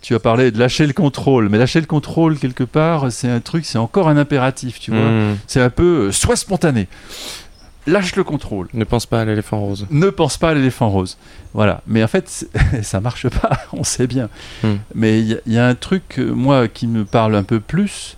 Tu 0.00 0.14
as 0.14 0.20
parlé 0.20 0.50
de 0.50 0.58
lâcher 0.58 0.86
le 0.86 0.92
contrôle, 0.92 1.48
mais 1.48 1.58
lâcher 1.58 1.80
le 1.80 1.86
contrôle, 1.86 2.38
quelque 2.38 2.64
part, 2.64 3.10
c'est 3.12 3.28
un 3.28 3.40
truc, 3.40 3.64
c'est 3.66 3.78
encore 3.78 4.08
un 4.08 4.16
impératif, 4.16 4.80
tu 4.80 4.90
vois. 4.90 5.00
Hmm. 5.10 5.36
C'est 5.46 5.60
un 5.60 5.70
peu, 5.70 6.06
euh, 6.08 6.12
sois 6.12 6.36
spontané, 6.36 6.88
lâche 7.88 8.14
le 8.16 8.24
contrôle. 8.24 8.68
Ne 8.74 8.84
pense 8.84 9.06
pas 9.06 9.20
à 9.20 9.24
l'éléphant 9.24 9.58
rose. 9.60 9.86
Ne 9.90 10.10
pense 10.10 10.36
pas 10.36 10.50
à 10.50 10.54
l'éléphant 10.54 10.88
rose. 10.90 11.16
Voilà. 11.54 11.82
Mais 11.86 12.02
en 12.04 12.08
fait, 12.08 12.46
ça 12.82 13.00
marche 13.00 13.28
pas, 13.28 13.58
on 13.72 13.82
sait 13.84 14.06
bien. 14.06 14.28
Hmm. 14.62 14.74
Mais 14.94 15.20
il 15.20 15.28
y, 15.28 15.34
a- 15.34 15.38
il 15.46 15.52
y 15.54 15.58
a 15.58 15.66
un 15.66 15.74
truc, 15.74 16.18
euh, 16.18 16.32
moi, 16.32 16.68
qui 16.68 16.86
me 16.86 17.04
parle 17.04 17.34
un 17.34 17.42
peu 17.42 17.60
plus. 17.60 18.16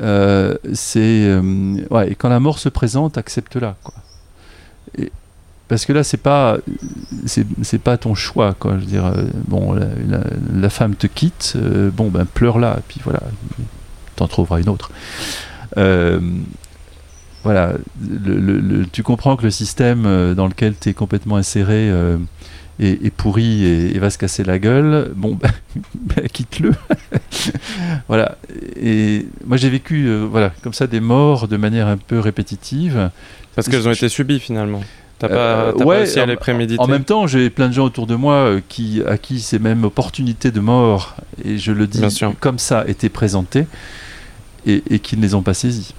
euh, 0.00 0.54
c'est. 0.72 1.00
euh, 1.26 1.76
ouais, 1.90 2.12
et 2.12 2.14
quand 2.14 2.28
la 2.28 2.40
mort 2.40 2.58
se 2.58 2.68
présente, 2.68 3.16
accepte-la. 3.18 3.76
Quoi. 3.82 3.94
Et- 4.98 5.12
parce 5.68 5.86
que 5.86 5.92
là, 5.94 6.04
c'est 6.04 6.18
pas. 6.18 6.58
C'est 7.26 7.46
c'est 7.62 7.78
pas 7.80 7.96
ton 7.96 8.14
choix, 8.14 8.54
quoi. 8.54 8.72
Je 8.74 8.80
veux 8.80 8.86
dire, 8.86 9.06
euh, 9.06 9.24
bon, 9.48 9.72
la, 9.72 9.86
la- 10.08 10.24
la 10.52 10.68
femme 10.70 10.94
te 10.94 11.06
quitte, 11.06 11.56
bon, 11.92 12.08
ben, 12.10 12.26
pleure-la, 12.26 12.74
et 12.78 12.82
puis 12.86 13.00
voilà, 13.04 13.20
t'en 14.16 14.28
trouveras 14.28 14.60
une 14.60 14.68
autre. 14.68 14.90
Voilà, 17.44 17.74
le- 18.02 18.40
le- 18.40 18.58
le- 18.58 18.86
tu 18.86 19.02
comprends 19.02 19.36
que 19.36 19.42
le 19.44 19.50
système 19.50 20.04
euh, 20.06 20.34
dans 20.34 20.46
lequel 20.48 20.74
tu 20.80 20.88
es 20.88 20.94
complètement 20.94 21.36
inséré 21.36 21.90
euh, 21.90 22.16
est, 22.80 23.04
est 23.04 23.10
pourri 23.10 23.64
et, 23.64 23.94
et 23.94 23.98
va 23.98 24.08
se 24.10 24.16
casser 24.18 24.44
la 24.44 24.58
gueule. 24.58 25.12
Bon, 25.14 25.38
ben, 25.94 26.26
quitte-le. 26.32 26.72
voilà. 28.08 28.36
Et 28.80 29.26
moi, 29.46 29.56
j'ai 29.56 29.68
vécu 29.70 30.06
euh, 30.06 30.26
voilà, 30.30 30.52
comme 30.62 30.72
ça 30.72 30.86
des 30.86 31.00
morts 31.00 31.48
de 31.48 31.56
manière 31.56 31.86
un 31.86 31.96
peu 31.96 32.18
répétitive. 32.18 33.10
Parce 33.54 33.68
qu'elles 33.68 33.86
ont 33.88 33.92
été 33.92 34.08
subies 34.08 34.40
finalement. 34.40 34.82
T'as 35.18 35.28
pas, 35.28 35.34
Euh, 35.34 35.72
pas 35.72 35.84
ouais, 35.84 35.96
réussi 35.98 36.18
à 36.20 36.26
les 36.26 36.36
préméditer. 36.36 36.80
En 36.80 36.86
même 36.88 37.04
temps, 37.04 37.26
j'ai 37.26 37.48
plein 37.50 37.68
de 37.68 37.72
gens 37.74 37.84
autour 37.84 38.06
de 38.06 38.14
moi 38.16 38.56
qui, 38.68 39.00
à 39.06 39.16
qui 39.16 39.38
ces 39.40 39.58
mêmes 39.60 39.84
opportunités 39.84 40.50
de 40.50 40.60
mort, 40.60 41.14
et 41.44 41.56
je 41.58 41.70
le 41.72 41.86
dis 41.86 42.00
comme 42.40 42.58
ça, 42.58 42.84
étaient 42.88 43.08
présentées 43.08 43.66
et, 44.66 44.82
et 44.90 44.98
qui 44.98 45.16
ne 45.16 45.22
les 45.22 45.34
ont 45.36 45.42
pas 45.42 45.54
saisies. 45.54 45.94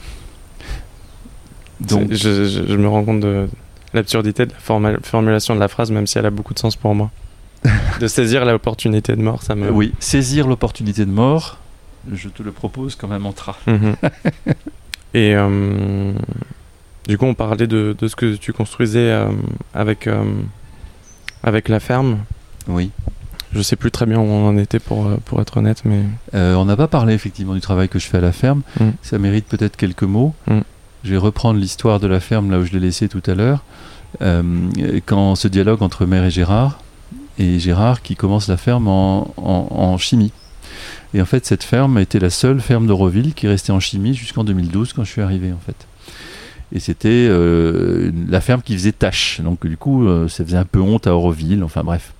Donc, 1.81 2.11
je, 2.11 2.45
je- 2.45 2.65
je 2.67 2.75
me 2.75 2.87
rends 2.87 3.03
compte 3.03 3.19
de 3.21 3.47
l'absurdité 3.93 4.45
de 4.45 4.51
la 4.51 4.97
formulation 5.01 5.55
de 5.55 5.59
la 5.59 5.67
phrase, 5.67 5.91
même 5.91 6.07
si 6.07 6.17
elle 6.17 6.25
a 6.25 6.29
beaucoup 6.31 6.53
de 6.53 6.59
sens 6.59 6.75
pour 6.75 6.95
moi. 6.95 7.11
de 7.99 8.07
saisir 8.07 8.45
l'opportunité 8.45 9.15
de 9.15 9.21
mort, 9.21 9.41
ça 9.41 9.55
me. 9.55 9.71
oui, 9.71 9.93
saisir 9.99 10.47
l'opportunité 10.47 11.05
de 11.05 11.11
mort, 11.11 11.57
je 12.13 12.29
te 12.29 12.43
le 12.43 12.51
propose 12.51 12.95
comme 12.95 13.11
un 13.11 13.19
mantra. 13.19 13.57
Mhm. 13.67 13.95
Et 15.13 15.33
euh, 15.35 16.11
du 17.07 17.17
coup, 17.17 17.25
on 17.25 17.33
parlait 17.33 17.67
de, 17.67 17.95
de 17.97 18.07
ce 18.07 18.15
que 18.15 18.35
tu 18.35 18.51
construisais 18.53 19.11
euh, 19.11 19.29
avec, 19.73 20.07
euh, 20.07 20.23
avec 21.43 21.69
la 21.69 21.79
ferme. 21.79 22.19
Oui. 22.67 22.91
Je 23.53 23.61
sais 23.61 23.77
plus 23.77 23.89
très 23.91 24.05
bien 24.05 24.17
où 24.19 24.23
on 24.23 24.47
en 24.49 24.57
était 24.57 24.79
pour, 24.79 25.09
pour 25.23 25.39
être 25.41 25.57
honnête, 25.57 25.83
mais 25.85 26.01
on 26.33 26.65
n'a 26.65 26.75
pas 26.75 26.89
parlé 26.89 27.13
effectivement 27.13 27.53
du 27.53 27.61
travail 27.61 27.87
que 27.87 27.99
je 27.99 28.07
fais 28.07 28.17
à 28.17 28.21
la 28.21 28.33
ferme. 28.33 28.61
Mm. 28.81 28.89
Ça 29.01 29.17
mérite 29.17 29.45
peut-être 29.47 29.77
quelques 29.77 30.03
mots. 30.03 30.35
Mm. 30.47 30.59
Je 31.05 31.11
vais 31.11 31.17
reprendre 31.17 31.59
l'histoire 31.59 31.99
de 31.99 32.07
la 32.07 32.19
ferme 32.19 32.49
là 32.49 32.57
où 32.57 32.65
je 32.65 32.71
l'ai 32.71 32.79
laissé 32.79 33.07
tout 33.07 33.21
à 33.27 33.35
l'heure. 33.35 33.63
Euh, 34.23 34.41
quand 35.05 35.35
ce 35.35 35.47
dialogue 35.47 35.83
entre 35.83 36.07
mère 36.07 36.25
et 36.25 36.31
Gérard, 36.31 36.79
et 37.37 37.59
Gérard 37.59 38.01
qui 38.01 38.15
commence 38.15 38.47
la 38.47 38.57
ferme 38.57 38.87
en, 38.87 39.97
chimie. 39.99 40.31
Et 41.13 41.21
en 41.21 41.25
fait, 41.25 41.45
cette 41.45 41.63
ferme 41.63 41.99
été 41.99 42.17
la 42.17 42.31
seule 42.31 42.59
ferme 42.59 42.87
d'Auroville 42.87 43.35
qui 43.35 43.47
restait 43.47 43.71
en 43.71 43.79
chimie 43.79 44.15
jusqu'en 44.15 44.43
2012 44.43 44.93
quand 44.93 45.03
je 45.03 45.11
suis 45.11 45.21
arrivé 45.21 45.53
en 45.53 45.59
fait. 45.63 45.75
Et 46.71 46.79
c'était 46.79 47.27
euh, 47.29 48.11
la 48.27 48.41
ferme 48.41 48.63
qui 48.63 48.73
faisait 48.73 48.91
tâche. 48.91 49.41
Donc 49.41 49.67
du 49.67 49.77
coup, 49.77 50.07
euh, 50.07 50.27
ça 50.27 50.43
faisait 50.43 50.57
un 50.57 50.65
peu 50.65 50.79
honte 50.79 51.05
à 51.05 51.13
Auroville. 51.13 51.63
Enfin 51.63 51.83
bref. 51.83 52.13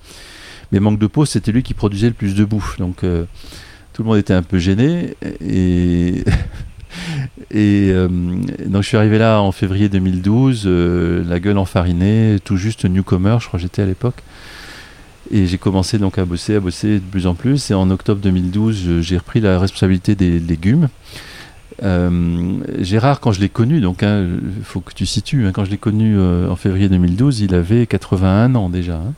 Mais 0.71 0.79
manque 0.79 0.99
de 0.99 1.07
peau, 1.07 1.25
c'était 1.25 1.51
lui 1.51 1.63
qui 1.63 1.73
produisait 1.73 2.09
le 2.09 2.13
plus 2.13 2.35
de 2.35 2.45
bouffe. 2.45 2.77
Donc 2.77 2.97
tout 2.97 4.03
le 4.03 4.07
monde 4.07 4.17
était 4.17 4.33
un 4.33 4.43
peu 4.43 4.59
gêné. 4.59 5.15
Et, 5.41 6.23
et 7.51 7.89
euh, 7.91 8.07
donc 8.65 8.81
je 8.83 8.87
suis 8.87 8.97
arrivé 8.97 9.17
là 9.17 9.41
en 9.41 9.51
février 9.51 9.89
2012, 9.89 10.63
euh, 10.65 11.23
la 11.27 11.39
gueule 11.39 11.57
enfarinée, 11.57 12.37
tout 12.43 12.57
juste 12.57 12.85
newcomer, 12.85 13.37
je 13.41 13.47
crois 13.47 13.57
que 13.59 13.61
j'étais 13.63 13.81
à 13.81 13.85
l'époque. 13.85 14.21
Et 15.31 15.47
j'ai 15.47 15.57
commencé 15.57 15.97
donc 15.97 16.17
à 16.19 16.25
bosser, 16.25 16.55
à 16.55 16.59
bosser 16.59 16.95
de 16.95 17.03
plus 17.03 17.25
en 17.25 17.33
plus. 17.33 17.71
Et 17.71 17.73
en 17.73 17.89
octobre 17.89 18.21
2012, 18.21 18.79
je- 18.85 19.01
j'ai 19.01 19.17
repris 19.17 19.41
la 19.41 19.57
responsabilité 19.59 20.13
des 20.15 20.39
légumes. 20.39 20.87
Euh, 21.83 22.59
Gérard, 22.79 23.19
quand 23.19 23.31
je 23.31 23.41
l'ai 23.41 23.49
connu, 23.49 23.81
donc 23.81 24.01
il 24.03 24.63
faut 24.63 24.79
que 24.79 24.93
tu 24.93 25.05
situes, 25.05 25.45
hein, 25.45 25.51
quand 25.51 25.65
je 25.65 25.71
l'ai 25.71 25.77
connu 25.77 26.15
euh, 26.17 26.49
en 26.49 26.55
février 26.55 26.87
2012, 26.89 27.41
il 27.41 27.53
avait 27.55 27.85
81 27.85 28.53
ans 28.55 28.69
déjà. 28.69 28.95
hein. 28.95 29.13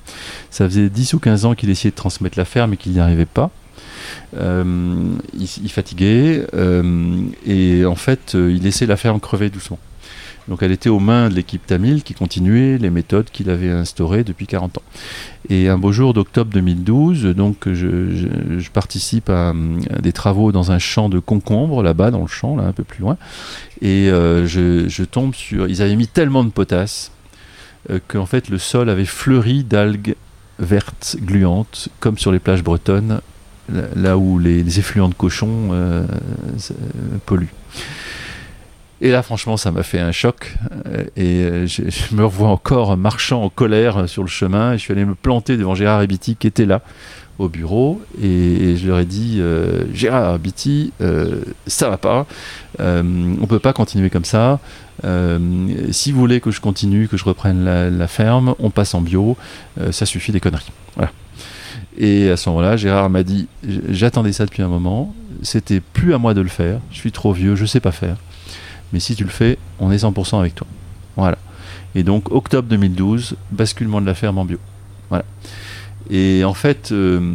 Ça 0.50 0.66
faisait 0.66 0.90
10 0.90 1.14
ou 1.14 1.20
15 1.20 1.46
ans 1.46 1.54
qu'il 1.56 1.70
essayait 1.70 1.92
de 1.92 1.96
transmettre 1.96 2.38
la 2.38 2.46
ferme 2.46 2.74
et 2.74 2.78
qu'il 2.78 2.94
n'y 2.94 3.00
arrivait 3.00 3.26
pas. 3.26 3.52
Euh, 4.36 4.64
il, 5.34 5.48
il 5.64 5.72
fatiguait 5.72 6.46
euh, 6.54 7.22
et 7.46 7.86
en 7.86 7.96
fait, 7.96 8.36
euh, 8.36 8.52
il 8.52 8.64
laissait 8.64 8.86
la 8.86 8.98
ferme 8.98 9.20
crever 9.20 9.50
doucement. 9.50 9.80
Donc 10.50 10.64
elle 10.64 10.72
était 10.72 10.90
aux 10.90 11.00
mains 11.00 11.30
de 11.30 11.34
l'équipe 11.36 11.66
Tamil 11.66 12.04
qui 12.04 12.14
continuait 12.14 12.78
les 12.78 12.90
méthodes 12.90 13.30
qu'il 13.32 13.50
avait 13.50 13.70
instaurées 13.70 14.24
depuis 14.24 14.48
40 14.48 14.78
ans. 14.78 14.82
Et 15.50 15.68
un 15.68 15.78
beau 15.78 15.92
jour 15.92 16.14
d'octobre 16.14 16.52
2012, 16.54 17.26
donc 17.36 17.68
je, 17.68 18.28
je- 18.60 18.70
participe 18.70 19.30
à, 19.30 19.54
des 20.02 20.14
travaux 20.14 20.52
dans 20.54 20.72
un 20.72 20.80
champ 20.80 21.10
de 21.10 21.20
concombres 21.20 21.84
là-bas 21.84 22.12
dans 22.12 22.22
le 22.22 22.28
champ, 22.28 22.56
là 22.56 22.64
un 22.64 22.72
peu 22.72 22.84
plus 22.86 23.02
loin, 23.02 23.18
et 23.82 24.08
je, 24.10 24.86
je 24.88 25.04
tombe 25.04 25.34
sur. 25.36 25.68
Ils 25.68 25.82
avaient 25.82 25.96
mis 25.98 26.08
tellement 26.08 26.46
de 26.46 26.50
potasse 26.50 27.12
euh, 27.90 28.00
qu'en 28.08 28.26
fait 28.26 28.50
le 28.50 28.58
sol 28.58 28.90
avait 28.90 29.06
fleuri 29.06 29.64
d'algues 29.66 30.16
vertes 30.60 31.18
gluantes, 31.22 31.90
comme 32.00 32.18
sur 32.18 32.32
les 32.32 32.40
plages 32.40 32.64
bretonnes, 32.64 33.20
là, 33.70 34.18
où 34.18 34.40
les, 34.40 34.80
effluents 34.80 35.10
de 35.10 35.14
cochons 35.14 35.70
euh, 35.72 36.06
euh, 36.06 36.74
polluent. 37.26 37.54
Et 39.00 39.12
là, 39.12 39.22
franchement, 39.22 39.58
ça 39.58 39.72
m'a 39.72 39.84
fait 39.84 40.00
un 40.00 40.12
choc. 40.12 40.56
Euh, 40.88 41.04
et 41.16 41.44
euh, 41.44 41.68
je, 41.68 41.84
me 42.16 42.26
revois 42.26 42.50
encore 42.50 42.98
marchant 42.98 43.44
en 43.44 43.50
colère 43.50 44.10
sur 44.10 44.24
le 44.24 44.30
chemin. 44.30 44.74
Et 44.74 44.78
je 44.78 44.84
suis 44.84 44.92
allé 44.92 45.06
me 45.06 45.16
planter 45.16 45.58
devant 45.58 45.76
Gérard 45.76 46.02
Ebiti 46.02 46.36
qui 46.36 46.48
était 46.48 46.66
là 46.66 46.82
au 47.38 47.48
bureau. 47.48 48.02
Et, 48.22 48.76
je 48.76 48.88
leur 48.88 49.00
ai 49.00 49.06
dit 49.06 49.38
euh, 49.40 49.84
Gérard 49.94 50.36
Ebiti, 50.36 50.94
ça 51.68 51.90
va 51.90 51.98
pas. 51.98 52.26
on 52.80 53.46
peut 53.48 53.60
pas 53.60 53.74
continuer 53.74 54.10
comme 54.10 54.26
ça. 54.26 54.60
si 55.92 56.12
vous 56.12 56.20
voulez 56.20 56.42
que 56.42 56.50
je 56.50 56.60
continue, 56.60 57.08
que 57.08 57.18
je 57.18 57.26
reprenne 57.26 57.64
la, 57.64 58.08
ferme, 58.08 58.56
on 58.58 58.72
passe 58.72 58.96
en 58.96 59.02
bio. 59.02 59.38
ça 59.92 60.08
suffit 60.08 60.32
des 60.32 60.40
conneries. 60.40 60.72
Voilà. 60.96 61.12
Et 61.98 62.30
à 62.30 62.38
ce 62.38 62.50
moment-là, 62.50 62.78
Gérard 62.78 63.10
m'a 63.10 63.24
dit 63.24 63.48
J'attendais 63.90 64.32
ça 64.32 64.46
depuis 64.46 64.62
un 64.62 64.68
moment. 64.68 65.14
C'était 65.42 65.80
plus 65.80 66.14
à 66.14 66.18
moi 66.18 66.34
de 66.34 66.42
le 66.42 66.48
faire. 66.48 66.80
Je 66.92 66.98
suis 66.98 67.12
trop 67.12 67.32
vieux, 67.34 67.56
je 67.56 67.66
sais 67.66 67.80
pas 67.80 67.92
faire 67.92 68.18
mais 68.94 69.00
si 69.00 69.16
tu 69.16 69.24
le 69.24 69.30
fais, 69.30 69.58
on 69.80 69.92
est 69.92 69.98
100% 69.98 70.40
avec 70.40 70.56
toi. 70.56 70.68
Voilà. 71.16 71.38
Et 71.96 72.04
donc, 72.04 72.32
octobre 72.32 72.68
2012, 72.70 73.36
basculement 73.52 74.02
de 74.02 74.06
la 74.06 74.14
ferme 74.14 74.38
en 74.38 74.46
bio. 74.46 74.60
Voilà. 75.10 75.26
Et 76.10 76.44
en 76.44 76.54
fait, 76.54 76.92
euh, 76.92 77.34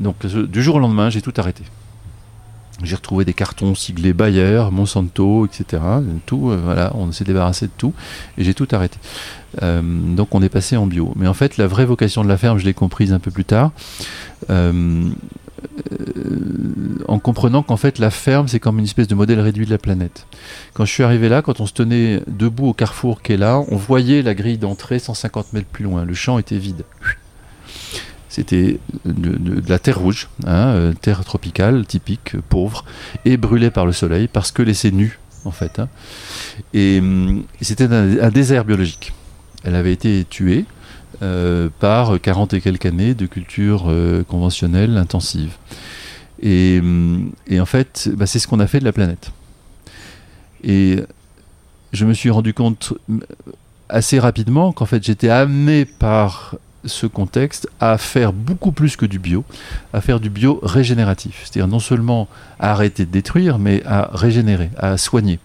donc, 0.00 0.26
du 0.26 0.62
jour 0.62 0.76
au 0.76 0.78
lendemain, 0.78 1.08
j'ai 1.08 1.22
tout 1.22 1.32
arrêté. 1.36 1.62
J'ai 2.82 2.96
retrouvé 2.96 3.24
des 3.24 3.34
cartons 3.34 3.74
siglés 3.74 4.12
Bayer, 4.12 4.64
Monsanto, 4.70 5.46
etc. 5.46 5.82
Tout, 6.26 6.50
euh, 6.50 6.60
voilà, 6.62 6.92
on 6.94 7.10
s'est 7.12 7.24
débarrassé 7.24 7.66
de 7.66 7.72
tout 7.76 7.94
et 8.38 8.44
j'ai 8.44 8.54
tout 8.54 8.68
arrêté. 8.72 8.98
Euh, 9.62 9.82
donc 9.82 10.34
on 10.34 10.42
est 10.42 10.48
passé 10.48 10.76
en 10.76 10.86
bio. 10.86 11.12
Mais 11.16 11.28
en 11.28 11.34
fait, 11.34 11.56
la 11.56 11.66
vraie 11.66 11.84
vocation 11.84 12.24
de 12.24 12.28
la 12.28 12.36
ferme, 12.36 12.58
je 12.58 12.64
l'ai 12.64 12.74
comprise 12.74 13.12
un 13.12 13.18
peu 13.18 13.30
plus 13.30 13.44
tard 13.44 13.72
en 17.08 17.18
comprenant 17.18 17.62
qu'en 17.62 17.76
fait 17.76 17.98
la 17.98 18.10
ferme 18.10 18.48
c'est 18.48 18.60
comme 18.60 18.78
une 18.78 18.84
espèce 18.84 19.08
de 19.08 19.14
modèle 19.14 19.40
réduit 19.40 19.66
de 19.66 19.70
la 19.70 19.78
planète. 19.78 20.26
Quand 20.74 20.84
je 20.84 20.92
suis 20.92 21.02
arrivé 21.02 21.28
là, 21.28 21.42
quand 21.42 21.60
on 21.60 21.66
se 21.66 21.72
tenait 21.72 22.22
debout 22.26 22.68
au 22.68 22.72
carrefour 22.72 23.22
qui 23.22 23.32
est 23.32 23.36
là, 23.36 23.62
on 23.68 23.76
voyait 23.76 24.22
la 24.22 24.34
grille 24.34 24.58
d'entrée 24.58 24.98
150 24.98 25.52
mètres 25.52 25.68
plus 25.68 25.84
loin. 25.84 26.04
Le 26.04 26.14
champ 26.14 26.38
était 26.38 26.58
vide. 26.58 26.84
C'était 28.32 28.78
de, 29.04 29.62
la 29.68 29.78
terre 29.78 29.98
rouge, 29.98 30.30
hein, 30.46 30.68
euh, 30.68 30.94
terre 30.94 31.22
tropicale 31.22 31.84
typique, 31.84 32.34
pauvre, 32.48 32.82
et 33.26 33.36
brûlée 33.36 33.70
par 33.70 33.84
le 33.84 33.92
soleil 33.92 34.26
parce 34.26 34.52
que 34.52 34.62
laissée 34.62 34.90
nue 34.90 35.18
en 35.44 35.50
fait. 35.50 35.78
Hein. 35.78 35.90
Et, 36.72 36.98
hum, 37.00 37.44
c'était 37.60 37.92
un, 37.92 38.30
désert 38.30 38.64
biologique. 38.64 39.12
Elle 39.64 39.74
avait 39.74 39.92
été 39.92 40.24
tuée. 40.24 40.64
Euh, 41.20 41.68
par 41.78 42.20
40 42.20 42.54
et 42.54 42.60
quelques 42.60 42.86
années 42.86 43.14
de 43.14 43.26
culture 43.26 43.84
euh, 43.86 44.24
conventionnelle 44.24 44.96
intensive. 44.96 45.52
Et, 46.42 46.80
en 47.52 47.66
fait, 47.66 48.10
bah, 48.16 48.26
c'est 48.26 48.38
ce 48.40 48.48
qu'on 48.48 48.58
a 48.58 48.66
fait 48.66 48.80
de 48.80 48.84
la 48.84 48.92
planète. 48.92 49.30
Et 50.64 51.00
je 51.92 52.06
me 52.06 52.14
suis 52.14 52.30
rendu 52.30 52.54
compte 52.54 52.94
assez 53.90 54.18
rapidement 54.18 54.72
qu'en 54.72 54.86
fait 54.86 55.04
j'étais 55.04 55.28
amené 55.28 55.84
par 55.84 56.56
ce 56.84 57.06
contexte 57.06 57.68
à 57.80 57.98
faire 57.98 58.32
beaucoup 58.32 58.72
plus 58.72 58.96
que 58.96 59.06
du 59.06 59.18
bio, 59.18 59.44
à 59.92 60.00
faire 60.00 60.20
du 60.20 60.30
bio 60.30 60.60
régénératif. 60.62 61.42
C'est-à-dire 61.44 61.68
non 61.68 61.80
seulement 61.80 62.28
à 62.58 62.72
arrêter 62.72 63.06
de 63.06 63.10
détruire, 63.10 63.58
mais 63.58 63.82
à 63.84 64.10
régénérer, 64.12 64.70
à 64.76 64.96
soigner. 64.96 65.38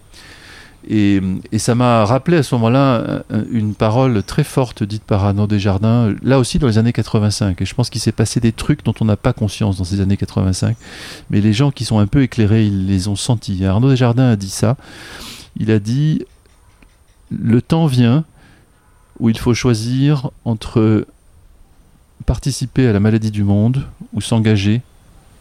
Et, 0.90 1.20
ça 1.58 1.74
m'a 1.74 2.04
rappelé 2.06 2.38
à 2.38 2.42
ce 2.42 2.54
moment-là 2.54 3.22
une 3.50 3.74
parole 3.74 4.22
très 4.22 4.44
forte 4.44 4.82
dite 4.82 5.02
par 5.02 5.24
Arnaud 5.24 5.46
Desjardins, 5.46 6.14
là 6.22 6.38
aussi 6.38 6.58
dans 6.58 6.66
les 6.66 6.78
années 6.78 6.94
85. 6.94 7.60
Et 7.60 7.66
je 7.66 7.74
pense 7.74 7.90
qu'il 7.90 8.00
s'est 8.00 8.12
passé 8.12 8.40
des 8.40 8.52
trucs 8.52 8.84
dont 8.84 8.94
on 9.00 9.04
n'a 9.04 9.16
pas 9.16 9.34
conscience 9.34 9.76
dans 9.76 9.84
ces 9.84 10.00
années 10.00 10.16
85. 10.16 10.76
Mais 11.30 11.42
les 11.42 11.52
gens 11.52 11.70
qui 11.70 11.84
sont 11.84 11.98
un 11.98 12.06
peu 12.06 12.22
éclairés, 12.22 12.64
ils 12.64 12.86
les 12.86 13.08
ont 13.08 13.16
sentis. 13.16 13.64
Arnaud 13.66 13.90
Desjardins 13.90 14.30
a 14.30 14.36
dit 14.36 14.48
ça. 14.48 14.76
Il 15.58 15.70
a 15.70 15.78
dit 15.78 16.24
Le 17.30 17.60
temps 17.60 17.86
vient 17.86 18.24
où 19.20 19.28
il 19.28 19.38
faut 19.38 19.54
choisir 19.54 20.30
entre 20.44 21.06
participer 22.26 22.86
à 22.86 22.92
la 22.92 23.00
maladie 23.00 23.30
du 23.30 23.44
monde 23.44 23.86
ou 24.12 24.20
s'engager 24.20 24.82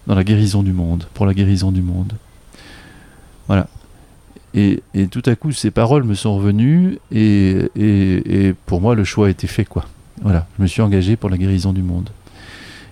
dans 0.08 0.16
la 0.16 0.24
guérison 0.24 0.64
du 0.64 0.72
monde, 0.72 1.06
pour 1.14 1.26
la 1.26 1.34
guérison 1.34 1.72
du 1.72 1.82
monde. 1.82 2.14
Voilà. 3.48 3.68
Et, 4.54 4.82
tout 5.12 5.22
à 5.26 5.36
coup, 5.36 5.52
ces 5.52 5.70
paroles 5.70 6.04
me 6.04 6.16
sont 6.16 6.36
revenues 6.36 6.98
et, 7.12 8.56
pour 8.66 8.82
moi, 8.82 8.96
le 8.96 9.04
choix 9.04 9.28
a 9.28 9.30
été 9.30 9.46
fait. 9.46 9.66
Quoi. 9.66 9.86
Voilà, 10.22 10.48
je 10.58 10.64
me 10.64 10.68
suis 10.68 10.82
engagé 10.82 11.16
pour 11.16 11.30
la 11.30 11.38
guérison 11.38 11.74
du 11.74 11.84
monde. 11.84 12.10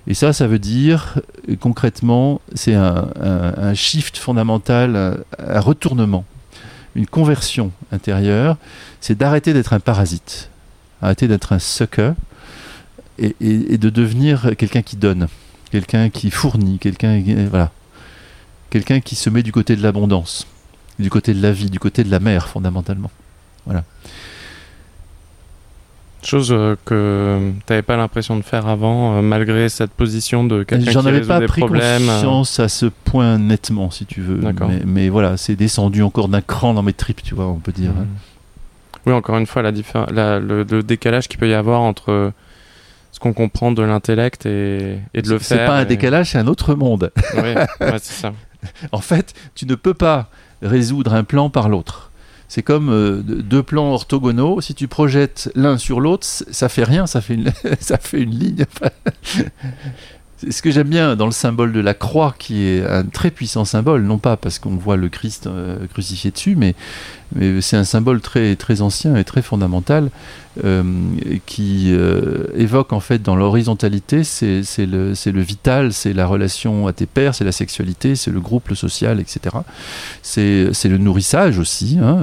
Et 0.07 0.13
ça, 0.13 0.33
ça 0.33 0.45
veut 0.45 0.59
dire, 0.59 1.19
concrètement, 1.59 2.39
c'est 2.53 2.75
un, 2.75 3.73
shift 3.73 4.17
fondamental, 4.17 5.23
un, 5.39 5.59
retournement, 5.59 6.25
une 6.95 7.07
conversion 7.07 7.71
intérieure. 7.91 8.57
C'est 9.01 9.17
d'arrêter 9.17 9.53
d'être 9.53 9.73
un 9.73 9.79
parasite, 9.79 10.51
arrêter 11.01 11.27
d'être 11.27 11.53
un 11.53 11.59
sucker 11.59 12.13
et, 13.20 13.36
et 13.41 13.78
de 13.78 13.89
devenir 13.89 14.55
quelqu'un 14.57 14.82
qui 14.82 14.95
donne, 14.95 15.28
quelqu'un 15.72 16.09
qui 16.09 16.32
fournit, 16.32 16.80
quelqu'un 16.80 17.22
voilà, 17.49 17.72
quelqu'un 18.70 18.99
qui 18.99 19.16
se 19.16 19.30
met 19.30 19.43
du 19.43 19.51
côté 19.51 19.76
de 19.76 19.82
l'abondance 19.82 20.47
du 20.99 21.09
côté 21.09 21.34
de 21.34 21.41
la 21.41 21.51
vie, 21.51 21.70
du 21.70 21.80
côté 21.80 22.03
de 22.03 22.11
la 22.11 22.20
mer 22.20 22.47
fondamentalement. 22.47 23.11
Voilà. 23.66 23.84
Chose 26.24 26.51
euh, 26.51 26.76
que 26.86 27.51
tu 27.68 27.72
n'avais 27.72 27.84
pas 27.84 27.97
l'impression 27.97 28.36
de 28.36 28.41
faire 28.41 28.68
avant, 28.68 29.18
euh, 29.18 29.22
malgré 29.22 29.70
cette 29.70 29.91
position 29.91 30.43
de 30.43 30.63
quelqu'un 30.63 30.91
J'en 30.91 31.05
avais 31.05 31.22
pas 31.22 31.39
pris 31.41 31.61
conscience 31.61 32.59
à 32.59 32.68
ce 32.68 32.88
point 32.88 33.38
nettement, 33.38 33.91
si 33.91 34.05
tu 34.05 34.22
veux. 34.22 34.39
Mais, 34.39 34.82
mais, 34.86 35.09
voilà, 35.09 35.38
c'est 35.38 35.55
descendu 35.55 36.01
encore 36.01 36.28
d'un 36.28 36.41
cran 36.41 36.74
dans 36.74 36.82
mes 36.82 36.93
tripes, 36.93 37.22
tu 37.22 37.36
vois, 37.36 37.45
on 37.47 37.59
peut 37.59 37.72
dire. 37.72 37.91
Hein. 37.91 38.07
Oui, 39.05 39.13
encore 39.13 39.38
une 39.38 39.45
fois, 39.45 39.61
la 39.61 39.72
la, 40.11 40.39
le, 40.39 40.66
décalage 40.82 41.28
qu'il 41.28 41.38
peut 41.38 41.49
y 41.49 41.53
avoir 41.53 41.82
entre 41.82 42.34
ce 43.16 43.20
qu'on 43.22 43.32
comprend 43.32 43.72
de 43.72 43.82
l'intellect 43.82 44.45
et, 44.45 44.99
et, 45.13 45.22
de 45.22 45.30
le 45.30 45.39
faire. 45.39 45.57
C'est 45.57 45.66
pas 45.66 45.78
un 45.78 45.86
décalage, 45.86 46.32
c'est 46.32 46.38
un 46.38 46.47
autre 46.47 46.76
monde. 46.76 47.13
Oui, 47.36 47.53
ouais, 47.80 47.97
c'est 48.01 48.22
ça. 48.22 48.34
en 48.91 48.99
fait, 48.99 49.34
tu 49.55 49.66
ne 49.66 49.76
peux 49.76 49.93
pas 49.93 50.30
résoudre 50.61 51.13
un 51.13 51.24
plan 51.24 51.49
par 51.49 51.70
l'autre. 51.70 52.11
C'est 52.49 52.61
comme 52.61 52.89
euh, 52.89 53.22
deux 53.24 53.63
plans 53.63 53.93
orthogonaux. 53.93 54.59
Si 54.59 54.76
tu 54.76 54.89
projettes 54.89 55.49
l'un 55.55 55.78
sur 55.78 56.01
l'autre, 56.01 56.28
ça 56.28 56.68
fait 56.68 56.84
rien, 56.84 57.07
ça 57.07 57.22
fait 57.22 57.36
une, 57.36 57.53
ça 57.80 57.97
fait 57.97 58.20
une 58.20 58.38
ligne. 58.38 58.66
Ce 60.49 60.61
que 60.61 60.69
j'aime 60.69 60.89
bien 60.89 61.15
dans 61.15 61.25
le 61.25 61.31
symbole 61.31 61.71
de 61.71 61.79
la 61.79 61.93
croix, 61.93 62.36
qui 62.38 62.65
est 62.65 62.86
un 62.86 63.03
très 63.05 63.31
puissant 63.31 63.63
symbole, 63.63 64.03
non 64.03 64.17
pas 64.17 64.36
parce 64.36 64.59
qu'on 64.59 64.75
voit 64.75 64.97
le 64.97 65.07
Christ 65.07 65.47
euh, 65.47 65.88
crucifié 65.88 66.31
dessus, 66.31 66.55
mais, 66.55 66.75
c'est 67.59 67.75
un 67.75 67.83
symbole 67.83 68.21
très, 68.21 68.55
très 68.55 68.81
ancien 68.81 69.15
et 69.15 69.25
très 69.25 69.41
fondamental 69.41 70.09
euh, 70.63 70.83
qui 71.45 71.88
euh, 71.91 72.45
évoque 72.55 72.93
en 72.93 73.01
fait 73.01 73.21
dans 73.21 73.36
l'horizontalité, 73.36 74.23
c'est 74.23 74.61
le, 74.86 75.41
vital, 75.41 75.91
c'est 75.91 76.13
la 76.13 76.27
relation 76.27 76.88
à 76.88 76.93
tes 76.93 77.07
pères, 77.07 77.36
c'est 77.36 77.43
la 77.43 77.51
sexualité, 77.51 78.15
c'est 78.15 78.31
le 78.31 78.39
groupe, 78.39 78.69
le 78.69 78.75
social, 78.75 79.19
etc. 79.19 79.57
C'est 80.21 80.86
le 80.86 80.97
nourrissage 80.97 81.57
aussi. 81.57 81.97
Hein, 82.01 82.19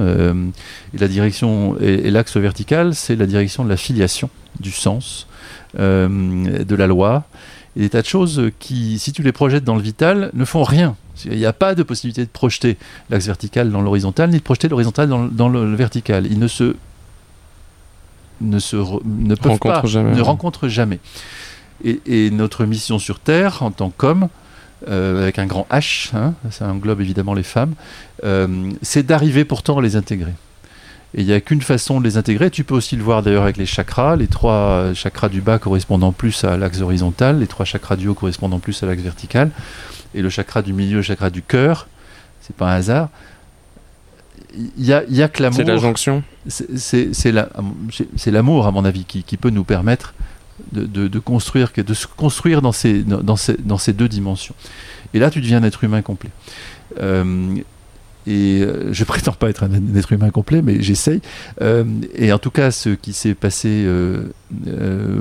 et 0.95 0.97
la 0.97 1.07
direction 1.07 1.77
et 1.79 2.09
l'axe 2.09 2.37
vertical, 2.37 2.95
c'est 2.95 3.17
la 3.17 3.27
direction 3.27 3.65
de 3.65 3.69
la 3.69 3.77
filiation, 3.77 4.29
du 4.61 4.71
sens, 4.71 5.27
de 5.77 6.75
la 6.75 6.87
loi 6.87 7.25
et 7.75 7.81
des 7.81 7.89
tas 7.89 8.01
de 8.01 8.07
choses 8.07 8.51
qui, 8.59 8.99
si 8.99 9.11
tu 9.11 9.23
les 9.23 9.31
projettes 9.31 9.63
dans 9.63 9.75
le 9.75 9.81
vital, 9.81 10.29
ne 10.33 10.45
font 10.45 10.63
rien. 10.63 10.95
Il 11.25 11.37
n'y 11.37 11.45
a 11.45 11.53
pas 11.53 11.75
de 11.75 11.83
possibilité 11.83 12.23
de 12.23 12.29
projeter 12.29 12.77
l'axe 13.09 13.25
vertical 13.25 13.71
dans 13.71 13.81
l'horizontal, 13.81 14.29
ni 14.29 14.37
de 14.37 14.43
projeter 14.43 14.67
l'horizontal 14.67 15.09
dans, 15.09 15.49
le 15.49 15.75
vertical. 15.75 16.27
Ils 16.27 16.39
ne 16.39 16.47
se 16.47 16.75
ne 18.41 18.59
se 18.59 18.75
ne 19.05 19.35
peuvent 19.35 19.59
pas, 19.59 19.81
jamais. 19.85 20.15
ne 20.15 20.21
rencontrent 20.21 20.67
jamais. 20.67 20.99
Et, 21.83 22.29
notre 22.31 22.65
mission 22.65 22.99
sur 22.99 23.19
Terre, 23.19 23.63
en 23.63 23.71
tant 23.71 23.89
qu'homme, 23.89 24.29
euh, 24.87 25.23
avec 25.23 25.39
un 25.39 25.45
grand 25.45 25.67
H, 25.71 26.15
hein, 26.15 26.33
ça 26.49 26.67
englobe 26.67 27.01
évidemment 27.01 27.33
les 27.33 27.43
femmes, 27.43 27.73
euh, 28.23 28.71
c'est 28.81 29.03
d'arriver 29.03 29.45
pourtant 29.45 29.77
à 29.77 29.81
les 29.81 29.95
intégrer. 29.95 30.33
Et 31.15 31.21
il 31.21 31.27
n'y 31.27 31.33
a 31.33 31.41
qu'une 31.41 31.61
façon 31.61 31.99
de 31.99 32.05
les 32.05 32.17
intégrer. 32.17 32.49
Tu 32.49 32.63
peux 32.63 32.73
aussi 32.73 32.95
le 32.95 33.03
voir 33.03 33.21
d'ailleurs 33.21 33.43
avec 33.43 33.57
les 33.57 33.65
chakras, 33.65 34.15
les 34.15 34.27
trois 34.27 34.93
chakras 34.93 35.29
du 35.29 35.41
bas 35.41 35.59
correspondant 35.59 36.11
plus 36.11 36.43
à 36.43 36.57
l'axe 36.57 36.81
horizontal, 36.81 37.39
les 37.39 37.47
trois 37.47 37.65
chakras 37.65 37.95
du 37.95 38.07
haut 38.07 38.15
correspondant 38.15 38.59
plus 38.59 38.81
à 38.81 38.87
l'axe 38.87 39.01
vertical, 39.01 39.51
et 40.15 40.21
le 40.21 40.29
chakra 40.29 40.61
du 40.61 40.73
milieu, 40.73 40.97
le 40.97 41.01
chakra 41.03 41.29
du 41.29 41.41
cœur. 41.43 41.87
C'est 42.41 42.55
pas 42.55 42.71
un 42.71 42.75
hasard. 42.75 43.09
Il 44.55 44.85
y 44.85 44.93
a, 44.93 45.03
y 45.07 45.21
a 45.21 45.27
que 45.27 45.41
l'amour. 45.41 45.57
C'est 45.57 45.63
la 45.63 45.77
jonction. 45.77 46.23
C'est 46.47 48.31
l'amour, 48.31 48.67
à 48.67 48.71
mon 48.71 48.85
avis, 48.85 49.05
qui, 49.05 49.23
qui, 49.23 49.37
peut 49.37 49.49
nous 49.49 49.63
permettre 49.63 50.13
de, 50.71 50.85
de, 50.85 51.07
de, 51.07 51.19
construire, 51.19 51.71
de 51.75 51.93
se 51.93 52.07
construire 52.07 52.61
dans 52.61 52.71
ces, 52.71 53.03
dans, 53.03 53.35
ces, 53.35 53.55
dans 53.57 53.77
ces 53.77 53.93
deux 53.93 54.09
dimensions. 54.09 54.55
Et 55.13 55.19
là, 55.19 55.29
tu 55.29 55.41
deviens 55.41 55.59
un 55.59 55.63
être 55.63 55.83
humain 55.83 56.01
complet. 56.01 56.31
Euh, 56.99 57.55
et 58.27 58.61
euh, 58.61 58.93
je 58.93 59.03
prétends 59.03 59.33
pas 59.33 59.49
être 59.49 59.63
un, 59.63 59.95
être 59.95 60.11
humain 60.13 60.29
complet, 60.29 60.61
mais 60.61 60.81
j'essaye. 60.81 61.21
Euh, 61.61 61.83
et 62.15 62.31
en 62.31 62.39
tout 62.39 62.51
cas, 62.51 62.71
ce 62.71 62.89
qui 62.89 63.13
s'est 63.13 63.33
passé 63.33 63.69
euh, 63.85 64.23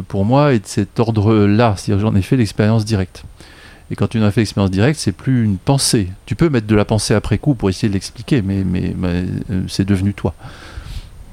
pour 0.09 0.25
moi 0.25 0.55
est 0.55 0.61
de 0.61 0.67
cet 0.67 0.99
ordre-là. 1.01 1.75
C'est-à-dire, 1.77 2.07
j'en 2.07 2.17
ai 2.17 2.23
fait 2.23 2.37
l'expérience 2.37 2.85
directe. 2.85 3.25
Et 3.91 3.97
quand 3.97 4.07
tu 4.07 4.19
en 4.19 4.23
as 4.23 4.31
fait 4.31 4.41
expérience 4.41 4.71
directe, 4.71 4.99
c'est 4.99 5.13
plus 5.13 5.45
une 5.45 5.59
pensée. 5.59 6.09
Tu 6.25 6.35
peux 6.35 6.49
mettre 6.49 6.67
de 6.67 6.75
la 6.75 6.87
pensée 6.87 7.13
après 7.13 7.37
coup 7.37 7.55
pour 7.55 7.69
essayer 7.69 7.89
de 7.89 7.95
l'expliquer, 7.95 8.41
mais, 8.41 8.65
mais, 8.65 8.95
c'est 9.69 9.85
devenu 9.85 10.15
toi. 10.15 10.35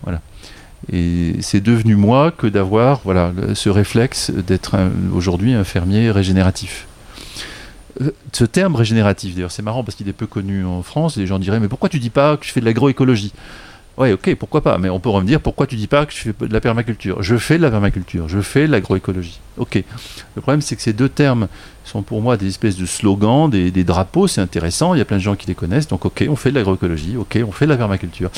Voilà. 0.04 0.22
Et 0.92 1.36
c'est 1.42 1.62
devenu 1.62 1.96
moi 1.96 2.32
que 2.32 2.48
d'avoir 2.48 3.00
voilà, 3.06 3.32
ce 3.54 3.70
réflexe 3.70 4.32
d'être 4.32 4.76
aujourd'hui 5.14 5.54
un 5.54 5.64
fermier 5.64 6.12
régénératif. 6.12 6.89
Ce 8.32 8.46
terme 8.46 8.76
régénératif, 8.76 9.36
d'ailleurs, 9.36 9.52
c'est 9.52 9.62
marrant 9.62 9.84
parce 9.84 9.96
qu'il 9.96 10.08
est 10.08 10.14
peu 10.14 10.28
connu 10.28 10.66
en 10.66 10.84
France. 10.84 11.18
Les 11.18 11.28
gens 11.28 11.40
diraient 11.40 11.60
Mais 11.60 11.68
pourquoi 11.68 11.90
tu 11.90 12.00
dis 12.00 12.10
pas 12.10 12.38
que 12.38 12.46
je 12.46 12.52
fais 12.52 12.60
de 12.60 12.66
l'agroécologie? 12.66 13.34
Ouais, 14.00 14.14
ok, 14.14 14.34
pourquoi 14.36 14.62
pas. 14.62 14.78
Mais 14.78 14.90
on 14.90 15.02
peut 15.02 15.10
me 15.10 15.26
dire 15.26 15.42
Pourquoi 15.42 15.68
tu 15.68 15.76
dis 15.76 15.88
pas 15.88 16.06
que 16.06 16.14
je 16.14 16.18
fais 16.18 16.48
de 16.48 16.54
la 16.54 16.62
permaculture? 16.62 17.22
Je 17.22 17.36
fais 17.36 17.58
de 17.58 17.62
la 17.64 17.70
permaculture, 17.70 18.30
je 18.30 18.40
fais 18.40 18.66
de 18.66 18.72
l'agroécologie. 18.72 19.42
Ok. 19.58 19.84
Le 20.36 20.42
problème, 20.42 20.62
c'est 20.62 20.78
que 20.78 20.82
ces 20.82 20.94
deux 20.94 21.10
termes 21.10 21.50
sont 21.84 22.02
pour 22.02 22.22
moi 22.22 22.38
des 22.38 22.48
espèces 22.48 22.78
de 22.78 22.86
slogans, 22.86 23.50
des, 23.50 23.84
drapeaux. 23.84 24.28
C'est 24.28 24.40
intéressant. 24.40 24.94
Il 24.94 25.00
y 25.00 25.02
a 25.02 25.06
plein 25.06 25.18
de 25.18 25.22
gens 25.22 25.36
qui 25.36 25.48
les 25.48 25.56
connaissent. 25.56 25.90
Donc, 25.90 26.06
ok, 26.06 26.26
on 26.30 26.38
fait 26.38 26.52
de 26.52 26.56
l'agroécologie. 26.56 27.18
Ok, 27.18 27.38
on 27.46 27.52
fait 27.52 27.66
de 27.66 27.72
la 27.72 27.78
permaculture. 27.78 28.32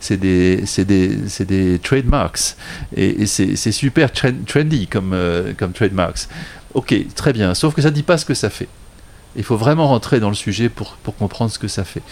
C'est 0.00 0.16
des, 0.16 0.64
des, 0.78 1.16
des 1.44 1.78
trademarks. 1.78 2.56
Et, 2.96 3.26
c'est 3.26 3.72
super 3.72 4.10
tren- 4.10 4.44
trendy 4.44 4.88
euh, 4.96 5.52
comme 5.56 5.72
trademarks. 5.72 6.26
Ok, 6.72 6.92
très 7.14 7.32
bien. 7.32 7.54
Sauf 7.54 7.72
que 7.72 7.82
ça 7.82 7.90
ne 7.90 7.94
dit 7.94 8.02
pas 8.02 8.18
ce 8.18 8.24
que 8.24 8.34
ça 8.34 8.50
fait. 8.50 8.68
Il 9.36 9.42
faut 9.42 9.56
vraiment 9.56 9.88
rentrer 9.88 10.20
dans 10.20 10.28
le 10.28 10.34
sujet 10.34 10.68
pour, 10.68 10.96
comprendre 11.18 11.50
ce 11.50 11.58
que 11.58 11.68
ça 11.68 11.84
fait. 11.84 12.02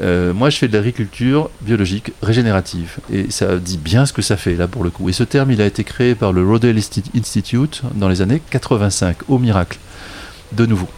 Euh, 0.00 0.34
moi, 0.34 0.50
je 0.50 0.58
fais 0.58 0.68
de 0.68 0.74
l'agriculture 0.74 1.50
biologique 1.62 2.12
régénérative. 2.22 2.98
Et 3.12 3.30
ça 3.30 3.56
dit 3.56 3.78
bien 3.78 4.04
ce 4.04 4.12
que 4.12 4.22
ça 4.22 4.36
fait, 4.36 4.54
là, 4.54 4.68
pour 4.68 4.84
le 4.84 4.90
coup. 4.90 5.08
Et 5.08 5.12
ce 5.12 5.24
terme, 5.24 5.50
il 5.50 5.62
a 5.62 5.66
été 5.66 5.82
créé 5.84 6.14
par 6.14 6.32
le 6.32 6.46
Rodale 6.46 6.76
Insti- 6.76 7.10
Institute 7.16 7.82
dans 7.94 8.08
les 8.08 8.20
années 8.20 8.42
85, 8.50 9.16
au 9.28 9.38
miracle. 9.38 9.78
De 10.52 10.66
nouveau. 10.66 10.88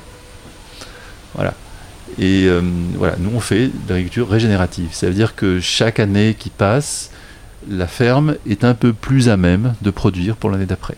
Voilà. 1.35 1.55
Et 2.19 2.47
euh, 2.47 2.61
voilà, 2.97 3.17
nous, 3.19 3.31
on 3.35 3.41
fait 3.41 3.69
de 3.69 3.73
l'agriculture 3.89 4.29
régénérative. 4.29 4.89
Ça 4.93 5.07
veut 5.07 5.15
dire 5.15 5.37
que 5.37 5.61
chaque 5.61 6.01
année 6.01 6.35
qui 6.39 6.51
passe, 6.51 7.11
la 7.69 7.87
ferme 7.87 8.37
est 8.49 8.65
un 8.65 8.75
peu 8.75 8.93
plus 8.93 9.29
à 9.29 9.37
même 9.37 9.75
de 9.83 9.91
produire 9.91 10.37
pour 10.37 10.51
l'année 10.51 10.67
d'après. 10.67 10.97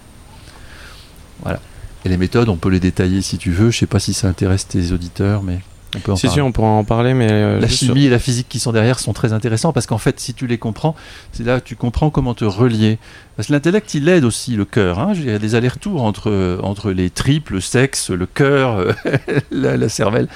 Voilà. 1.42 1.60
Et 2.04 2.08
les 2.08 2.16
méthodes, 2.16 2.48
on 2.48 2.56
peut 2.56 2.70
les 2.70 2.80
détailler 2.80 3.22
si 3.22 3.38
tu 3.38 3.50
veux. 3.50 3.70
Je 3.70 3.78
sais 3.78 3.86
pas 3.86 4.00
si 4.00 4.12
ça 4.12 4.28
intéresse 4.28 4.66
tes 4.66 4.90
auditeurs, 4.92 5.42
mais 5.42 5.60
on 5.94 6.00
peut 6.00 6.10
en 6.12 6.16
Si, 6.16 6.22
parler. 6.26 6.34
si, 6.34 6.40
on 6.40 6.50
pourra 6.52 6.68
en 6.68 6.84
parler, 6.84 7.14
mais. 7.14 7.28
euh, 7.30 7.60
La 7.60 7.68
sur- 7.68 7.88
chimie 7.88 8.06
et 8.06 8.10
la 8.10 8.18
physique 8.18 8.48
qui 8.48 8.58
sont 8.58 8.72
derrière 8.72 8.98
sont 8.98 9.12
très 9.12 9.32
intéressants 9.32 9.72
parce 9.72 9.86
qu'en 9.86 9.98
fait, 9.98 10.18
si 10.18 10.34
tu 10.34 10.46
les 10.48 10.58
comprends, 10.58 10.96
c'est 11.32 11.44
là 11.44 11.60
que 11.60 11.66
tu 11.66 11.76
comprends 11.76 12.10
comment 12.10 12.34
te 12.34 12.44
relier. 12.44 12.98
Parce 13.36 13.48
que 13.48 13.52
l'intellect, 13.52 13.94
il 13.94 14.08
aide 14.08 14.24
aussi 14.24 14.56
le 14.56 14.64
cœur. 14.64 14.98
hein. 14.98 15.12
Il 15.14 15.26
y 15.26 15.30
a 15.30 15.38
des 15.38 15.54
allers-retours 15.54 16.02
entre, 16.02 16.58
entre 16.62 16.90
les 16.90 17.08
tripes, 17.10 17.50
le 17.50 17.60
sexe, 17.60 18.10
le 18.10 18.26
cœur, 18.26 18.84
la, 19.52 19.76
la 19.76 19.88
cervelle. 19.88 20.28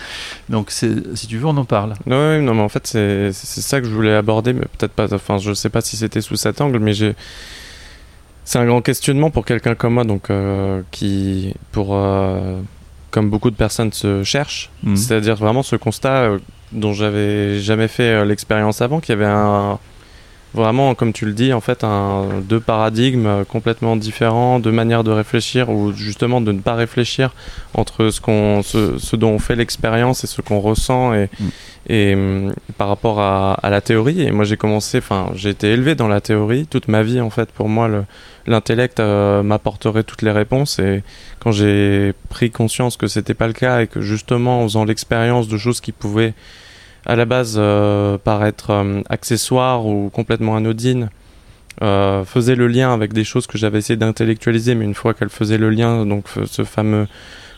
Donc, 0.48 0.70
si 0.70 1.26
tu 1.28 1.38
veux, 1.38 1.46
on 1.46 1.56
en 1.56 1.64
parle. 1.64 1.94
Ouais, 2.06 2.40
non, 2.40 2.54
mais 2.54 2.62
en 2.62 2.68
fait, 2.68 2.86
c'est 2.86 3.32
c'est 3.32 3.60
ça 3.60 3.80
que 3.80 3.88
je 3.88 3.92
voulais 3.92 4.14
aborder, 4.14 4.52
mais 4.52 4.66
peut-être 4.78 4.92
pas. 4.92 5.12
Enfin, 5.12 5.38
je 5.38 5.52
sais 5.52 5.68
pas 5.70 5.80
si 5.80 5.96
c'était 5.96 6.20
sous 6.20 6.36
cet 6.36 6.60
angle, 6.60 6.78
mais 6.78 6.92
j'ai. 6.94 7.16
C'est 8.48 8.58
un 8.60 8.64
grand 8.64 8.80
questionnement 8.80 9.30
pour 9.30 9.44
quelqu'un 9.44 9.74
comme 9.74 9.94
moi, 9.94 10.04
donc 10.04 10.30
euh, 10.30 10.80
qui, 10.92 11.52
pour 11.72 11.88
euh, 11.96 12.60
comme 13.10 13.28
beaucoup 13.28 13.50
de 13.50 13.56
personnes 13.56 13.92
se 13.92 14.22
cherchent, 14.22 14.70
Mhm. 14.84 14.94
c'est-à-dire 14.96 15.34
vraiment 15.34 15.62
ce 15.64 15.74
constat 15.76 16.14
euh, 16.22 16.38
dont 16.70 16.92
j'avais 16.92 17.58
jamais 17.58 17.88
fait 17.88 18.24
l'expérience 18.24 18.80
avant, 18.80 19.00
qu'il 19.00 19.14
y 19.14 19.18
avait 19.18 19.24
un 19.30 19.78
vraiment, 20.56 20.94
comme 20.96 21.12
tu 21.12 21.26
le 21.26 21.32
dis, 21.32 21.52
en 21.52 21.60
fait, 21.60 21.84
un 21.84 22.40
deux 22.42 22.58
paradigmes 22.58 23.26
euh, 23.26 23.44
complètement 23.44 23.94
différents, 23.94 24.58
deux 24.58 24.72
manières 24.72 25.04
de 25.04 25.12
réfléchir, 25.12 25.70
ou 25.70 25.92
justement 25.92 26.40
de 26.40 26.50
ne 26.50 26.60
pas 26.60 26.74
réfléchir 26.74 27.32
entre 27.74 28.10
ce 28.10 28.20
qu'on, 28.20 28.62
ce, 28.64 28.98
ce 28.98 29.14
dont 29.14 29.30
on 29.30 29.38
fait 29.38 29.54
l'expérience 29.54 30.24
et 30.24 30.26
ce 30.26 30.40
qu'on 30.42 30.58
ressent 30.60 31.14
et, 31.14 31.28
Mm. 31.38 31.44
et 31.88 32.14
hum, 32.14 32.54
par 32.78 32.88
rapport 32.88 33.20
à, 33.20 33.54
à 33.54 33.70
la 33.70 33.80
théorie. 33.80 34.22
Et 34.22 34.30
moi, 34.32 34.44
j'ai 34.44 34.56
commencé, 34.56 34.98
enfin, 34.98 35.30
j'ai 35.34 35.50
été 35.50 35.68
élevé 35.68 35.94
dans 35.94 36.08
la 36.08 36.20
théorie 36.20 36.66
toute 36.66 36.88
ma 36.88 37.02
vie. 37.02 37.20
En 37.20 37.30
fait, 37.30 37.50
pour 37.50 37.68
moi, 37.68 37.88
le, 37.88 38.04
l'intellect 38.46 39.00
euh, 39.00 39.42
m'apporterait 39.42 40.04
toutes 40.04 40.22
les 40.22 40.30
réponses. 40.32 40.78
Et 40.78 41.02
quand 41.40 41.52
j'ai 41.52 42.12
pris 42.28 42.50
conscience 42.50 42.96
que 42.96 43.06
c'était 43.06 43.34
pas 43.34 43.46
le 43.46 43.52
cas 43.52 43.82
et 43.82 43.86
que 43.86 44.00
justement, 44.00 44.60
en 44.60 44.64
faisant 44.64 44.84
l'expérience 44.84 45.48
de 45.48 45.58
choses 45.58 45.80
qui 45.80 45.92
pouvaient 45.92 46.34
à 47.06 47.16
la 47.16 47.24
base 47.24 47.54
euh, 47.58 48.18
paraître 48.18 48.70
euh, 48.70 49.00
accessoires 49.08 49.86
ou 49.86 50.10
complètement 50.10 50.56
anodines, 50.56 51.08
euh, 51.82 52.24
faisait 52.24 52.54
le 52.56 52.66
lien 52.68 52.92
avec 52.92 53.12
des 53.12 53.24
choses 53.24 53.46
que 53.46 53.58
j'avais 53.58 53.78
essayé 53.78 53.96
d'intellectualiser, 53.96 54.74
mais 54.74 54.84
une 54.84 54.94
fois 54.94 55.14
qu'elle 55.14 55.28
faisait 55.30 55.58
le 55.58 55.70
lien, 55.70 56.04
donc 56.06 56.24
ce 56.46 56.64
fameux 56.64 57.06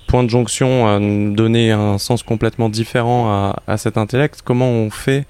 point 0.06 0.24
de 0.24 0.30
jonction 0.30 0.88
euh, 0.88 1.34
donnait 1.34 1.70
un 1.70 1.98
sens 1.98 2.22
complètement 2.22 2.68
différent 2.68 3.28
à, 3.28 3.62
à 3.66 3.76
cet 3.76 3.96
intellect. 3.98 4.40
Comment 4.44 4.70
on 4.70 4.90
fait 4.90 5.26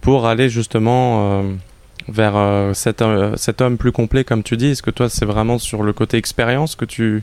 pour 0.00 0.26
aller 0.26 0.48
justement 0.48 1.42
euh, 1.42 1.52
vers 2.08 2.74
cet, 2.74 3.02
cet 3.36 3.60
homme 3.60 3.76
plus 3.76 3.92
complet, 3.92 4.24
comme 4.24 4.42
tu 4.42 4.56
dis? 4.56 4.68
Est-ce 4.68 4.82
que 4.82 4.90
toi, 4.90 5.08
c'est 5.08 5.26
vraiment 5.26 5.58
sur 5.58 5.82
le 5.82 5.92
côté 5.92 6.16
expérience 6.16 6.74
que 6.74 6.84
tu 6.86 7.22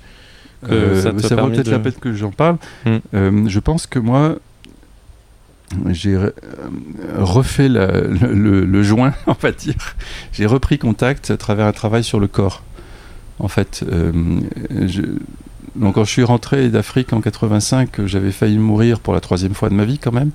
que 0.67 0.95
ça 1.01 1.11
ça 1.19 1.35
vaut 1.35 1.49
peut-être 1.49 1.65
de- 1.65 1.71
la 1.71 1.79
peine 1.79 1.93
que 1.99 2.13
j'en 2.13 2.31
parle. 2.31 2.57
Mm. 2.85 2.89
Euh, 3.13 3.43
je 3.47 3.59
pense 3.59 3.85
que 3.87 3.99
moi, 3.99 4.35
j'ai 5.89 6.15
euh, 6.15 6.31
refait 7.17 7.69
le, 7.69 8.83
joint, 8.83 9.13
on 9.27 9.33
va 9.33 9.51
dire. 9.51 9.95
J'ai 10.31 10.45
repris 10.45 10.77
contact 10.77 11.31
à 11.31 11.37
travers 11.37 11.65
un 11.65 11.71
travail 11.71 12.03
sur 12.03 12.19
le 12.19 12.27
corps. 12.27 12.63
En 13.39 13.49
fait, 13.49 13.83
euh, 13.91 14.11
donc 15.75 15.95
quand 15.95 16.05
je 16.05 16.11
suis 16.11 16.23
rentré 16.23 16.69
d'Afrique 16.69 17.11
en 17.11 17.19
85, 17.19 18.05
j'avais 18.05 18.31
failli 18.31 18.57
mourir 18.57 18.99
pour 18.99 19.13
la 19.13 19.19
troisième 19.19 19.53
fois 19.53 19.69
de 19.69 19.73
ma 19.73 19.83
vie 19.83 19.97
quand 19.97 20.13
même. 20.13 20.31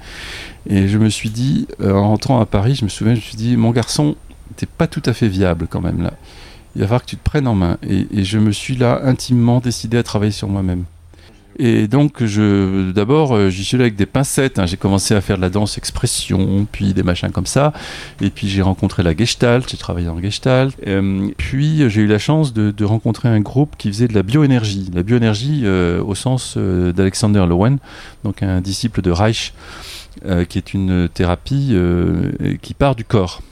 Et 0.68 0.88
je 0.88 0.98
me 0.98 1.08
suis 1.08 1.30
dit, 1.30 1.66
euh, 1.80 1.94
en 1.94 2.08
rentrant 2.08 2.40
à 2.40 2.46
Paris, 2.46 2.74
je 2.74 2.84
me 2.84 2.90
souviens, 2.90 3.14
je 3.14 3.20
me 3.20 3.24
suis 3.24 3.36
dit, 3.36 3.56
mon 3.56 3.70
garçon, 3.70 4.16
t'es 4.56 4.66
pas 4.66 4.86
tout 4.86 5.02
à 5.06 5.14
fait 5.14 5.28
viable 5.28 5.66
quand 5.68 5.80
même 5.80 6.02
là. 6.02 6.12
Il 6.76 6.82
va 6.82 6.88
falloir 6.88 7.02
que 7.02 7.08
tu 7.08 7.16
te 7.16 7.24
prennes 7.24 7.48
en 7.48 7.54
main. 7.54 7.78
Et 7.82 8.24
je 8.24 8.38
me 8.38 8.52
suis 8.52 8.76
là 8.76 9.00
intimement 9.02 9.60
décidé 9.60 9.96
à 9.96 10.02
travailler 10.02 10.30
sur 10.30 10.48
moi-même. 10.48 10.84
Et 11.62 11.88
donc, 11.88 12.24
je, 12.24 12.90
d'abord, 12.90 13.36
euh, 13.36 13.50
j'y 13.50 13.64
suis 13.64 13.74
allé 13.74 13.84
avec 13.84 13.94
des 13.94 14.06
pincettes. 14.06 14.58
hein. 14.58 14.64
J'ai 14.64 14.78
commencé 14.78 15.14
à 15.14 15.20
faire 15.20 15.36
de 15.36 15.42
la 15.42 15.50
danse 15.50 15.76
expression, 15.76 16.66
puis 16.72 16.94
des 16.94 17.02
machins 17.02 17.30
comme 17.30 17.44
ça. 17.44 17.74
Et 18.22 18.30
puis, 18.30 18.48
j'ai 18.48 18.62
rencontré 18.62 19.02
la 19.02 19.14
Gestalt. 19.14 19.68
J'ai 19.68 19.76
travaillé 19.76 20.08
en 20.08 20.18
Gestalt. 20.18 20.74
Euh, 20.86 21.28
puis, 21.36 21.90
j'ai 21.90 22.00
eu 22.00 22.06
la 22.06 22.18
chance 22.18 22.54
de, 22.54 22.82
rencontrer 22.82 23.28
un 23.28 23.40
groupe 23.40 23.74
qui 23.76 23.88
faisait 23.88 24.08
de 24.08 24.14
la 24.14 24.22
bioénergie. 24.22 24.90
La 24.94 25.02
bioénergie 25.02 25.61
euh, 25.64 26.02
au 26.02 26.14
sens 26.14 26.56
d'Alexander 26.56 27.44
Lowen, 27.46 27.76
donc 28.24 28.42
un 28.42 28.62
disciple 28.62 29.02
de 29.02 29.11
Reich, 29.11 29.52
qui 30.48 30.56
est 30.56 30.72
une 30.72 31.11
thérapie 31.12 31.76
qui 32.62 32.72
part 32.72 32.94
du 32.94 33.04
corps. 33.04 33.42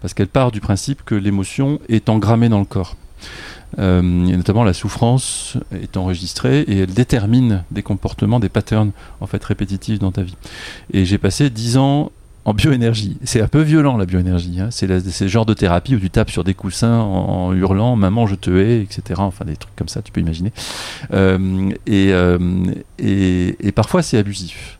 Parce 0.00 0.14
qu'elle 0.14 0.28
part 0.28 0.52
du 0.52 0.60
principe 0.60 1.02
que 1.04 1.16
l'émotion 1.16 1.80
est 1.88 2.08
engrammée 2.08 2.48
dans 2.48 2.60
le 2.60 2.64
corps. 2.64 2.96
Euh, 3.78 4.02
notamment 4.02 4.64
la 4.64 4.72
souffrance 4.72 5.56
est 5.72 5.96
enregistrée 5.96 6.62
et 6.62 6.78
elle 6.80 6.92
détermine 6.92 7.62
des 7.70 7.82
comportements, 7.82 8.40
des 8.40 8.48
patterns 8.48 8.90
en 9.20 9.26
fait 9.26 9.42
répétitifs 9.44 9.98
dans 10.00 10.10
ta 10.10 10.22
vie. 10.22 10.34
Et 10.92 11.04
j'ai 11.04 11.18
passé 11.18 11.50
10 11.50 11.76
ans 11.76 12.10
en 12.46 12.54
bioénergie. 12.54 13.16
C'est 13.22 13.40
un 13.42 13.48
peu 13.48 13.60
violent 13.60 13.96
la 13.96 14.06
bioénergie. 14.06 14.58
hein. 14.60 14.68
C'est 14.70 14.86
le 14.88 15.28
genre 15.28 15.46
de 15.46 15.54
thérapie 15.54 15.94
où 15.94 16.00
tu 16.00 16.10
tapes 16.10 16.30
sur 16.30 16.42
des 16.42 16.54
coussins 16.54 16.98
en, 16.98 17.52
hurlant 17.52 17.96
"maman 17.96 18.26
je 18.26 18.34
te 18.34 18.50
hais", 18.50 18.80
etc. 18.82 19.02
Enfin 19.18 19.44
des 19.44 19.56
trucs 19.56 19.76
comme 19.76 19.88
ça, 19.88 20.02
tu 20.02 20.10
peux 20.10 20.20
imaginer. 20.20 20.52
Euh, 21.12 21.70
euh, 21.88 22.64
et, 22.98 23.56
et 23.60 23.72
parfois 23.72 24.02
c'est 24.02 24.18
abusif. 24.18 24.78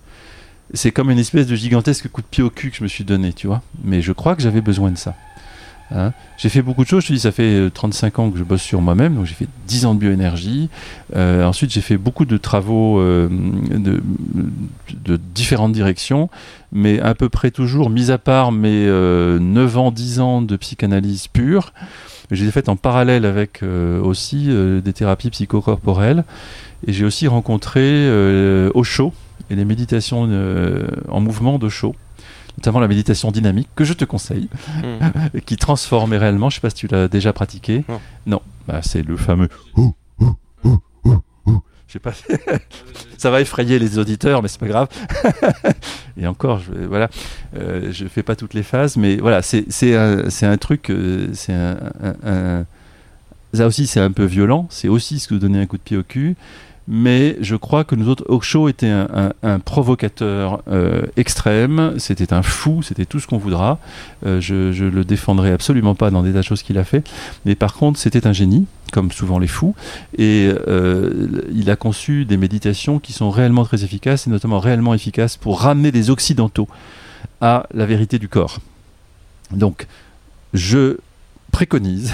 C'est 0.73 0.93
comme 0.93 1.11
une 1.11 1.19
espèce 1.19 1.47
de 1.47 1.57
gigantesque 1.57 2.09
coup 2.09 2.23
de 2.23 2.27
pied 2.27 2.43
au 2.45 2.51
cul 2.51 2.71
que 2.71 2.77
je 2.77 2.83
me 2.83 2.89
suis 2.89 3.05
donné, 3.05 3.33
tu 3.33 3.47
vois. 3.47 3.61
Mais 3.85 4.03
je 4.03 4.13
crois 4.13 4.37
que 4.37 4.43
j'avais 4.43 4.61
besoin 4.61 4.91
de 4.91 4.99
ça. 4.99 5.15
Hein. 5.93 6.13
J'ai 6.37 6.49
fait 6.49 6.63
beaucoup 6.63 6.85
de 6.85 6.89
choses, 6.89 7.03
je 7.03 7.09
te 7.09 7.13
dis, 7.13 7.21
ça 7.21 7.33
fait 7.33 7.43
euh, 7.43 7.71
35 7.71 8.19
ans 8.19 8.31
que 8.31 8.39
je 8.39 8.45
bosse 8.45 8.63
sur 8.63 8.81
moi-même, 8.81 9.17
donc 9.17 9.27
j'ai 9.27 9.35
fait 9.35 9.49
10 9.67 9.87
ans 9.87 9.95
de 9.95 10.01
bioénergie. 10.01 10.69
Euh, 11.17 11.45
ensuite, 11.45 11.73
j'ai 11.73 11.81
fait 11.81 11.97
beaucoup 11.97 12.25
de 12.25 12.37
travaux 12.37 13.01
euh, 13.01 13.29
de, 13.71 14.01
différentes 15.35 15.73
directions, 15.73 16.31
mais 16.73 17.01
à 17.01 17.15
peu 17.15 17.29
près 17.29 17.51
toujours, 17.51 17.91
mis 17.91 18.11
à 18.11 18.19
part 18.19 18.53
mes 18.53 18.87
euh, 18.87 19.39
9 19.39 19.79
ans, 19.79 19.91
10 19.91 20.21
ans 20.21 20.43
de 20.43 20.57
psychanalyse 20.57 21.27
pure, 21.27 21.73
je 22.31 22.43
les 22.43 22.49
ai 22.49 22.53
faites 22.53 22.69
en 22.69 22.77
parallèle 22.77 23.25
avec 23.25 23.63
euh, 23.63 24.01
aussi 24.01 24.47
euh, 24.49 24.81
des 24.81 24.93
thérapies 24.93 25.31
psychocorporelles. 25.31 26.25
Et 26.87 26.93
j'ai 26.93 27.05
aussi 27.05 27.27
rencontré 27.29 27.81
euh, 27.83 28.71
Osho 28.75 29.13
et 29.51 29.57
les 29.57 29.65
méditations 29.65 30.27
euh, 30.31 30.87
en 31.09 31.21
mouvement 31.21 31.59
d'Osho 31.59 31.95
notamment 32.59 32.81
la 32.81 32.89
méditation 32.89 33.31
dynamique 33.31 33.69
que 33.77 33.85
je 33.85 33.93
te 33.93 34.05
conseille 34.05 34.49
Hmm. 34.83 35.39
qui 35.47 35.57
transforme 35.57 36.13
réellement. 36.15 36.51
Je 36.51 36.57
sais 36.57 36.61
pas 36.61 36.71
si 36.71 36.77
tu 36.77 36.87
l'as 36.89 37.09
déjà 37.09 37.33
pratiqué. 37.33 37.85
Non. 38.27 38.41
Bah, 38.67 38.81
c'est 38.83 39.03
le 39.03 39.17
fameux. 39.17 39.49
ouh, 39.77 39.95
ouh, 40.21 40.35
ouh, 40.65 40.79
ouh, 41.05 41.19
ouh. 41.47 41.61
Je 41.89 41.93
sais 41.95 41.99
pas. 41.99 42.13
Ça 43.19 43.31
va 43.31 43.41
effrayer 43.41 43.79
les 43.79 43.99
auditeurs, 43.99 44.43
mais 44.43 44.49
c'est 44.49 44.61
pas 44.61 44.69
grave. 44.69 44.89
Et 46.17 46.27
encore, 46.27 46.61
je, 46.61 46.85
voilà, 46.87 47.09
euh, 47.57 47.91
je 47.93 48.07
fais 48.07 48.23
pas 48.23 48.37
toutes 48.37 48.55
les 48.55 48.63
phases, 48.63 48.97
mais 48.97 49.17
voilà, 49.17 49.43
c'est 49.43 49.65
un, 49.95 50.57
truc, 50.57 50.91
euh, 50.91 51.29
c'est 51.35 51.53
un, 51.53 51.77
un- 52.03 52.29
un- 52.61 52.65
ça 53.53 53.67
aussi 53.67 53.87
c'est 53.87 54.01
un 54.01 54.13
peu 54.13 54.25
violent. 54.25 54.67
C'est 54.71 54.89
aussi 54.89 55.19
ce 55.19 55.29
que 55.29 55.35
donner 55.35 55.61
un 55.61 55.67
coup 55.67 55.77
de 55.77 55.83
pied 55.83 55.97
au 55.97 56.03
cul. 56.03 56.37
Mais 56.93 57.37
je 57.41 57.55
crois 57.55 57.85
que 57.85 57.95
nous 57.95 58.09
autres, 58.09 58.25
Osho 58.29 58.69
était 58.69 58.91
un, 58.91 59.59
provocateur 59.61 60.61
euh, 60.69 61.03
extrême, 61.17 61.95
c'était 61.99 62.33
un 62.33 62.43
fou, 62.43 62.83
c'était 62.83 63.07
tout 63.07 63.21
ce 63.21 63.29
qu'on 63.29 63.39
voudra. 63.39 63.79
Euh, 64.27 64.41
je, 64.41 64.73
je 64.73 64.85
le 64.87 65.05
défendrai 65.05 65.53
absolument 65.53 65.95
pas 65.95 66.11
dans 66.11 66.25
des 66.25 66.33
tas 66.33 66.39
de 66.39 66.45
choses 66.45 66.65
qu'il 66.65 66.79
a 66.79 66.85
fait, 66.85 67.09
mais 67.47 67.55
par 67.55 67.75
contre, 67.75 68.01
c'était 68.01 68.27
un 68.27 68.33
génie, 68.33 68.67
comme 68.93 69.13
souvent 69.13 69.39
les 69.39 69.47
fous, 69.47 69.77
et 70.19 70.51
euh, 70.67 71.29
il 71.55 71.71
a 71.71 71.77
conçu 71.77 72.25
des 72.25 72.37
méditations 72.37 72.99
qui 72.99 73.13
sont 73.13 73.31
réellement 73.31 73.65
très 73.65 73.85
efficaces, 73.85 74.27
et 74.27 74.31
notamment 74.31 74.59
réellement 74.59 74.93
efficaces 74.93 75.37
pour 75.37 75.61
ramener 75.61 75.93
les 75.93 76.11
Occidentaux 76.11 76.67
à 77.41 77.69
la 77.73 77.87
vérité 77.87 78.19
du 78.19 78.29
corps. 78.29 78.59
Donc, 79.53 79.87
je 80.55 80.97
préconise, 81.51 82.13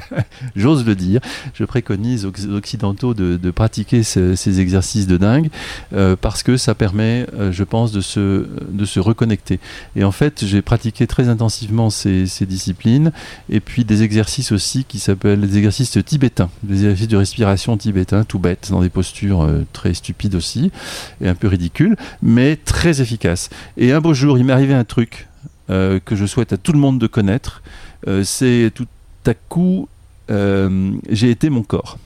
j'ose 0.56 0.84
le 0.84 0.94
dire, 0.94 1.20
je 1.54 1.64
préconise 1.64 2.26
aux 2.26 2.32
occidentaux 2.50 3.14
de, 3.14 3.50
pratiquer 3.50 4.02
ces 4.02 4.60
exercices 4.60 5.06
de 5.06 5.16
dingue 5.16 5.48
euh, 5.92 6.16
parce 6.20 6.42
que 6.42 6.56
ça 6.56 6.74
permet, 6.74 7.26
euh, 7.34 7.50
je 7.52 7.64
pense, 7.64 7.92
de 7.92 8.00
se, 8.00 8.46
de 8.68 8.84
se 8.84 9.00
reconnecter. 9.00 9.58
Et 9.96 10.04
en 10.04 10.12
fait, 10.12 10.44
j'ai 10.44 10.62
pratiqué 10.62 11.06
très 11.06 11.28
intensivement 11.28 11.90
ces, 11.90 12.26
disciplines 12.48 13.12
et 13.50 13.60
puis 13.60 13.84
des 13.84 14.02
exercices 14.02 14.52
aussi 14.52 14.84
qui 14.84 14.98
s'appellent 14.98 15.40
des 15.40 15.58
exercices 15.58 15.98
tibétains, 16.04 16.50
des 16.62 16.84
exercices 16.84 17.08
de 17.08 17.16
respiration 17.16 17.76
tibétains, 17.76 18.24
tout 18.24 18.38
bêtes, 18.38 18.68
dans 18.70 18.80
des 18.80 18.88
postures 18.88 19.42
euh, 19.42 19.66
très 19.72 19.94
stupides 19.94 20.34
aussi 20.34 20.70
et 21.20 21.28
un 21.28 21.34
peu 21.34 21.48
ridicules, 21.48 21.96
mais 22.22 22.56
très 22.56 23.00
efficaces. 23.00 23.50
Et 23.76 23.92
un 23.92 24.00
beau 24.00 24.14
jour, 24.14 24.38
il 24.38 24.44
m'est 24.44 24.52
arrivé 24.52 24.74
un 24.74 24.84
truc 24.84 25.26
que 25.68 26.16
je 26.16 26.24
souhaite 26.24 26.54
à 26.54 26.56
tout 26.56 26.72
le 26.72 26.78
monde 26.78 26.98
de 26.98 27.06
connaître. 27.06 27.60
Euh, 28.06 28.22
c'est 28.22 28.70
tout 28.74 28.86
à 29.26 29.34
coup, 29.34 29.88
euh, 30.30 30.92
j'ai 31.08 31.30
été 31.30 31.50
mon 31.50 31.62
corps. 31.62 31.98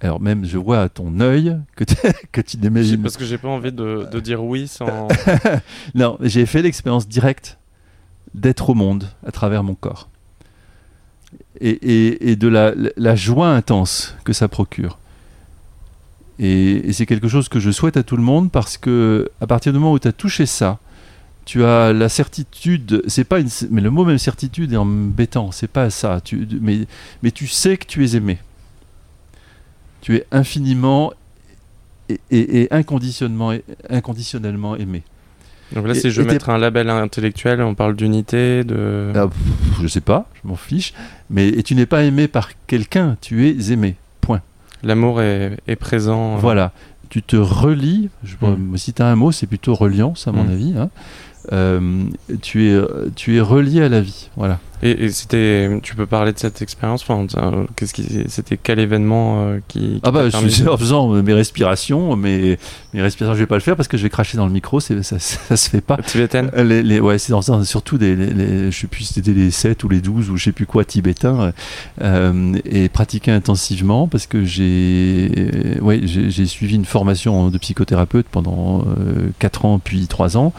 Alors 0.00 0.20
même, 0.20 0.44
je 0.44 0.58
vois 0.58 0.82
à 0.82 0.88
ton 0.88 1.20
œil 1.20 1.56
que, 1.76 1.84
que 2.32 2.40
tu 2.40 2.58
n'imagines... 2.58 3.02
Parce 3.02 3.16
que 3.16 3.24
j'ai 3.24 3.38
pas 3.38 3.48
envie 3.48 3.72
de, 3.72 4.20
dire 4.20 4.42
oui 4.42 4.66
sans... 4.66 5.08
non, 5.94 6.18
j'ai 6.20 6.44
fait 6.46 6.62
l'expérience 6.62 7.06
directe 7.06 7.58
d'être 8.34 8.70
au 8.70 8.74
monde 8.74 9.08
à 9.24 9.30
travers 9.30 9.62
mon 9.62 9.74
corps. 9.74 10.08
Et, 11.60 12.34
de 12.34 12.48
la, 12.48 13.14
joie 13.14 13.48
intense 13.48 14.16
que 14.24 14.32
ça 14.32 14.48
procure. 14.48 14.98
Et, 16.40 16.88
et 16.88 16.92
c'est 16.92 17.06
quelque 17.06 17.28
chose 17.28 17.48
que 17.48 17.60
je 17.60 17.70
souhaite 17.70 17.96
à 17.96 18.02
tout 18.02 18.16
le 18.16 18.22
monde 18.22 18.50
parce 18.50 18.76
que 18.76 19.30
à 19.40 19.46
partir 19.46 19.72
du 19.72 19.78
moment 19.78 19.92
où 19.92 19.98
tu 20.00 20.08
as 20.08 20.12
touché 20.12 20.46
ça, 20.46 20.80
tu 21.44 21.64
as 21.64 21.92
la 21.92 22.08
certitude, 22.08 23.02
c'est 23.06 23.24
pas 23.24 23.40
une, 23.40 23.48
mais 23.70 23.80
le 23.80 23.90
mot 23.90 24.04
même 24.04 24.18
certitude 24.18 24.72
est 24.72 24.76
embêtant, 24.76 25.50
c'est 25.50 25.70
pas 25.70 25.90
ça, 25.90 26.20
tu, 26.22 26.46
mais, 26.60 26.86
mais 27.22 27.30
tu 27.30 27.46
sais 27.46 27.76
que 27.76 27.86
tu 27.86 28.04
es 28.04 28.16
aimé. 28.16 28.38
Tu 30.00 30.16
es 30.16 30.26
infiniment 30.32 31.12
et, 32.08 32.18
et, 32.30 32.72
inconditionnellement, 32.72 33.52
inconditionnellement 33.88 34.76
aimé. 34.76 35.02
Donc 35.74 35.86
là, 35.86 35.94
si 35.94 36.10
je 36.10 36.20
veux 36.20 36.28
mettre 36.28 36.50
un 36.50 36.58
label 36.58 36.90
intellectuel, 36.90 37.62
on 37.62 37.74
parle 37.74 37.96
d'unité, 37.96 38.62
de... 38.62 39.10
Ah, 39.14 39.28
je 39.80 39.88
sais 39.88 40.02
pas, 40.02 40.26
je 40.42 40.48
m'en 40.48 40.56
fiche, 40.56 40.92
mais 41.30 41.48
et 41.48 41.62
tu 41.62 41.74
n'es 41.74 41.86
pas 41.86 42.04
aimé 42.04 42.28
par 42.28 42.50
quelqu'un, 42.66 43.16
tu 43.20 43.48
es 43.48 43.72
aimé, 43.72 43.96
point. 44.20 44.42
L'amour 44.82 45.22
est, 45.22 45.58
est, 45.66 45.76
présent. 45.76 46.36
Voilà, 46.36 46.72
tu 47.08 47.22
te 47.22 47.36
relis, 47.36 48.10
je, 48.24 48.36
hmm. 48.40 48.76
si 48.76 48.92
tu 48.92 49.02
as 49.02 49.06
un 49.06 49.16
mot, 49.16 49.32
c'est 49.32 49.46
plutôt 49.46 49.74
reliance 49.74 50.26
à 50.28 50.32
mon 50.32 50.44
hmm. 50.44 50.50
avis, 50.50 50.74
hein. 50.76 50.90
Euh, 51.50 52.04
tu, 52.40 52.68
es, 52.68 52.80
tu 53.16 53.36
es 53.36 53.40
relié 53.40 53.82
à 53.82 53.88
la 53.88 54.00
vie. 54.00 54.30
Voilà. 54.36 54.60
Et, 54.84 55.10
c'était, 55.10 55.78
tu 55.80 55.94
peux 55.94 56.06
parler 56.06 56.32
de 56.32 56.38
cette 56.38 56.60
expérience 56.60 57.04
enfin, 57.08 57.26
Qu'est-ce 57.76 57.94
qui, 57.94 58.24
c'était 58.26 58.56
quel 58.56 58.80
événement 58.80 59.46
euh, 59.46 59.58
qui, 59.68 60.00
Ah 60.02 60.10
bah, 60.10 60.28
je 60.28 60.68
en 60.68 60.76
faisant 60.76 61.08
mes 61.22 61.32
respirations, 61.34 62.16
mes, 62.16 62.58
mes 62.92 63.00
respirations, 63.00 63.34
je 63.34 63.40
vais 63.40 63.46
pas 63.46 63.54
le 63.54 63.60
faire 63.60 63.76
parce 63.76 63.86
que 63.86 63.96
je 63.96 64.02
vais 64.02 64.10
cracher 64.10 64.36
dans 64.36 64.46
le 64.46 64.52
micro, 64.52 64.80
c'est, 64.80 65.04
ça, 65.04 65.20
ça, 65.20 65.56
se 65.56 65.70
fait 65.70 65.80
pas. 65.80 65.98
Tibétaine. 65.98 66.50
Euh, 66.56 66.64
les, 66.64 66.82
les, 66.82 66.98
ouais, 66.98 67.18
c'est 67.18 67.30
dans, 67.30 67.62
surtout 67.62 67.96
des, 67.96 68.16
les, 68.16 68.72
je 68.72 68.76
sais 68.76 68.88
plus 68.88 69.04
c'était 69.04 69.32
les 69.32 69.52
7 69.52 69.84
ou 69.84 69.88
les 69.88 70.00
12 70.00 70.30
ou 70.30 70.36
je 70.36 70.44
sais 70.44 70.52
plus 70.52 70.66
quoi 70.66 70.84
tibétains 70.84 71.52
euh, 72.00 72.58
et 72.64 72.88
pratiquer 72.88 73.30
intensivement 73.30 74.08
parce 74.08 74.26
que 74.26 74.44
j'ai, 74.44 75.78
ouais, 75.80 76.00
j'ai, 76.04 76.46
suivi 76.46 76.74
une 76.74 76.86
formation 76.86 77.50
de 77.50 77.58
psychothérapeute 77.58 78.26
pendant 78.28 78.84
4 79.38 79.64
ans 79.64 79.78
puis 79.78 80.08
3 80.08 80.36
ans. 80.36 80.52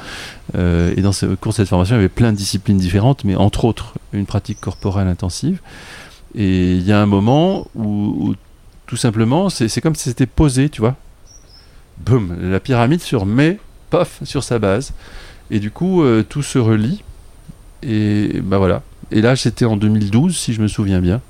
et 0.55 1.01
dans 1.01 1.11
ce 1.11 1.25
cours 1.25 1.53
cette 1.53 1.67
formation, 1.67 1.95
il 1.95 1.99
y 1.99 1.99
avait 1.99 2.09
plein 2.09 2.31
de 2.31 2.37
disciplines 2.37 2.77
différentes, 2.77 3.25
mais 3.25 3.35
entre 3.35 3.65
autres 3.65 3.95
une 4.13 4.25
pratique 4.25 4.59
corporelle 4.61 5.07
intensive. 5.07 5.59
Et 6.35 6.75
il 6.75 6.83
y 6.83 6.91
a 6.91 7.01
un 7.01 7.05
moment 7.05 7.67
où, 7.75 8.35
tout 8.87 8.97
simplement, 8.97 9.49
c'est 9.49 9.81
comme 9.81 9.95
si 9.95 10.09
c'était 10.09 10.25
posé, 10.25 10.69
tu 10.69 10.81
vois. 10.81 10.95
Boum, 11.99 12.35
la 12.41 12.59
pyramide 12.59 13.01
se 13.01 13.15
remet, 13.15 13.59
pof, 13.89 14.19
sur 14.23 14.43
sa 14.43 14.59
base. 14.59 14.93
Et 15.51 15.59
du 15.59 15.71
coup, 15.71 16.01
euh, 16.03 16.23
tout 16.27 16.41
se 16.41 16.57
relie. 16.57 17.03
Et 17.83 18.41
bah 18.41 18.57
voilà. 18.57 18.81
Et 19.11 19.21
là, 19.21 19.35
c'était 19.35 19.65
en 19.65 19.77
2012, 19.77 20.35
si 20.35 20.53
je 20.53 20.61
me 20.61 20.67
souviens 20.67 21.01
bien. 21.01 21.21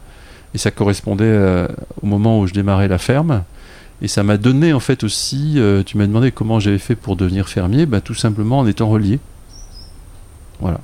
Et 0.53 0.57
ça 0.57 0.71
correspondait 0.71 1.25
euh, 1.25 1.67
au 2.01 2.05
moment 2.05 2.39
où 2.39 2.47
je 2.47 2.53
démarrais 2.53 2.87
la 2.87 2.97
ferme. 2.97 3.43
Et 4.01 4.07
ça 4.07 4.23
m'a 4.23 4.37
donné 4.37 4.73
en 4.73 4.79
fait 4.79 5.03
aussi, 5.03 5.53
euh, 5.57 5.83
tu 5.83 5.97
m'as 5.97 6.05
demandé 6.05 6.31
comment 6.31 6.59
j'avais 6.59 6.77
fait 6.77 6.95
pour 6.95 7.15
devenir 7.15 7.47
fermier, 7.47 7.85
bah, 7.85 8.01
tout 8.01 8.13
simplement 8.13 8.59
en 8.59 8.67
étant 8.67 8.89
relié. 8.89 9.19
Voilà 10.59 10.79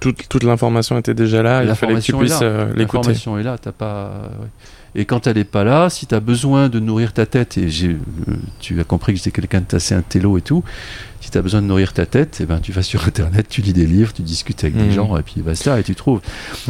toute, 0.00 0.42
l'information 0.42 0.98
était 0.98 1.14
déjà 1.14 1.42
là, 1.42 1.62
il 1.62 1.74
fallait 1.74 1.94
que 1.94 2.00
tu 2.00 2.12
puisses 2.14 2.40
euh, 2.42 2.72
l'écouter. 2.74 2.98
L'information 2.98 3.38
est 3.38 3.42
là, 3.42 3.58
t'as 3.58 3.72
pas. 3.72 4.30
Et 4.94 5.04
quand 5.04 5.26
elle 5.26 5.36
n'est 5.36 5.44
pas 5.44 5.62
là, 5.62 5.88
si 5.88 6.06
tu 6.06 6.14
as 6.14 6.20
besoin 6.20 6.68
de 6.68 6.80
nourrir 6.80 7.12
ta 7.12 7.24
tête, 7.26 7.56
et 7.58 7.68
j'ai, 7.68 7.90
euh, 7.90 8.34
tu 8.58 8.80
as 8.80 8.84
compris 8.84 9.12
que 9.12 9.18
j'étais 9.18 9.30
quelqu'un 9.30 9.62
de 9.68 9.76
assez 9.76 9.94
intello 9.94 10.36
et 10.36 10.42
tout, 10.42 10.64
si 11.20 11.30
tu 11.30 11.38
as 11.38 11.42
besoin 11.42 11.62
de 11.62 11.66
nourrir 11.66 11.92
ta 11.92 12.06
tête, 12.06 12.40
et 12.40 12.42
eh 12.42 12.46
ben, 12.46 12.58
tu 12.58 12.72
vas 12.72 12.82
sur 12.82 13.06
Internet, 13.06 13.46
tu 13.48 13.60
lis 13.60 13.72
des 13.72 13.86
livres, 13.86 14.12
tu 14.12 14.22
discutes 14.22 14.64
avec 14.64 14.76
des 14.76 14.88
mmh. 14.88 14.92
gens, 14.92 15.16
et 15.16 15.22
puis 15.22 15.42
basta, 15.42 15.78
et 15.78 15.84
tu 15.84 15.94
trouves. 15.94 16.20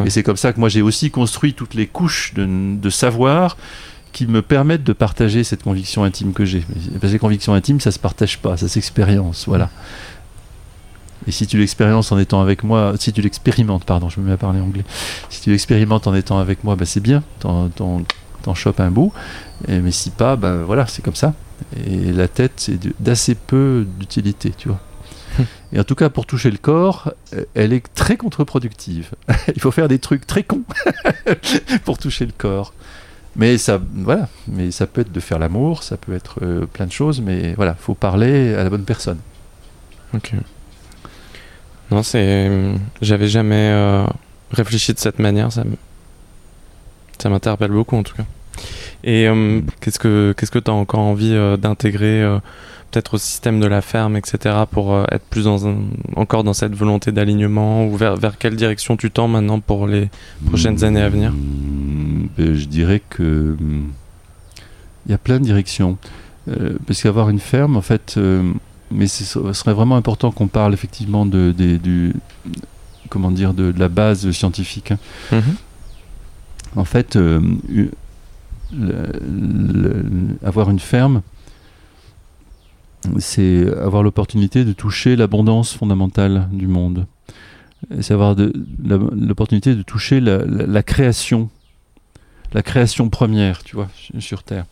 Et 0.05 0.11
c'est 0.11 0.23
comme 0.23 0.37
ça 0.37 0.53
que 0.53 0.61
moi 0.61 0.69
j'ai 0.69 0.83
aussi 0.83 1.11
construit 1.11 1.55
toutes 1.55 1.75
les 1.75 1.87
couches 1.87 2.35
de, 2.35 2.47
de 2.77 2.91
savoir 2.91 3.57
qui 4.13 4.27
me 4.27 4.43
permettent 4.43 4.85
de 4.85 4.93
partager 4.93 5.45
cette 5.45 5.63
conviction 5.63 6.05
intime 6.05 6.33
que 6.33 6.45
j'ai. 6.45 6.65
Parce 7.01 7.01
que 7.01 7.13
les 7.13 7.19
convictions 7.19 7.55
intimes, 7.55 7.81
ça 7.81 7.91
se 7.91 7.99
partage 7.99 8.39
pas, 8.39 8.57
ça 8.57 8.69
s'expérience, 8.69 9.45
voilà. 9.47 9.71
Et 11.27 11.33
si 11.33 11.47
tu 11.47 11.59
l'expériences 11.59 12.13
en 12.13 12.19
étant 12.19 12.41
avec 12.41 12.65
moi, 12.65 12.95
si 12.99 13.13
tu 13.13 13.21
l'expérimentes, 13.21 13.85
pardon, 13.85 14.09
je 14.09 14.21
me 14.21 14.27
mets 14.27 14.33
à 14.33 14.37
parler 14.37 14.61
anglais, 14.61 14.85
si 15.29 15.43
tu 15.43 15.51
l'expérimentes 15.51 16.07
en 16.07 16.15
étant 16.15 16.39
avec 16.39 16.65
moi, 16.65 16.77
bah, 16.77 16.87
c'est 16.87 17.01
bien, 17.01 17.23
t'en 17.41 18.55
chopes 18.55 18.81
un 18.81 18.91
bout, 18.91 19.13
et, 19.69 19.81
mais 19.81 19.91
si 19.91 20.11
pas, 20.11 20.37
ben 20.37 20.63
voilà, 20.63 20.87
c'est 20.87 21.03
comme 21.03 21.15
ça. 21.15 21.35
Et 21.87 22.13
la 22.13 22.27
tête, 22.27 22.53
c'est 22.57 22.79
d'assez 23.03 23.35
peu 23.35 23.87
d'utilité, 23.99 24.53
tu 24.57 24.69
vois. 24.69 24.81
Et 25.73 25.79
en 25.79 25.85
tout 25.85 25.95
cas, 25.95 26.09
pour 26.09 26.27
toucher 26.27 26.51
le 26.51 26.59
corps, 26.59 27.13
euh, 27.35 27.45
elle 27.55 27.73
est 27.73 27.85
très 27.95 28.17
contre-productive. 28.17 29.11
Il 29.55 29.61
faut 29.61 29.71
faire 29.71 29.89
des 29.89 29.99
trucs 29.99 30.27
très 30.27 30.43
cons 30.43 30.63
pour 31.85 31.99
toucher 31.99 32.27
le 32.27 32.33
corps. 32.37 32.73
Mais 33.37 33.59
ça, 33.59 33.81
voilà, 33.95 34.29
mais 34.49 34.71
ça 34.73 34.87
peut 34.87 35.03
être 35.03 35.13
de 35.13 35.21
faire 35.21 35.39
l'amour, 35.39 35.85
ça 35.85 35.97
peut 35.97 36.15
être 36.15 36.39
euh, 36.43 36.67
plein 36.67 36.87
de 36.87 36.93
choses, 36.93 37.21
mais 37.21 37.55
voilà, 37.55 37.75
faut 37.75 37.95
parler 37.95 38.55
à 38.55 38.65
la 38.65 38.71
bonne 38.71 38.85
personne. 38.85 39.19
Ok. 40.15 40.35
Non, 41.91 42.03
c'est. 42.03 42.51
J'avais 43.03 43.29
jamais 43.29 43.71
euh, 43.73 44.07
réfléchi 44.53 44.95
de 44.95 44.99
cette 44.99 45.19
manière. 45.19 45.53
Ça, 45.53 45.65
ça 47.19 47.29
m'interpelle 47.29 47.73
beaucoup 47.73 47.97
en 47.97 48.03
tout 48.03 48.15
cas. 48.15 48.25
Et 49.03 49.27
euh, 49.27 49.61
qu'est-ce 49.81 49.99
que 49.99 50.35
qu'est-ce 50.37 50.51
que 50.51 50.59
tu 50.59 50.71
as 50.71 50.75
encore 50.75 51.01
envie 51.01 51.33
euh, 51.33 51.57
d'intégrer 51.57 52.25
peut-être 52.91 53.15
au 53.15 53.19
système 53.19 53.61
de 53.61 53.67
la 53.67 53.83
ferme, 53.83 54.17
etc., 54.17 54.65
pour 54.71 54.99
être 55.13 55.25
plus 55.31 55.45
dans 55.45 55.59
encore 56.17 56.43
dans 56.43 56.53
cette 56.53 56.75
volonté 56.75 57.13
d'alignement 57.13 57.87
ou 57.87 57.97
vers, 57.97 58.17
vers 58.17 58.37
quelle 58.37 58.57
direction 58.57 58.97
tu 58.97 59.13
tends 59.13 59.29
maintenant 59.29 59.61
pour 59.61 59.87
les 59.87 60.09
prochaines 60.47 60.83
années 60.83 61.01
à 61.01 61.09
venir? 61.09 61.33
Mmh, 61.33 62.29
ben, 62.37 62.55
Je 62.55 62.65
dirais 62.67 63.01
que 63.09 63.57
mmh, 63.59 63.93
il 65.07 65.13
y 65.13 65.15
a 65.15 65.19
plein 65.19 65.39
de 65.39 65.45
directions. 65.45 65.99
parce 66.87 67.03
qu'avoir 67.03 67.31
une 67.31 67.39
ferme, 67.39 67.77
en 67.77 67.83
fait, 67.83 68.19
mais 68.91 69.07
ce 69.07 69.53
serait 69.53 69.75
vraiment 69.75 69.97
important 69.97 70.31
qu'on 70.31 70.49
parle 70.49 70.75
effectivement 70.75 71.27
de, 71.27 71.53
du, 71.53 72.15
comment 73.09 73.31
dire, 73.31 73.55
de, 73.55 73.73
la 73.77 73.89
base 73.89 74.31
scientifique. 74.31 74.93
Hein. 74.93 74.99
Mm-hmm. 75.33 76.77
En 76.77 76.85
fait, 76.85 77.17
euh, 77.17 77.41
avoir 80.43 80.71
une 80.71 80.79
ferme, 80.79 81.23
c'est 83.19 83.67
avoir 83.79 84.03
l'opportunité 84.03 84.65
de 84.65 84.73
toucher 84.73 85.17
l'abondance 85.17 85.73
fondamentale 85.73 86.49
du 86.53 86.67
monde. 86.67 87.07
C'est 88.01 88.15
avoir 88.15 88.37
l'opportunité 88.85 89.75
de 89.75 89.83
toucher 89.83 90.21
la, 90.21 90.83
création, 90.83 91.49
la 92.53 92.63
création 92.63 93.09
première, 93.09 93.65
tu 93.65 93.75
vois, 93.75 93.89
sur 94.19 94.43
Terre. 94.43 94.67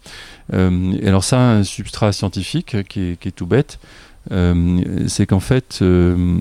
Euh, 0.52 0.92
et 1.00 1.08
alors 1.08 1.24
ça, 1.24 1.40
un 1.40 1.64
substrat 1.64 2.12
scientifique 2.12 2.76
qui 2.88 3.16
est 3.20 3.34
tout 3.34 3.46
bête, 3.46 3.78
c'est 4.30 5.26
qu'en 5.26 5.40
fait, 5.40 5.78
euh, 5.82 6.40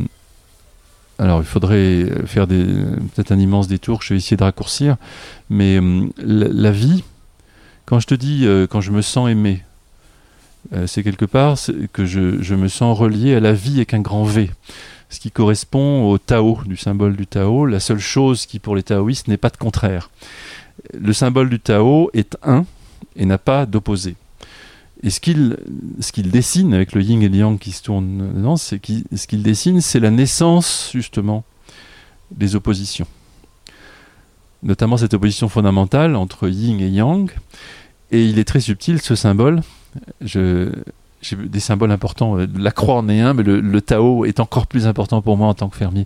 alors 1.19 1.39
il 1.39 1.45
faudrait 1.45 2.05
faire 2.25 2.47
peut-être 2.47 3.31
un 3.31 3.39
immense 3.39 3.67
détour 3.67 3.99
que 3.99 4.05
je 4.05 4.13
vais 4.13 4.17
essayer 4.17 4.37
de 4.37 4.43
raccourcir, 4.43 4.97
mais 5.49 5.79
euh, 5.79 6.07
la, 6.17 6.71
vie, 6.71 7.03
Quand 7.85 7.99
je 7.99 8.07
te 8.07 8.15
dis, 8.15 8.45
euh, 8.45 8.67
quand 8.67 8.81
je 8.81 8.91
me 8.91 9.01
sens 9.01 9.29
aimé, 9.29 9.63
euh, 10.73 10.85
c'est 10.85 11.03
quelque 11.03 11.25
part 11.25 11.57
que 11.93 12.05
je, 12.05 12.41
je, 12.41 12.55
me 12.55 12.67
sens 12.67 12.97
relié 12.97 13.35
à 13.35 13.39
la 13.39 13.53
vie 13.53 13.77
avec 13.77 13.93
un 13.93 13.99
grand 13.99 14.25
V, 14.25 14.51
ce 15.09 15.19
qui 15.19 15.31
correspond 15.31 16.09
au 16.09 16.17
Tao, 16.17 16.59
du 16.65 16.77
symbole 16.77 17.15
du 17.15 17.25
Tao, 17.25 17.65
la 17.65 17.79
seule 17.79 17.99
chose 17.99 18.45
qui 18.45 18.59
pour 18.59 18.75
les 18.75 18.83
taoïstes 18.83 19.27
n'est 19.27 19.37
pas 19.37 19.49
de 19.49 19.57
contraire. 19.57 20.09
Le 20.93 21.13
symbole 21.13 21.49
du 21.49 21.59
Tao 21.59 22.11
est 22.13 22.37
un 22.43 22.65
et 23.15 23.25
n'a 23.25 23.39
pas 23.39 23.65
d'opposé. 23.65 24.15
Et 25.03 25.09
ce 25.09 25.19
qu'il 25.19 25.57
ce 25.99 26.11
qu'il 26.11 26.31
dessine 26.31 26.73
avec 26.73 26.93
le 26.93 27.01
yin 27.01 27.21
et 27.21 27.29
le 27.29 27.35
yang 27.35 27.59
qui 27.59 27.71
se 27.71 27.83
tournent 27.83 28.33
dedans, 28.35 28.57
c'est 28.57 28.81
ce 29.15 29.27
qu'il 29.27 29.43
dessine, 29.43 29.81
c'est 29.81 29.99
la 29.99 30.11
naissance 30.11 30.89
justement 30.93 31.43
des 32.31 32.55
oppositions. 32.55 33.07
Notamment 34.63 34.97
cette 34.97 35.13
opposition 35.13 35.49
fondamentale 35.49 36.15
entre 36.15 36.49
yin 36.49 36.79
et 36.79 36.89
yang. 36.89 37.31
Et 38.11 38.25
il 38.25 38.39
est 38.39 38.45
très 38.45 38.59
subtil 38.59 39.01
ce 39.01 39.15
symbole. 39.15 39.61
Je, 40.21 40.71
j'ai 41.21 41.35
des 41.35 41.59
symboles 41.59 41.91
importants. 41.91 42.37
La 42.57 42.71
croix 42.71 42.95
en 42.95 43.09
est 43.09 43.21
un, 43.21 43.33
mais 43.33 43.43
le, 43.43 43.81
Tao 43.81 44.25
est 44.25 44.39
encore 44.39 44.67
plus 44.67 44.87
important 44.87 45.21
pour 45.21 45.37
moi 45.37 45.47
en 45.47 45.53
tant 45.53 45.69
que 45.69 45.77
fermier. 45.77 46.05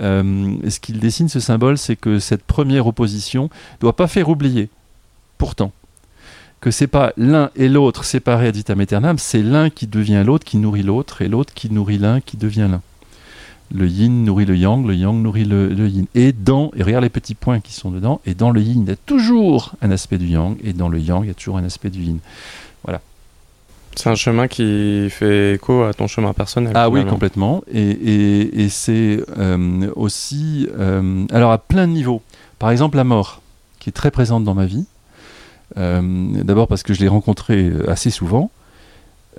Euh, 0.00 0.56
ce 0.68 0.80
qu'il 0.80 0.98
dessine, 0.98 1.28
ce 1.28 1.40
symbole, 1.40 1.78
c'est 1.78 1.96
que 1.96 2.18
cette 2.18 2.42
première 2.42 2.86
opposition 2.86 3.44
ne 3.44 3.80
doit 3.80 3.96
pas 3.96 4.08
faire 4.08 4.28
oublier, 4.28 4.68
pourtant, 5.38 5.72
que 6.66 6.72
c'est 6.72 6.88
pas 6.88 7.12
l'un 7.16 7.50
et 7.54 7.68
l'autre 7.68 8.02
séparés 8.02 8.48
à 8.48 8.50
vitam 8.50 8.80
aeternam, 8.80 9.18
c'est 9.18 9.40
l'un 9.40 9.70
qui 9.70 9.86
devient 9.86 10.24
l'autre, 10.26 10.44
qui 10.44 10.56
nourrit 10.56 10.82
l'autre, 10.82 11.22
et 11.22 11.28
l'autre 11.28 11.54
qui 11.54 11.72
nourrit 11.72 11.96
l'un, 11.96 12.20
qui 12.20 12.36
devient 12.36 12.66
l'un. 12.68 12.82
Le 13.72 13.86
yin 13.86 14.24
nourrit 14.24 14.46
le 14.46 14.56
yang, 14.56 14.84
le 14.84 14.96
yang 14.96 15.22
nourrit 15.22 15.44
le, 15.44 15.88
yin. 15.88 16.06
Et 16.16 16.32
dans, 16.32 16.72
et 16.74 16.82
regarde 16.82 17.04
les 17.04 17.08
petits 17.08 17.36
points 17.36 17.60
qui 17.60 17.72
sont 17.72 17.92
dedans, 17.92 18.20
et 18.26 18.34
dans 18.34 18.50
le 18.50 18.60
yin, 18.60 18.82
il 18.82 18.88
y 18.88 18.92
a 18.92 18.96
toujours 18.96 19.74
un 19.80 19.92
aspect 19.92 20.18
du 20.18 20.26
yang, 20.26 20.56
et 20.64 20.72
dans 20.72 20.88
le 20.88 20.98
yang, 20.98 21.22
il 21.22 21.28
y 21.28 21.30
a 21.30 21.34
toujours 21.34 21.56
un 21.56 21.62
aspect 21.62 21.88
du 21.88 22.02
yin. 22.02 22.18
Voilà. 22.82 23.00
C'est 23.94 24.10
un 24.10 24.16
chemin 24.16 24.48
qui 24.48 25.06
fait 25.08 25.54
écho 25.54 25.84
à 25.84 25.94
ton 25.94 26.08
chemin 26.08 26.32
personnel. 26.32 26.72
Ah 26.74 26.90
oui, 26.90 27.06
complètement. 27.06 27.62
Et, 27.72 28.66
c'est 28.70 29.22
euh, 29.38 29.88
aussi, 29.94 30.68
euh, 30.76 31.26
alors 31.30 31.52
à 31.52 31.58
plein 31.58 31.86
de 31.86 31.92
niveaux. 31.92 32.22
Par 32.58 32.72
exemple, 32.72 32.96
la 32.96 33.04
mort, 33.04 33.40
qui 33.78 33.90
est 33.90 33.92
très 33.92 34.10
présente 34.10 34.42
dans 34.42 34.54
ma 34.54 34.66
vie. 34.66 34.84
Euh, 35.76 36.00
d'abord 36.42 36.68
parce 36.68 36.82
que 36.82 36.94
je 36.94 37.00
l'ai 37.00 37.08
rencontré 37.08 37.72
assez 37.88 38.10
souvent. 38.10 38.50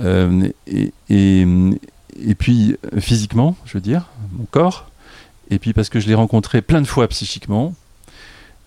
et, 0.02 0.94
et 1.10 2.36
puis 2.38 2.76
physiquement, 3.00 3.56
je 3.66 3.74
veux 3.74 3.82
dire, 3.82 4.08
mon 4.34 4.46
corps, 4.46 4.90
et 5.50 5.60
puis 5.60 5.74
parce 5.74 5.90
que 5.90 6.00
je 6.00 6.08
l'ai 6.08 6.14
rencontré 6.14 6.62
plein 6.62 6.82
de 6.82 6.88
fois 6.88 7.08
psychiquement. 7.08 7.74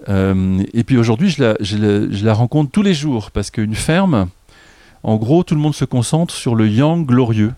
Euh, 0.09 0.63
et 0.73 0.85
puis 0.85 0.97
aujourd'hui, 0.97 1.31
je 1.31 2.25
la, 2.25 2.35
rencontre 2.35 2.71
tous 2.71 2.83
les 2.83 2.95
jours, 2.95 3.31
parce 3.31 3.51
qu'une 3.51 3.75
ferme, 3.75 4.29
en 5.03 5.17
gros, 5.17 5.43
tout 5.45 5.55
le 5.55 5.61
monde 5.61 5.75
se 5.75 5.85
concentre 5.85 6.35
sur 6.35 6.55
le 6.55 6.69
yang 6.69 7.07
glorieux, 7.07 7.53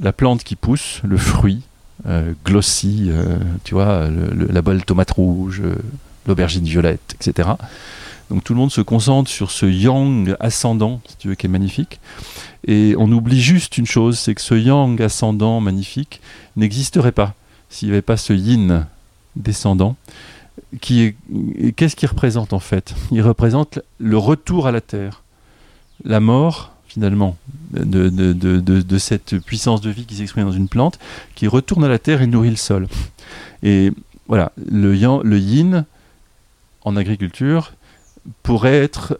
la 0.00 0.12
plante 0.12 0.44
qui 0.44 0.56
pousse, 0.56 1.00
le 1.04 1.16
fruit, 1.16 1.62
euh, 2.06 2.32
glossy, 2.44 3.06
euh, 3.08 3.38
tu 3.64 3.74
vois, 3.74 4.08
la 4.08 4.62
belle 4.62 4.84
tomate 4.84 5.10
rouge, 5.12 5.62
l'aubergine 6.26 6.64
violette, 6.64 7.16
etc. 7.20 7.50
Donc 8.30 8.42
tout 8.42 8.54
le 8.54 8.58
monde 8.58 8.72
se 8.72 8.80
concentre 8.80 9.30
sur 9.30 9.50
ce 9.50 9.66
yang 9.66 10.34
ascendant, 10.40 11.00
si 11.06 11.16
tu 11.16 11.28
veux, 11.28 11.34
qui 11.34 11.46
est 11.46 11.50
magnifique. 11.50 12.00
Et 12.66 12.94
on 12.98 13.10
oublie 13.12 13.40
juste 13.40 13.76
une 13.78 13.86
chose, 13.86 14.18
c'est 14.18 14.34
que 14.34 14.40
ce 14.40 14.54
yang 14.54 15.00
ascendant 15.00 15.60
magnifique 15.60 16.20
n'existerait 16.56 17.12
pas 17.12 17.34
s'il 17.68 17.88
n'y 17.88 17.94
avait 17.94 18.02
pas 18.02 18.16
ce 18.16 18.32
yin 18.32 18.86
descendant. 19.36 19.96
Qu'est-ce 20.80 21.96
qu'il 21.96 22.08
représente 22.08 22.52
en 22.52 22.60
fait? 22.60 22.94
Il 23.10 23.22
représente 23.22 23.80
le 23.98 24.16
retour 24.16 24.66
à 24.66 24.72
la 24.72 24.80
terre, 24.80 25.22
la 26.04 26.20
mort 26.20 26.72
finalement 26.86 27.36
de 27.72 28.98
cette 28.98 29.38
puissance 29.40 29.80
de 29.80 29.90
vie 29.90 30.06
qui 30.06 30.14
s'exprime 30.14 30.44
dans 30.44 30.52
une 30.52 30.68
plante, 30.68 30.98
qui 31.34 31.48
retourne 31.48 31.84
à 31.84 31.88
la 31.88 31.98
terre 31.98 32.22
et 32.22 32.28
nourrit 32.28 32.50
le 32.50 32.56
sol. 32.56 32.86
Et 33.64 33.90
voilà, 34.28 34.52
le, 34.70 34.96
yang, 34.96 35.20
le 35.24 35.38
yin 35.38 35.84
en 36.84 36.96
agriculture 36.96 37.72
pourrait 38.42 38.82
être 38.82 39.18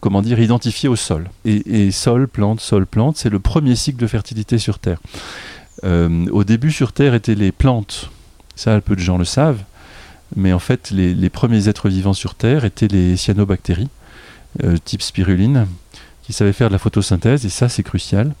comment 0.00 0.22
dire, 0.22 0.38
identifié 0.40 0.88
au 0.88 0.96
sol. 0.96 1.30
Et, 1.44 1.90
sol, 1.90 2.28
plante, 2.28 2.60
sol, 2.60 2.86
plante, 2.86 3.16
c'est 3.16 3.30
le 3.30 3.38
premier 3.38 3.76
cycle 3.76 3.98
de 3.98 4.06
fertilité 4.06 4.58
sur 4.58 4.78
Terre. 4.78 5.00
Euh, 5.84 6.26
au 6.30 6.44
début, 6.44 6.72
sur 6.72 6.92
Terre 6.92 7.14
étaient 7.14 7.34
les 7.34 7.52
plantes. 7.52 8.10
Ça, 8.54 8.80
peu 8.80 8.96
de 8.96 9.00
gens 9.00 9.18
le 9.18 9.24
savent. 9.24 9.62
Mais 10.36 10.52
en 10.52 10.58
fait, 10.58 10.90
les, 10.90 11.30
premiers 11.30 11.68
êtres 11.68 11.88
vivants 11.88 12.12
sur 12.12 12.34
Terre 12.34 12.64
étaient 12.64 12.88
les 12.88 13.16
cyanobactéries, 13.16 13.88
euh, 14.62 14.76
type 14.84 15.02
spiruline, 15.02 15.66
qui 16.22 16.32
savaient 16.32 16.52
faire 16.52 16.68
de 16.68 16.74
la 16.74 16.78
photosynthèse. 16.78 17.46
Et 17.46 17.50
ça, 17.50 17.68
c'est 17.68 17.82
crucial. 17.82 18.34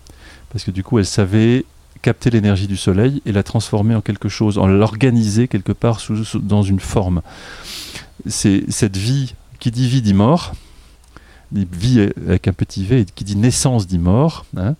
Parce 0.50 0.64
que 0.64 0.70
du 0.70 0.82
coup, 0.82 0.98
elles 0.98 1.06
savaient 1.06 1.64
capter 2.02 2.30
l'énergie 2.30 2.66
du 2.66 2.76
soleil 2.76 3.22
et 3.26 3.32
la 3.32 3.42
transformer 3.42 3.94
en 3.94 4.00
quelque 4.00 4.28
chose, 4.28 4.58
en 4.58 4.66
l'organiser 4.66 5.48
quelque 5.48 5.72
part 5.72 6.00
dans 6.34 6.62
une 6.62 6.80
forme. 6.80 7.22
C'est 8.26 8.64
cette 8.68 8.96
vie 8.96 9.34
qui 9.58 9.70
dit 9.70 9.88
vie 9.88 10.02
dit 10.02 10.14
mort, 10.14 10.52
vie 11.52 12.10
avec 12.26 12.48
un 12.48 12.52
petit 12.52 12.84
v, 12.84 13.06
qui 13.14 13.24
dit 13.24 13.36
naissance 13.36 13.86
dit 13.86 13.98
mort. 13.98 14.44
Hein. 14.56 14.74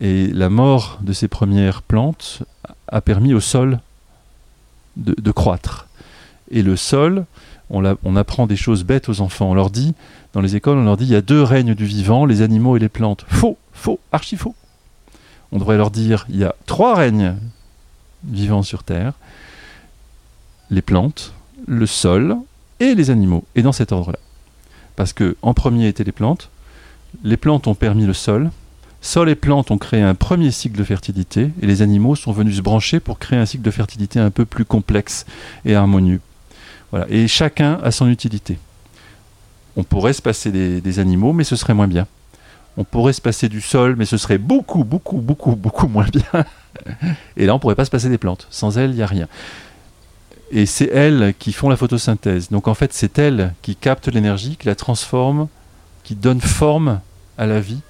et 0.00 0.28
la 0.28 0.48
mort 0.48 0.98
de 1.02 1.12
ces 1.12 1.28
premières 1.28 1.82
plantes 1.82 2.42
a 2.88 3.00
permis 3.00 3.34
au 3.34 3.40
sol 3.40 3.80
de, 4.96 5.30
croître. 5.32 5.88
Et 6.50 6.62
le 6.62 6.76
sol, 6.76 7.24
on, 7.70 8.16
apprend 8.16 8.46
des 8.46 8.56
choses 8.56 8.84
bêtes 8.84 9.08
aux 9.08 9.20
enfants. 9.20 9.50
On 9.50 9.54
leur 9.54 9.70
dit, 9.70 9.94
dans 10.32 10.40
les 10.40 10.54
écoles, 10.54 10.78
on 10.78 10.84
leur 10.84 10.96
dit 10.96 11.04
il 11.04 11.10
y 11.10 11.16
a 11.16 11.22
deux 11.22 11.42
règnes 11.42 11.74
du 11.74 11.84
vivant, 11.84 12.26
les 12.26 12.42
animaux 12.42 12.76
et 12.76 12.80
les 12.80 12.88
plantes. 12.88 13.24
Faux, 13.28 13.58
faux, 13.72 13.98
archi 14.12 14.36
faux. 14.36 14.54
On 15.50 15.58
devrait 15.58 15.76
leur 15.76 15.90
dire 15.90 16.26
il 16.28 16.36
y 16.36 16.44
a 16.44 16.54
trois 16.66 16.94
règnes 16.94 17.34
vivants 18.24 18.62
sur 18.62 18.84
Terre 18.84 19.14
les 20.70 20.82
plantes, 20.82 21.32
le 21.66 21.86
sol 21.86 22.36
et 22.80 22.94
les 22.94 23.10
animaux. 23.10 23.44
Et 23.54 23.62
dans 23.62 23.72
cet 23.72 23.92
ordre-là. 23.92 24.18
Parce 24.96 25.12
que 25.12 25.36
en 25.42 25.54
premier 25.54 25.88
étaient 25.88 26.04
les 26.04 26.12
plantes, 26.12 26.50
les 27.22 27.36
plantes 27.36 27.66
ont 27.66 27.74
permis 27.74 28.06
le 28.06 28.12
sol, 28.12 28.50
sol 29.00 29.28
et 29.28 29.34
plantes 29.34 29.70
ont 29.70 29.78
créé 29.78 30.02
un 30.02 30.14
premier 30.14 30.50
cycle 30.50 30.78
de 30.78 30.84
fertilité, 30.84 31.50
et 31.60 31.66
les 31.66 31.82
animaux 31.82 32.16
sont 32.16 32.32
venus 32.32 32.56
se 32.56 32.62
brancher 32.62 33.00
pour 33.00 33.18
créer 33.18 33.38
un 33.38 33.46
cycle 33.46 33.62
de 33.62 33.70
fertilité 33.70 34.18
un 34.18 34.30
peu 34.30 34.44
plus 34.44 34.64
complexe 34.64 35.26
et 35.64 35.74
harmonieux. 35.74 36.20
Voilà. 36.90 37.06
Et 37.10 37.28
chacun 37.28 37.78
a 37.82 37.90
son 37.90 38.08
utilité. 38.08 38.58
On 39.76 39.82
pourrait 39.82 40.12
se 40.12 40.22
passer 40.22 40.52
des, 40.52 40.98
animaux, 41.00 41.32
mais 41.32 41.44
ce 41.44 41.56
serait 41.56 41.74
moins 41.74 41.88
bien. 41.88 42.06
On 42.76 42.84
pourrait 42.84 43.12
se 43.12 43.20
passer 43.20 43.48
du 43.48 43.60
sol, 43.60 43.96
mais 43.96 44.04
ce 44.04 44.16
serait 44.16 44.38
beaucoup, 44.38 44.84
beaucoup, 44.84 45.18
beaucoup, 45.18 45.56
beaucoup 45.56 45.88
moins 45.88 46.06
bien. 46.06 46.44
Et 47.36 47.46
là, 47.46 47.54
on 47.54 47.58
pourrait 47.58 47.74
pas 47.74 47.84
se 47.84 47.90
passer 47.90 48.08
des 48.08 48.18
plantes. 48.18 48.46
Sans 48.50 48.78
elles, 48.78 48.90
il 48.90 48.96
n'y 48.96 49.02
a 49.02 49.06
rien 49.06 49.28
et 50.50 50.66
c'est 50.66 50.90
elles 50.92 51.34
qui 51.38 51.52
font 51.52 51.68
la 51.68 51.76
photosynthèse. 51.76 52.50
Donc 52.50 52.68
en 52.68 52.74
fait, 52.74 52.92
c'est 52.92 53.18
elles 53.18 53.54
qui 53.62 53.76
captent 53.76 54.08
l'énergie, 54.08 54.56
qui 54.56 54.66
la 54.66 54.74
transforment, 54.74 55.48
qui 56.02 56.14
donnent 56.14 56.40
forme 56.40 57.00
à 57.38 57.46
la 57.46 57.60
vie 57.60 57.80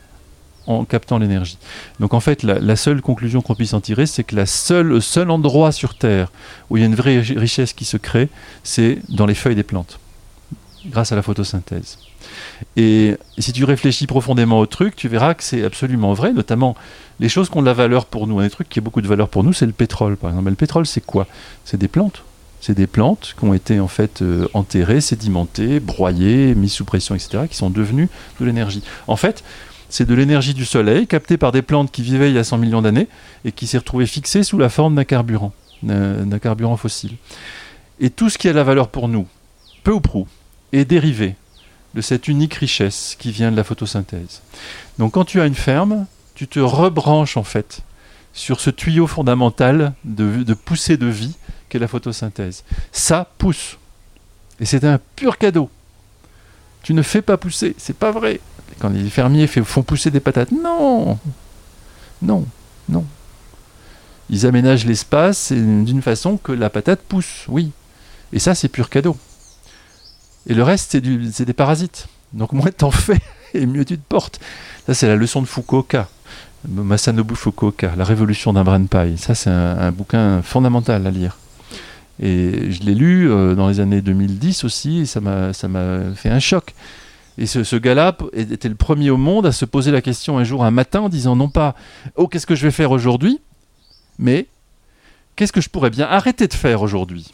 en 0.66 0.84
captant 0.84 1.18
l'énergie. 1.18 1.58
Donc 2.00 2.14
en 2.14 2.20
fait, 2.20 2.42
la, 2.42 2.76
seule 2.76 3.02
conclusion 3.02 3.42
qu'on 3.42 3.54
puisse 3.54 3.74
en 3.74 3.80
tirer, 3.80 4.06
c'est 4.06 4.24
que 4.24 4.34
la 4.34 4.46
seule, 4.46 4.86
le 4.86 5.00
seul 5.00 5.30
endroit 5.30 5.72
sur 5.72 5.94
Terre 5.94 6.32
où 6.70 6.76
il 6.76 6.80
y 6.80 6.82
a 6.82 6.86
une 6.86 6.94
vraie 6.94 7.20
richesse 7.20 7.72
qui 7.72 7.84
se 7.84 7.96
crée, 7.96 8.28
c'est 8.62 8.98
dans 9.08 9.26
les 9.26 9.34
feuilles 9.34 9.56
des 9.56 9.62
plantes, 9.62 9.98
grâce 10.86 11.12
à 11.12 11.16
la 11.16 11.22
photosynthèse. 11.22 11.98
Et, 12.76 13.16
si 13.38 13.52
tu 13.52 13.64
réfléchis 13.64 14.06
profondément 14.06 14.58
au 14.58 14.66
truc, 14.66 14.96
tu 14.96 15.08
verras 15.08 15.34
que 15.34 15.42
c'est 15.42 15.64
absolument 15.64 16.14
vrai, 16.14 16.32
notamment 16.32 16.76
les 17.20 17.28
choses 17.28 17.50
qui 17.50 17.58
ont 17.58 17.62
de 17.62 17.66
la 17.66 17.74
valeur 17.74 18.06
pour 18.06 18.26
nous. 18.26 18.38
Un 18.38 18.44
des 18.44 18.50
trucs 18.50 18.68
qui 18.68 18.78
a 18.78 18.82
beaucoup 18.82 19.02
de 19.02 19.08
valeur 19.08 19.28
pour 19.28 19.44
nous, 19.44 19.52
c'est 19.52 19.66
le 19.66 19.72
pétrole, 19.72 20.16
par 20.16 20.30
exemple. 20.30 20.48
le 20.48 20.56
pétrole, 20.56 20.86
c'est 20.86 21.04
quoi? 21.04 21.26
C'est 21.64 21.76
des 21.76 21.88
plantes. 21.88 22.22
C'est 22.66 22.72
des 22.72 22.86
plantes 22.86 23.34
qui 23.38 23.44
ont 23.44 23.52
été 23.52 23.78
en 23.78 23.88
fait 23.88 24.22
euh, 24.22 24.48
enterrées, 24.54 25.02
sédimentées, 25.02 25.80
broyées, 25.80 26.54
mises 26.54 26.72
sous 26.72 26.86
pression, 26.86 27.14
etc., 27.14 27.44
qui 27.46 27.56
sont 27.58 27.68
devenues 27.68 28.08
de 28.40 28.46
l'énergie. 28.46 28.82
En 29.06 29.16
fait, 29.16 29.44
c'est 29.90 30.06
de 30.06 30.14
l'énergie 30.14 30.54
du 30.54 30.64
soleil 30.64 31.06
captée 31.06 31.36
par 31.36 31.52
des 31.52 31.60
plantes 31.60 31.92
qui 31.92 32.00
vivaient 32.00 32.30
il 32.30 32.34
y 32.34 32.38
a 32.38 32.44
100 32.44 32.56
millions 32.56 32.80
d'années 32.80 33.08
et 33.44 33.52
qui 33.52 33.66
s'est 33.66 33.76
retrouvée 33.76 34.06
fixée 34.06 34.42
sous 34.44 34.56
la 34.56 34.70
forme 34.70 34.94
d'un 34.94 35.04
carburant, 35.04 35.52
d'un 35.82 36.38
carburant 36.38 36.78
fossile. 36.78 37.16
Et 38.00 38.08
tout 38.08 38.30
ce 38.30 38.38
qui 38.38 38.48
a 38.48 38.54
la 38.54 38.64
valeur 38.64 38.88
pour 38.88 39.08
nous, 39.08 39.26
peu 39.82 39.92
ou 39.92 40.00
prou, 40.00 40.26
est 40.72 40.86
dérivé 40.86 41.34
de 41.94 42.00
cette 42.00 42.28
unique 42.28 42.54
richesse 42.54 43.14
qui 43.18 43.30
vient 43.30 43.52
de 43.52 43.56
la 43.58 43.64
photosynthèse. 43.64 44.40
Donc 44.98 45.12
quand 45.12 45.26
tu 45.26 45.38
as 45.42 45.44
une 45.44 45.54
ferme, 45.54 46.06
tu 46.34 46.48
te 46.48 46.60
rebranches 46.60 47.36
en 47.36 47.44
fait 47.44 47.82
sur 48.34 48.60
ce 48.60 48.68
tuyau 48.68 49.06
fondamental 49.06 49.94
de, 50.04 50.52
poussée 50.54 50.96
de 50.96 51.06
vie 51.06 51.34
la 51.78 51.88
photosynthèse. 51.88 52.64
Ça 52.92 53.30
pousse. 53.38 53.78
Et 54.60 54.64
c'est 54.64 54.84
un 54.84 54.98
pur 55.16 55.38
cadeau. 55.38 55.70
Tu 56.82 56.94
ne 56.94 57.02
fais 57.02 57.22
pas 57.22 57.36
pousser, 57.36 57.74
c'est 57.78 57.96
pas 57.96 58.12
vrai. 58.12 58.40
Quand 58.78 58.90
les 58.90 59.08
fermiers 59.08 59.46
font 59.46 59.82
pousser 59.82 60.10
des 60.10 60.20
patates, 60.20 60.52
non 60.52 61.18
Non, 62.22 62.46
non. 62.88 63.04
Ils 64.30 64.46
aménagent 64.46 64.86
l'espace 64.86 65.52
d'une 65.52 66.02
façon 66.02 66.36
que 66.36 66.52
la 66.52 66.70
patate 66.70 67.00
pousse, 67.02 67.44
oui. 67.48 67.72
Et 68.32 68.38
ça, 68.38 68.54
c'est 68.54 68.68
pur 68.68 68.90
cadeau. 68.90 69.16
Et 70.46 70.54
le 70.54 70.62
reste, 70.62 70.98
c'est 71.32 71.44
des 71.44 71.52
parasites. 71.52 72.08
Donc 72.32 72.52
moins 72.52 72.70
t'en 72.70 72.90
fais, 72.90 73.20
et 73.54 73.64
mieux 73.64 73.84
tu 73.84 73.96
te 73.96 74.08
portes. 74.08 74.40
Ça, 74.86 74.94
c'est 74.94 75.06
la 75.06 75.16
leçon 75.16 75.40
de 75.40 75.46
Fukuoka. 75.46 76.08
Masanobu 76.68 77.34
Fukuoka, 77.34 77.94
La 77.96 78.04
révolution 78.04 78.52
d'un 78.52 78.64
brin 78.64 78.80
de 78.80 78.88
paille. 78.88 79.18
Ça, 79.18 79.34
c'est 79.34 79.50
un, 79.50 79.92
bouquin 79.92 80.42
fondamental 80.42 81.06
à 81.06 81.10
lire. 81.10 81.38
Et 82.20 82.70
je 82.70 82.82
l'ai 82.82 82.94
lu 82.94 83.30
euh, 83.30 83.54
dans 83.54 83.68
les 83.68 83.80
années 83.80 84.00
2010 84.00 84.64
aussi, 84.64 85.00
et 85.00 85.06
ça 85.06 85.20
m'a 85.20 85.52
fait 86.14 86.30
un 86.30 86.38
choc. 86.38 86.74
Et 87.36 87.46
ce, 87.46 87.64
ce 87.64 87.76
gars-là 87.76 88.16
était 88.32 88.68
le 88.68 88.76
premier 88.76 89.10
au 89.10 89.16
monde 89.16 89.46
à 89.46 89.52
se 89.52 89.64
poser 89.64 89.90
la 89.90 90.00
question 90.00 90.38
un 90.38 90.44
jour, 90.44 90.64
un 90.64 90.70
matin, 90.70 91.00
en 91.00 91.08
disant 91.08 91.34
non 91.34 91.48
pas 91.48 91.74
Oh, 92.16 92.28
qu'est-ce 92.28 92.46
que 92.46 92.54
je 92.54 92.62
vais 92.62 92.70
faire 92.70 92.92
aujourd'hui? 92.92 93.40
Mais 94.18 94.46
qu'est-ce 95.34 95.52
que 95.52 95.60
je 95.60 95.68
pourrais 95.68 95.90
bien 95.90 96.06
arrêter 96.06 96.46
de 96.46 96.54
faire 96.54 96.82
aujourd'hui? 96.82 97.32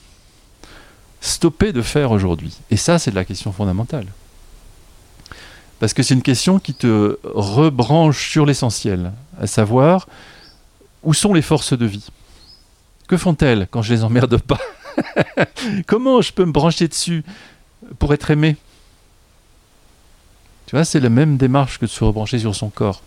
Stopper 1.20 1.72
de 1.72 1.82
faire 1.82 2.12
aujourd'hui. 2.12 2.56
Et 2.70 2.78
ça, 2.78 2.98
c'est 2.98 3.12
la 3.12 3.26
question 3.26 3.52
fondamentale. 3.52 4.06
Parce 5.80 5.94
que 5.94 6.02
c'est 6.02 6.14
une 6.14 6.22
question 6.22 6.60
qui 6.60 6.74
te 6.74 7.18
rebranche 7.24 8.30
sur 8.30 8.46
l'essentiel, 8.46 9.12
à 9.40 9.48
savoir 9.48 10.06
où 11.02 11.14
sont 11.14 11.34
les 11.34 11.42
forces 11.42 11.76
de 11.76 11.86
vie? 11.86 12.06
Que 13.08 13.16
font-elles 13.16 13.66
quand 13.70 13.82
je 13.82 13.92
les 13.94 14.04
emmerde 14.04 14.36
pas? 14.36 14.60
Comment 15.86 16.20
je 16.20 16.32
peux 16.32 16.44
me 16.44 16.52
brancher 16.52 16.86
dessus 16.86 17.24
pour 17.98 18.14
être 18.14 18.30
aimé? 18.30 18.56
Tu 20.66 20.76
vois, 20.76 20.84
c'est 20.84 21.00
la 21.00 21.08
même 21.08 21.36
démarche 21.36 21.78
que 21.78 21.86
de 21.86 21.90
se 21.90 22.04
rebrancher 22.04 22.38
sur 22.38 22.54
son 22.54 22.70
corps 22.70 23.02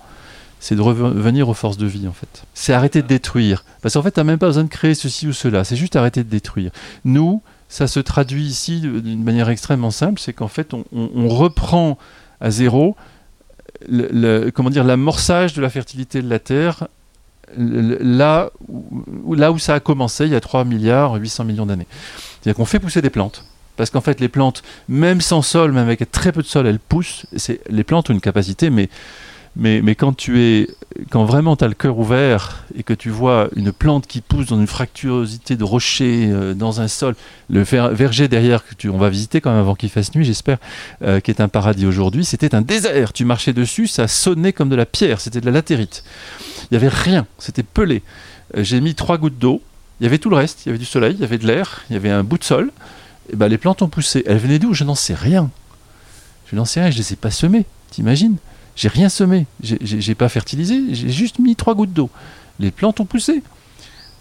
c'est 0.63 0.77
de 0.77 0.81
revenir 0.81 1.49
aux 1.49 1.53
forces 1.53 1.75
de 1.75 1.85
vie 1.85 2.07
en 2.07 2.13
fait. 2.13 2.45
C'est 2.53 2.71
arrêter 2.71 3.01
de 3.01 3.07
détruire. 3.07 3.65
Parce 3.81 3.95
qu'en 3.95 4.01
fait, 4.01 4.11
tu 4.11 4.19
n'as 4.21 4.23
même 4.23 4.39
pas 4.39 4.45
besoin 4.45 4.63
de 4.63 4.69
créer 4.69 4.95
ceci 4.95 5.27
ou 5.27 5.33
cela, 5.33 5.65
c'est 5.65 5.75
juste 5.75 5.97
arrêter 5.97 6.23
de 6.23 6.29
détruire. 6.29 6.71
Nous, 7.03 7.41
ça 7.67 7.85
se 7.85 7.99
traduit 7.99 8.45
ici 8.45 8.79
d'une 8.79 9.25
manière 9.25 9.49
extrêmement 9.49 9.91
simple, 9.91 10.21
c'est 10.21 10.31
qu'en 10.31 10.47
fait, 10.47 10.73
on, 10.73 11.27
reprend 11.27 11.97
à 12.43 12.51
zéro 12.51 12.95
comment 14.53 14.69
dire 14.69 14.83
l'amorçage 14.83 15.53
de 15.53 15.61
la 15.61 15.69
fertilité 15.69 16.21
de 16.21 16.29
la 16.29 16.39
Terre 16.39 16.87
là 17.57 18.51
où, 18.67 19.59
ça 19.59 19.75
a 19.75 19.79
commencé 19.79 20.25
il 20.25 20.31
y 20.31 20.35
a 20.35 20.39
3 20.39 20.63
milliards 20.65 21.13
800 21.15 21.43
millions 21.43 21.65
d'années. 21.65 21.87
C'est-à-dire 22.41 22.55
qu'on 22.55 22.65
fait 22.65 22.79
pousser 22.79 23.01
des 23.01 23.09
plantes. 23.09 23.45
Parce 23.75 23.89
qu'en 23.89 24.01
fait, 24.01 24.19
les 24.19 24.29
plantes, 24.29 24.61
même 24.87 25.19
sans 25.19 25.41
sol, 25.41 25.71
même 25.71 25.85
avec 25.85 26.11
très 26.11 26.31
peu 26.31 26.41
de 26.41 26.47
sol, 26.47 26.67
elles 26.67 26.79
poussent. 26.79 27.25
Les 27.69 27.83
plantes 27.83 28.09
ont 28.09 28.13
une 28.13 28.21
capacité, 28.21 28.69
mais 28.69 28.89
mais, 29.55 29.95
quand 29.95 31.25
vraiment 31.25 31.55
tu 31.55 31.63
as 31.63 31.67
le 31.67 31.75
cœur 31.75 31.99
ouvert 31.99 32.65
et 32.75 32.81
que 32.81 32.93
tu 32.93 33.09
vois 33.09 33.49
une 33.55 33.71
plante 33.71 34.07
qui 34.07 34.21
pousse 34.21 34.47
dans 34.47 34.59
une 34.59 34.67
fractuosité 34.67 35.55
de 35.55 35.63
rocher, 35.63 36.29
euh, 36.31 36.53
dans 36.55 36.81
un 36.81 36.87
sol, 36.87 37.15
le 37.49 37.61
verger 37.61 38.27
derrière 38.27 38.65
que 38.65 38.73
tu, 38.73 38.89
on 38.89 38.97
va 38.97 39.09
visiter 39.09 39.41
quand 39.41 39.51
même 39.51 39.59
avant 39.59 39.75
qu'il 39.75 39.89
fasse 39.89 40.15
nuit, 40.15 40.25
j'espère, 40.25 40.57
euh, 41.03 41.19
qui 41.19 41.29
est 41.29 41.39
un 41.39 41.47
paradis 41.47 41.85
aujourd'hui, 41.85 42.25
c'était 42.25 42.55
un 42.55 42.61
désert. 42.61 43.13
Tu 43.13 43.25
marchais 43.25 43.53
dessus, 43.53 43.85
ça 43.87 44.07
sonnait 44.07 44.53
comme 44.53 44.69
de 44.69 44.75
la 44.75 44.87
pierre, 44.87 45.21
c'était 45.21 45.39
de 45.39 45.45
la 45.45 45.51
latérite. 45.51 46.03
Il 46.63 46.67
n'y 46.71 46.77
avait 46.77 46.93
rien, 46.93 47.27
c'était 47.37 47.63
pelé. 47.63 48.01
Euh, 48.57 48.63
j'ai 48.63 48.81
mis 48.81 48.95
trois 48.95 49.19
gouttes 49.19 49.37
d'eau, 49.37 49.61
il 49.99 50.05
y 50.05 50.07
avait 50.07 50.17
tout 50.17 50.31
le 50.31 50.35
reste, 50.35 50.65
il 50.65 50.69
y 50.69 50.71
avait 50.71 50.79
du 50.79 50.85
soleil, 50.85 51.13
il 51.13 51.21
y 51.21 51.23
avait 51.23 51.37
de 51.37 51.45
l'air, 51.45 51.83
il 51.89 51.93
y 51.93 51.97
avait 51.97 52.09
un 52.09 52.23
bout 52.23 52.39
de 52.39 52.43
sol. 52.43 52.71
Et 53.31 53.35
ben, 53.35 53.47
les 53.47 53.59
plantes 53.59 53.81
ont 53.83 53.87
poussé. 53.87 54.23
Elles 54.25 54.37
venaient 54.37 54.59
d'où? 54.59 54.73
Je 54.73 54.83
n'en 54.83 54.95
sais 54.95 55.13
rien. 55.13 55.49
Je 56.51 56.55
n'en 56.55 56.65
sais 56.65 56.81
rien, 56.81 56.89
je 56.89 56.97
ne 56.97 57.03
les 57.03 57.13
ai 57.13 57.15
pas 57.15 57.31
semées, 57.31 57.65
t'imagines? 57.91 58.37
J'ai 58.75 58.87
rien 58.87 59.09
semé, 59.09 59.45
j'ai 59.61 60.15
pas 60.15 60.29
fertilisé, 60.29 60.81
j'ai 60.91 61.09
juste 61.09 61.39
mis 61.39 61.55
trois 61.55 61.75
gouttes 61.75 61.93
d'eau. 61.93 62.09
Les 62.59 62.71
plantes 62.71 62.99
ont 62.99 63.05
poussé. 63.05 63.43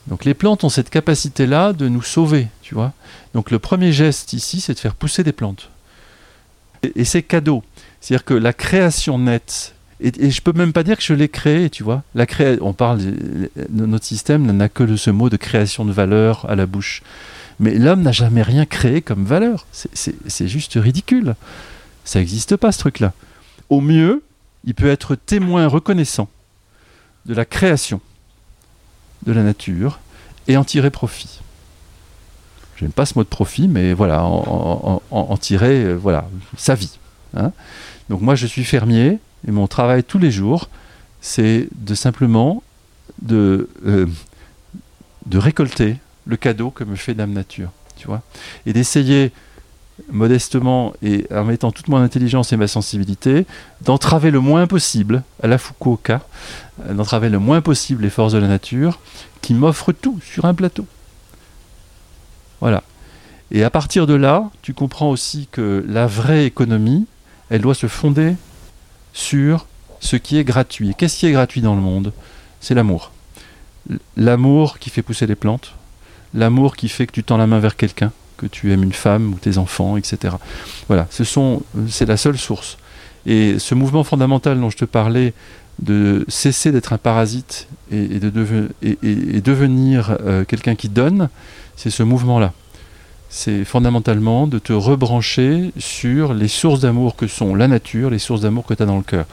Donc 0.09 0.25
les 0.25 0.35
plantes 0.35 0.65
ont 0.65 0.69
cette 0.69 0.91
capacité-là 0.91 1.73
de 1.73 1.89
nous 1.89 2.03
sauver, 2.03 2.49
tu 2.61 2.75
vois. 2.75 2.93
Donc 3.35 3.51
le 3.51 3.59
premier 3.59 3.93
geste 3.93 4.33
ici, 4.33 4.61
c'est 4.61 4.75
de 4.75 4.79
faire 4.79 4.95
pousser 4.95 5.23
des 5.23 5.33
plantes. 5.33 5.71
Et, 6.83 7.05
c'est 7.05 7.23
cadeau. 7.23 7.63
C'est-à-dire 8.01 8.25
que 8.25 8.35
la 8.35 8.53
création 8.53 9.19
nette, 9.19 9.75
et, 10.01 10.11
et, 10.19 10.31
je 10.33 10.43
peux 10.43 10.53
même 10.53 10.73
pas 10.73 10.83
dire 10.83 10.97
que 10.97 11.05
je 11.05 11.15
l'ai 11.15 11.29
créée, 11.29 11.71
tu 11.71 11.85
vois. 11.85 12.03
La 12.17 12.27
cré... 12.27 12.59
On 12.61 12.73
parle, 12.73 13.01
notre 13.71 14.05
système 14.05 14.51
n'a 14.51 14.69
que 14.69 14.97
ce 14.97 15.11
mot 15.11 15.31
de 15.31 15.37
création 15.37 15.85
de 15.85 15.93
valeur 15.93 16.45
à 16.51 16.57
la 16.57 16.67
bouche. 16.67 17.03
Mais 17.61 17.77
l'homme 17.77 18.03
n'a 18.03 18.11
jamais 18.11 18.43
rien 18.43 18.67
créé 18.67 19.01
comme 19.01 19.25
valeur. 19.25 19.67
C'est 19.71 20.49
juste 20.49 20.73
ridicule. 20.75 21.37
Ça 22.05 22.19
n'existe 22.19 22.57
pas 22.57 22.73
ce 22.73 22.81
truc-là. 22.81 23.13
Au 23.69 23.81
mieux, 23.81 24.25
il 24.65 24.75
peut 24.75 24.89
être 24.89 25.15
témoin 25.15 25.67
reconnaissant 25.67 26.29
de 27.27 27.35
la 27.35 27.45
création 27.45 28.01
de 29.27 29.33
la 29.33 29.43
nature 29.43 30.01
et 30.49 30.57
en 30.57 30.65
tirer 30.65 30.91
profit. 30.91 31.41
Je 32.77 32.85
n'aime 32.85 32.93
pas 32.93 33.07
ce 33.07 33.15
mot 33.17 33.23
de 33.23 33.29
profit, 33.29 33.69
mais 33.69 33.93
voilà, 33.93 34.25
en, 34.25 35.37
tirer 35.37 35.85
euh, 35.85 35.95
voilà, 35.95 36.29
sa 36.57 36.75
vie. 36.75 36.99
Hein. 37.37 37.53
Donc 38.09 38.21
moi, 38.21 38.35
je 38.35 38.47
suis 38.47 38.65
fermier 38.65 39.19
et 39.47 39.51
mon 39.51 39.67
travail 39.67 40.03
tous 40.03 40.19
les 40.19 40.31
jours, 40.31 40.69
c'est 41.21 41.69
de 41.77 41.95
simplement 41.95 42.63
de, 43.21 43.69
euh, 43.87 44.07
de 45.27 45.39
récolter 45.39 45.97
le 46.27 46.37
cadeau 46.37 46.71
que 46.71 46.85
me 46.85 46.97
fait 46.97 47.15
Dame 47.15 47.33
Nature, 47.33 47.71
tu 47.97 48.07
vois, 48.07 48.23
et 48.67 48.73
d'essayer 48.73 49.33
modestement 50.11 50.93
et 51.03 51.27
en 51.33 51.45
mettant 51.45 51.73
toute 51.73 51.89
mon 51.89 51.99
intelligence 51.99 52.53
et 52.53 52.57
ma 52.57 52.69
sensibilité, 52.69 53.47
d'entraver 53.83 54.31
le 54.31 54.41
moins 54.41 54.67
possible, 54.67 55.23
à 55.43 55.47
la 55.47 55.59
Fukuoka, 55.59 56.23
euh, 56.87 56.95
d'entraver 56.95 57.29
le 57.29 57.39
moins 57.39 57.61
possible 57.61 58.03
les 58.03 58.11
forces 58.11 58.33
de 58.33 58.39
la 58.39 58.49
nature, 58.49 58.99
qui 59.41 59.55
m'offrent 59.55 59.93
tout 59.93 60.19
sur 60.23 60.45
un 60.45 60.55
plateau. 60.55 60.87
Voilà. 62.61 62.83
Et 63.51 63.65
à 63.65 63.71
partir 63.71 64.07
de 64.07 64.15
là, 64.15 64.51
tu 64.63 64.73
comprends 64.73 65.11
aussi 65.11 65.49
que 65.51 65.85
la 65.87 66.07
vraie 66.07 66.47
économie, 66.47 67.07
elle 67.51 67.61
doit 67.61 67.75
se 67.75 67.87
fonder 67.87 68.35
sur 69.13 69.67
ce 70.01 70.17
qui 70.17 70.39
est 70.39 70.45
gratuit. 70.45 70.95
Qu'est-ce 70.97 71.19
qui 71.19 71.27
est 71.27 71.33
gratuit 71.33 71.61
dans 71.61 71.75
le 71.75 71.81
monde? 71.81 72.13
C'est 72.61 72.75
l'amour. 72.75 73.13
L'amour 74.17 74.79
qui 74.79 74.91
fait 74.91 75.03
pousser 75.03 75.27
les 75.27 75.35
plantes, 75.35 75.75
l'amour 76.35 76.77
qui 76.77 76.89
fait 76.89 77.07
que 77.07 77.13
tu 77.13 77.25
tends 77.25 77.37
la 77.37 77.47
main 77.47 77.59
vers 77.59 77.77
quelqu'un, 77.77 78.13
que 78.43 78.47
tu 78.47 78.73
aimes 78.73 78.83
une 78.83 78.93
femme 78.93 79.33
ou 79.33 79.39
tes 79.39 79.57
enfants, 79.57 79.97
etc. 79.97 80.35
Voilà, 80.89 81.07
ce 81.11 81.23
sont, 81.23 81.63
c'est 81.89 82.07
la 82.07 82.17
seule 82.17 82.37
source. 82.37 82.77
Et 83.25 83.61
ce 83.61 83.77
mouvement 83.77 84.03
fondamental 84.03 84.61
dont 84.61 84.71
je 84.71 84.77
te 84.77 84.85
parlais, 84.85 85.33
de 85.81 86.25
cesser 86.29 86.71
d'être 86.71 86.93
un 86.93 86.99
parasite 86.99 87.67
et, 87.91 88.21
de 88.21 88.31
devenir 88.31 90.17
euh, 90.21 90.45
quelqu'un 90.45 90.75
qui 90.75 90.89
donne, 90.89 91.29
c'est 91.77 91.91
ce 91.91 92.03
mouvement-là. 92.03 92.53
C'est 93.31 93.65
fondamentalement 93.65 94.47
de 94.47 94.59
te 94.59 94.73
rebrancher 94.73 95.73
sur 95.79 96.35
les 96.35 96.49
sources 96.49 96.81
d'amour 96.81 97.17
que 97.17 97.27
sont 97.27 97.55
la 97.55 97.69
nature, 97.69 98.11
les 98.11 98.19
sources 98.19 98.43
d'amour 98.43 98.67
que 98.67 98.75
tu 98.75 98.83
as 98.83 98.87
dans 98.87 98.99
le 98.99 99.03
cœur. 99.03 99.25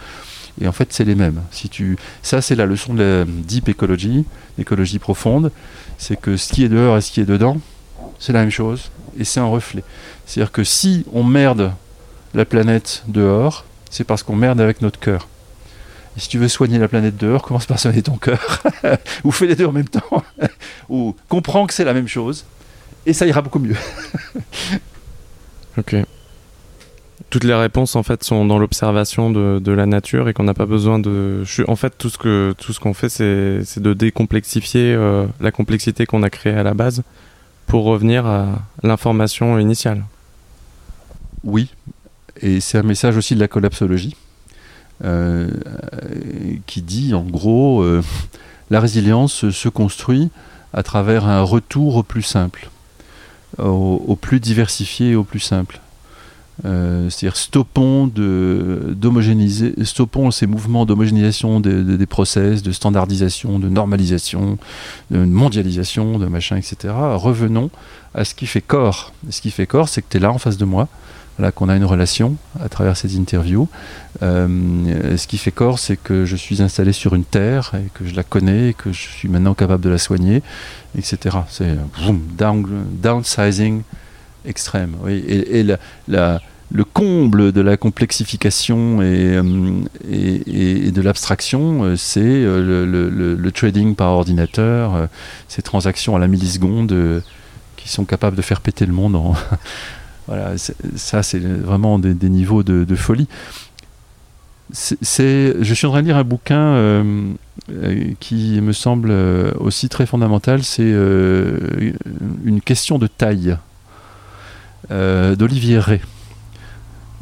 Et 0.62 0.68
en 0.68 0.72
fait, 0.72 0.92
c'est 0.92 1.04
les 1.04 1.16
mêmes. 1.16 1.42
Si 1.52 1.68
tu... 1.70 1.98
Ça, 2.22 2.42
c'est 2.42 2.56
la 2.56 2.66
leçon 2.66 2.94
de 2.94 3.04
la 3.04 3.26
deep 3.26 3.70
ecology, 3.70 4.26
l'écologie 4.58 5.00
profonde. 5.00 5.52
C'est 5.98 6.20
que 6.20 6.38
ce 6.38 6.54
qui 6.54 6.64
est 6.64 6.70
dehors 6.70 6.98
et 6.98 7.02
ce 7.02 7.12
qui 7.12 7.22
est 7.22 7.26
dedans, 7.26 7.58
c'est 8.20 8.34
la 8.34 8.42
même 8.42 8.52
chose 8.52 8.92
et 9.18 9.24
c'est 9.24 9.40
un 9.40 9.46
reflet. 9.46 9.84
C'est-à-dire 10.26 10.52
que 10.52 10.64
si 10.64 11.06
on 11.14 11.24
merde 11.24 11.74
la 12.34 12.46
planète 12.46 13.04
dehors, 13.08 13.66
c'est 13.90 14.04
parce 14.04 14.24
qu'on 14.24 14.36
merde 14.36 14.62
avec 14.62 14.82
notre 14.82 15.00
cœur. 15.00 15.28
Et 16.16 16.20
si 16.20 16.28
tu 16.28 16.38
veux 16.38 16.48
soigner 16.48 16.78
la 16.78 16.88
planète 16.88 17.18
dehors, 17.18 17.42
commence 17.48 17.66
par 17.66 17.80
soigner 17.80 18.02
ton 18.02 18.18
cœur. 18.18 18.62
ou 19.24 19.32
fais 19.32 19.48
les 19.48 19.56
deux 19.56 19.66
en 19.66 19.72
même 19.72 19.88
temps. 19.88 20.24
ou 20.90 21.16
comprends 21.28 21.66
que 21.66 21.74
c'est 21.74 21.86
la 21.86 21.94
même 21.94 22.08
chose, 22.08 22.46
et 23.06 23.14
ça 23.14 23.26
ira 23.26 23.42
beaucoup 23.42 23.60
mieux. 23.60 23.78
ok. 25.78 25.96
Toutes 27.30 27.44
les 27.44 27.54
réponses 27.54 27.96
en 27.96 28.02
fait 28.02 28.24
sont 28.24 28.44
dans 28.46 28.58
l'observation 28.58 29.30
de, 29.30 29.72
la 29.72 29.86
nature 29.86 30.30
et 30.30 30.34
qu'on 30.34 30.44
n'a 30.44 30.56
pas 30.56 30.66
besoin 30.66 30.98
de. 30.98 31.44
en 31.68 31.76
fait, 31.76 31.94
tout 31.96 32.10
ce 32.10 32.18
que 32.18 32.56
tout 32.58 32.74
qu'on 32.82 32.96
fait, 32.96 33.10
c'est 33.10 33.80
de 33.80 33.94
décomplexifier 33.94 34.96
euh, 34.96 35.28
la 35.40 35.52
complexité 35.52 36.08
qu'on 36.08 36.24
a 36.24 36.32
créée 36.32 36.56
à 36.56 36.64
la 36.64 36.74
base 36.74 37.04
pour 37.70 37.84
revenir 37.84 38.26
à 38.26 38.48
l'information 38.82 39.60
initiale. 39.60 40.04
Oui, 41.44 41.70
et 42.42 42.62
c'est 42.62 42.80
un 42.80 42.84
message 42.84 43.16
aussi 43.16 43.36
de 43.36 43.40
la 43.40 43.48
collapsologie 43.48 44.16
euh, 45.06 45.52
qui 46.66 46.82
dit 46.82 47.14
en 47.14 47.22
gros 47.22 47.84
euh, 47.84 48.04
la 48.72 48.80
résilience 48.80 49.52
se 49.52 49.70
construit 49.70 50.32
à 50.74 50.82
travers 50.82 51.28
un 51.28 51.44
retour 51.44 51.96
au 51.96 52.04
plus 52.04 52.24
simple, 52.24 52.72
au 53.60 54.18
plus 54.20 54.40
diversifié 54.40 55.12
et 55.12 55.16
au 55.16 55.24
plus 55.24 55.40
simple. 55.40 55.80
Euh, 56.66 57.10
c'est-à-dire 57.10 57.38
stoppons, 57.38 58.08
de, 58.08 58.94
d'homogénéiser, 58.96 59.74
stoppons 59.84 60.30
ces 60.32 60.46
mouvements 60.46 60.86
d'homogénéisation 60.86 61.60
des 61.60 62.06
process, 62.06 62.64
de 62.64 62.72
standardisation, 62.72 63.60
de 63.60 63.70
normalisation, 63.70 64.58
de 65.12 65.24
mondialisation, 65.24 66.20
de 66.20 66.26
machin, 66.26 66.58
etc. 66.58 66.94
Revenons 67.16 67.70
à 68.14 68.26
ce 68.26 68.34
qui 68.34 68.48
fait 68.48 68.62
corps. 68.62 69.14
ce 69.30 69.42
qui 69.42 69.52
fait 69.52 69.68
corps, 69.68 69.88
c'est 69.88 70.02
que 70.02 70.08
tu 70.10 70.18
es 70.18 70.20
là 70.20 70.32
en 70.32 70.38
face 70.38 70.58
de 70.58 70.66
moi, 70.66 70.88
là 71.38 71.52
qu'on 71.52 71.70
a 71.70 71.76
une 71.76 71.86
relation 71.86 72.36
à 72.60 72.68
travers 72.68 72.98
ces 72.98 73.18
interviews. 73.18 73.70
Euh, 74.22 75.16
ce 75.16 75.28
qui 75.28 75.38
fait 75.38 75.52
corps, 75.52 75.80
c'est 75.80 75.98
que 75.98 76.26
je 76.26 76.36
suis 76.36 76.62
installé 76.62 76.92
sur 76.92 77.16
une 77.16 77.24
terre 77.24 77.72
et 77.76 77.90
que 77.94 78.06
je 78.06 78.16
la 78.16 78.24
connais 78.24 78.70
et 78.70 78.74
que 78.74 78.92
je 78.92 79.08
suis 79.08 79.30
maintenant 79.30 79.54
capable 79.54 79.84
de 79.84 79.90
la 79.90 79.98
soigner, 79.98 80.44
etc. 80.98 81.38
C'est 81.50 81.78
down, 82.38 82.66
downsizing 83.02 83.84
extrême. 84.50 84.96
Oui. 85.04 85.24
Et, 85.28 85.64
le 86.72 86.84
comble 86.84 87.52
de 87.52 87.62
la 87.62 87.78
complexification 87.78 89.02
et, 89.02 89.40
et, 90.08 90.92
de 90.92 91.02
l'abstraction, 91.02 91.96
c'est 91.98 92.44
le, 92.44 93.50
trading 93.52 93.96
par 93.96 94.12
ordinateur, 94.12 95.08
ces 95.48 95.64
transactions 95.64 96.16
à 96.16 96.20
la 96.20 96.28
milliseconde 96.28 97.24
qui 97.76 97.90
sont 97.90 98.06
capables 98.06 98.36
de 98.36 98.44
faire 98.44 98.62
péter 98.62 98.86
le 98.86 98.94
monde. 98.94 99.18
voilà, 100.28 100.54
ça, 100.96 101.24
c'est 101.24 101.40
vraiment 101.40 101.98
des, 101.98 102.30
niveaux 102.30 102.62
de, 102.62 102.96
folie. 102.96 103.28
Je 104.72 105.74
suis 105.74 105.88
en 105.88 105.90
train 105.90 106.02
de 106.02 106.06
lire 106.06 106.18
un 106.18 106.24
bouquin 106.24 107.04
qui 108.20 108.62
me 108.62 108.74
semble 108.74 109.10
aussi 109.60 109.90
très 109.90 110.06
fondamental, 110.06 110.64
c'est 110.64 110.84
une 110.84 112.62
question 112.64 113.00
de 113.00 113.08
taille 113.08 113.58
d'Olivier 114.90 115.80
Ray. 115.80 116.02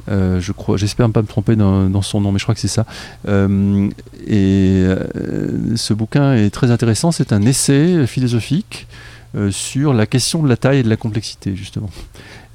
Euh, 0.10 0.39
je 0.39 0.51
crois, 0.51 0.78
j'espère 0.78 1.08
ne 1.08 1.14
pas 1.14 1.22
me 1.22 1.28
tromper 1.28 1.55
dans, 1.55 2.01
son 2.01 2.22
nom, 2.22 2.32
mais 2.32 2.39
je 2.39 2.45
crois 2.45 2.55
que 2.55 2.62
c'est 2.62 2.68
ça. 2.68 2.86
Euh, 3.28 3.89
et 4.26 4.84
euh, 4.86 5.76
ce 5.76 5.93
bouquin 5.93 6.34
est 6.34 6.49
très 6.49 6.72
intéressant. 6.72 7.12
C'est 7.12 7.34
un 7.34 7.41
essai 7.41 8.08
philosophique 8.08 8.88
sur 9.51 9.93
la 9.93 10.08
question 10.08 10.41
de 10.41 10.49
la 10.49 10.58
taille 10.58 10.80
et 10.80 10.84
de 10.84 10.89
la 10.89 10.97
complexité, 10.97 11.55
justement. 11.55 11.91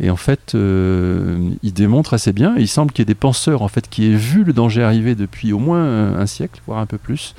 Et 0.00 0.10
en 0.10 0.16
fait, 0.16 0.54
il 0.54 1.72
démontre 1.72 2.14
assez 2.14 2.32
bien. 2.32 2.54
il 2.56 2.66
semble 2.66 2.90
qu'il 2.90 3.02
y 3.02 3.04
ait 3.04 3.06
des 3.06 3.14
penseurs 3.14 3.62
en 3.62 3.68
fait 3.68 3.88
qui 3.88 4.10
aient 4.10 4.16
vu 4.16 4.42
le 4.42 4.52
danger 4.52 4.82
arriver 4.82 5.14
depuis 5.14 5.52
au 5.52 5.60
moins 5.60 6.16
un 6.18 6.26
siècle, 6.26 6.60
voire 6.66 6.80
un 6.80 6.86
peu 6.86 6.98
plus. 6.98 7.36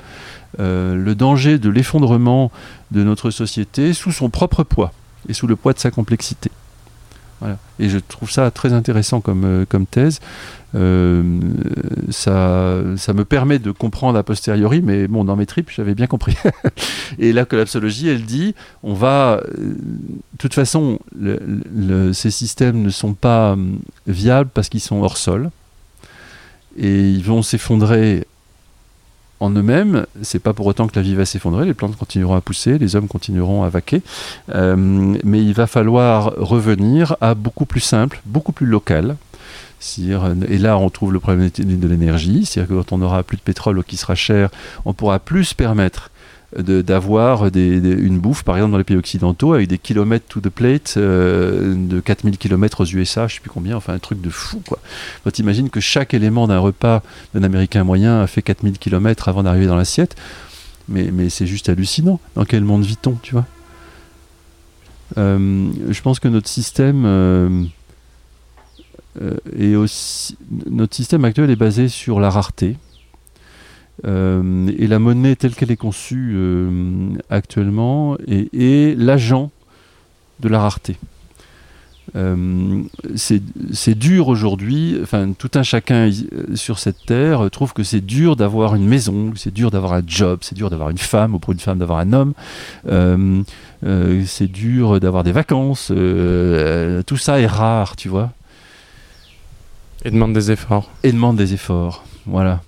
le 0.58 1.12
danger 1.12 1.58
de 1.58 1.68
l'effondrement 1.68 2.50
de 2.90 3.02
notre 3.02 3.30
société 3.30 3.92
sous 3.92 4.12
son 4.12 4.30
propre 4.30 4.62
poids 4.62 4.92
et 5.28 5.34
sous 5.34 5.46
le 5.46 5.56
poids 5.56 5.74
de 5.74 5.78
sa 5.78 5.90
complexité. 5.90 6.50
Et 7.78 7.88
je 7.88 7.98
trouve 7.98 8.30
ça 8.30 8.50
très 8.50 8.72
intéressant 8.72 9.20
comme, 9.20 9.44
euh, 9.44 9.84
thèse. 9.90 10.20
Euh, 10.74 11.22
ça, 12.10 12.80
ça 12.96 13.12
me 13.12 13.24
permet 13.24 13.58
de 13.58 13.70
comprendre 13.70 14.18
a 14.18 14.22
posteriori, 14.22 14.82
mais 14.82 15.06
bon, 15.06 15.24
dans 15.24 15.36
mes 15.36 15.46
tripes, 15.46 15.70
j'avais 15.70 15.94
bien 15.94 16.06
compris. 16.06 16.36
et 17.18 17.32
la 17.32 17.44
collapsologie, 17.44 18.08
elle 18.08 18.24
dit, 18.24 18.54
on 18.82 18.94
va, 18.94 19.40
euh, 19.40 19.40
de 19.58 20.38
toute 20.38 20.54
façon, 20.54 20.98
ces 22.12 22.30
systèmes 22.30 22.82
ne 22.82 22.90
sont 22.90 23.14
pas 23.14 23.56
viables 24.06 24.50
parce 24.52 24.68
qu'ils 24.68 24.80
sont 24.80 25.02
hors 25.02 25.16
sol, 25.16 25.50
et 26.76 27.10
ils 27.10 27.22
vont 27.22 27.42
s'effondrer 27.42 28.26
en 29.40 29.50
eux-mêmes, 29.50 30.06
c'est 30.22 30.38
pas 30.38 30.52
pour 30.52 30.66
autant 30.66 30.86
que 30.86 30.96
la 30.96 31.02
vie 31.02 31.14
va 31.14 31.24
s'effondrer, 31.24 31.64
les 31.66 31.74
plantes 31.74 31.96
continueront 31.96 32.34
à 32.34 32.40
pousser, 32.40 32.78
les 32.78 32.96
hommes 32.96 33.08
continueront 33.08 33.62
à 33.62 33.68
vaquer, 33.68 34.02
euh, 34.54 34.76
mais 34.76 35.42
il 35.42 35.52
va 35.54 35.66
falloir 35.66 36.32
revenir 36.36 37.16
à 37.20 37.34
beaucoup 37.34 37.66
plus 37.66 37.80
simple, 37.80 38.20
beaucoup 38.26 38.52
plus 38.52 38.66
local. 38.66 39.16
Et 40.48 40.56
là, 40.56 40.78
on 40.78 40.88
trouve 40.88 41.12
le 41.12 41.20
problème 41.20 41.50
de 41.58 41.88
l'énergie, 41.88 42.46
c'est-à-dire 42.46 42.74
que 42.74 42.82
quand 42.82 42.94
on 42.94 42.98
n'aura 42.98 43.22
plus 43.22 43.36
de 43.36 43.42
pétrole 43.42 43.84
qui 43.84 43.98
sera 43.98 44.14
cher, 44.14 44.48
on 44.86 44.94
pourra 44.94 45.18
plus 45.18 45.52
permettre 45.52 46.10
d'avoir 46.58 47.46
une 47.54 48.18
bouffe, 48.18 48.44
par 48.44 48.56
exemple 48.56 48.72
dans 48.72 48.78
les 48.78 48.84
pays 48.84 48.96
occidentaux, 48.96 49.52
avec 49.54 49.68
des 49.68 49.78
kilomètres 49.78 50.26
to 50.28 50.40
the 50.40 50.48
plate, 50.48 50.94
euh, 50.96 51.74
de 51.76 52.00
4000 52.00 52.38
km 52.38 52.82
aux 52.82 52.84
USA, 52.84 53.26
je 53.26 53.34
sais 53.34 53.40
plus 53.40 53.50
combien, 53.50 53.76
enfin 53.76 53.94
un 53.94 53.98
truc 53.98 54.20
de 54.20 54.30
fou. 54.30 54.62
Quoi. 54.66 54.78
Quand 55.24 55.30
tu 55.32 55.42
imagines 55.42 55.70
que 55.70 55.80
chaque 55.80 56.14
élément 56.14 56.46
d'un 56.46 56.58
repas 56.58 57.02
d'un 57.34 57.42
Américain 57.42 57.82
moyen 57.84 58.20
a 58.20 58.26
fait 58.26 58.42
4000 58.42 58.78
km 58.78 59.28
avant 59.28 59.42
d'arriver 59.42 59.66
dans 59.66 59.76
l'assiette, 59.76 60.14
mais, 60.88 61.10
mais 61.12 61.28
c'est 61.28 61.46
juste 61.46 61.68
hallucinant. 61.68 62.20
Dans 62.34 62.44
quel 62.44 62.64
monde 62.64 62.84
vit-on, 62.84 63.14
tu 63.22 63.32
vois? 63.32 63.46
Euh, 65.18 65.68
Je 65.90 66.00
pense 66.02 66.20
que 66.20 66.28
notre 66.28 66.48
système... 66.48 67.04
Euh, 69.22 69.36
est 69.56 69.76
aussi, 69.76 70.36
notre 70.68 70.96
système 70.96 71.24
actuel 71.24 71.48
est 71.48 71.56
basé 71.56 71.86
sur 71.88 72.18
la 72.18 72.30
rareté, 72.30 72.76
euh, 74.06 74.70
et 74.78 74.86
la 74.86 74.98
monnaie 74.98 75.36
telle 75.36 75.54
qu'elle 75.54 75.70
est 75.70 75.76
conçue 75.76 76.32
euh, 76.34 77.14
actuellement 77.30 78.16
est, 78.26 78.98
l'agent 78.98 79.50
de 80.40 80.48
la 80.48 80.60
rareté. 80.60 80.96
Euh, 82.16 82.82
c'est 83.16 83.98
dur 83.98 84.28
aujourd'hui, 84.28 84.98
enfin 85.02 85.32
tout 85.36 85.50
un 85.54 85.62
chacun 85.62 86.10
sur 86.54 86.78
cette 86.78 87.06
terre 87.06 87.50
trouve 87.50 87.72
que 87.72 87.82
c'est 87.82 88.02
dur 88.02 88.36
d'avoir 88.36 88.74
une 88.74 88.86
maison, 88.86 89.32
c'est 89.36 89.52
dur 89.52 89.70
d'avoir 89.70 89.94
un 89.94 90.02
job, 90.06 90.40
c'est 90.42 90.54
dur 90.54 90.68
d'avoir 90.68 90.90
une 90.90 90.98
femme, 90.98 91.34
ou 91.34 91.38
pour 91.38 91.54
une 91.54 91.58
femme 91.58 91.78
d'avoir 91.78 91.98
un 91.98 92.12
homme, 92.12 92.34
c'est 94.26 94.52
dur 94.52 95.00
d'avoir 95.00 95.24
des 95.24 95.32
vacances, 95.32 95.90
tout 97.06 97.16
ça 97.16 97.40
est 97.40 97.46
rare, 97.46 97.96
tu 97.96 98.08
vois. 98.08 98.32
Et 100.04 100.10
demande 100.10 100.34
des 100.34 100.50
efforts. 100.50 100.90
Et 101.02 101.10
demande 101.10 101.36
des 101.36 101.54
efforts, 101.54 102.04
voilà 102.26 102.60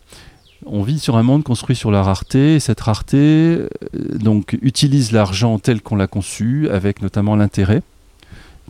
on 0.67 0.83
vit 0.83 0.99
sur 0.99 1.17
un 1.17 1.23
monde 1.23 1.43
construit 1.43 1.77
sur 1.77 1.91
la 1.91 2.03
rareté, 2.03 2.57
et 2.57 2.61
cette 2.61 2.81
rareté 2.81 3.17
euh, 3.19 3.69
donc 4.15 4.57
utilise 4.63 5.13
l'argent 5.13 5.59
tel 5.59 5.81
qu'on 5.81 5.97
l'a 5.97 6.07
conçu, 6.07 6.69
avec 6.71 7.03
notamment 7.03 7.37
l'intérêt, 7.37 7.83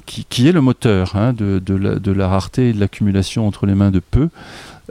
qui, 0.05 0.47
est 0.47 0.53
le 0.53 0.61
moteur 0.61 1.17
hein, 1.17 1.33
de, 1.33 2.13
la, 2.13 2.29
rareté 2.29 2.69
et 2.69 2.73
de 2.73 2.79
l'accumulation 2.79 3.47
entre 3.47 3.67
les 3.67 3.75
mains 3.75 3.91
de 3.91 3.99
peu. 4.01 4.29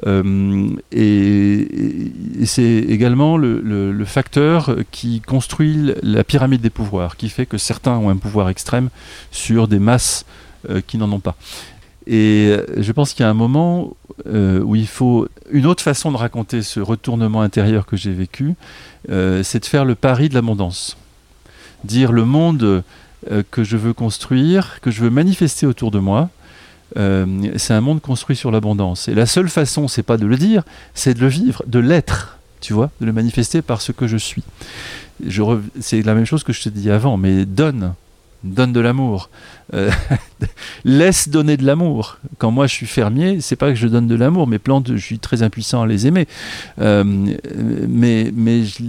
Euh, 0.05 0.69
et, 0.91 1.67
c'est 2.43 2.63
également 2.63 3.37
le, 3.37 4.05
facteur 4.05 4.75
qui 4.91 5.21
construit 5.21 5.93
la 6.03 6.23
pyramide 6.23 6.61
des 6.61 6.69
pouvoirs, 6.69 7.15
qui 7.15 7.29
fait 7.29 7.45
que 7.45 7.57
certains 7.57 7.97
ont 7.97 8.09
un 8.09 8.17
pouvoir 8.17 8.49
extrême 8.49 8.89
sur 9.31 9.67
des 9.67 9.79
masses 9.79 10.25
euh, 10.69 10.81
qui 10.85 10.97
n'en 10.97 11.11
ont 11.11 11.19
pas. 11.19 11.35
Et 12.07 12.47
euh, 12.49 12.65
je 12.77 12.91
pense 12.91 13.13
qu'il 13.13 13.23
y 13.23 13.27
a 13.27 13.29
un 13.29 13.33
moment 13.33 13.95
euh, 14.27 14.59
où 14.61 14.75
il 14.75 14.87
faut 14.87 15.27
une 15.51 15.65
autre 15.65 15.83
façon 15.83 16.11
de 16.11 16.17
raconter 16.17 16.61
ce 16.61 16.79
retournement 16.79 17.41
intérieur 17.41 17.85
que 17.85 17.97
j'ai 17.97 18.13
vécu, 18.13 18.55
euh, 19.09 19.43
c'est 19.43 19.59
de 19.59 19.65
faire 19.65 19.85
le 19.85 19.95
pari 19.95 20.29
de 20.29 20.35
l'abondance. 20.35 20.97
Dire 21.83 22.11
le 22.11 22.25
monde 22.25 22.83
que 23.49 23.63
je 23.63 23.75
veux 23.75 23.93
construire, 23.93 24.79
que 24.81 24.91
je 24.91 25.01
veux 25.01 25.09
manifester 25.09 25.65
autour 25.65 25.89
de 25.89 25.97
moi, 25.97 26.29
c'est 26.95 27.73
un 27.73 27.81
monde 27.81 28.01
construit 28.01 28.35
sur 28.35 28.51
l'abondance. 28.51 29.07
Et 29.07 29.15
la 29.15 29.25
seule 29.25 29.49
façon, 29.49 29.87
c'est 29.87 30.03
pas 30.03 30.17
de 30.17 30.25
le 30.25 30.37
dire, 30.37 30.63
c'est 30.93 31.15
de 31.15 31.19
le 31.19 31.27
vivre, 31.27 31.63
de 31.65 31.79
l'être, 31.79 32.37
tu 32.61 32.73
vois, 32.73 32.91
de 33.01 33.05
le 33.05 33.13
manifester 33.13 33.61
par 33.61 33.81
ce 33.81 33.91
que 33.91 34.07
je 34.07 34.17
suis. 34.17 34.43
C'est 35.79 36.01
la 36.03 36.13
même 36.13 36.25
chose 36.25 36.43
que 36.43 36.53
je 36.53 36.61
te 36.61 36.69
dis 36.69 36.89
avant, 36.91 37.17
mais 37.17 37.45
donne, 37.45 37.93
donne 38.43 38.73
de 38.73 38.79
l'amour. 38.79 39.29
Euh, 39.73 39.91
laisse 40.85 41.29
donner 41.29 41.57
de 41.57 41.65
l'amour. 41.65 42.17
Quand 42.37 42.51
moi 42.51 42.67
je 42.67 42.73
suis 42.73 42.85
fermier, 42.85 43.41
c'est 43.41 43.55
pas 43.55 43.69
que 43.69 43.75
je 43.75 43.87
donne 43.87 44.07
de 44.07 44.15
l'amour. 44.15 44.47
Mes 44.47 44.59
plantes, 44.59 44.91
je 44.95 45.03
suis 45.03 45.19
très 45.19 45.43
impuissant 45.43 45.81
à 45.81 45.87
les 45.87 46.07
aimer. 46.07 46.27
Euh, 46.79 47.03
mais 47.03 48.31
mais 48.33 48.63
je 48.63 48.83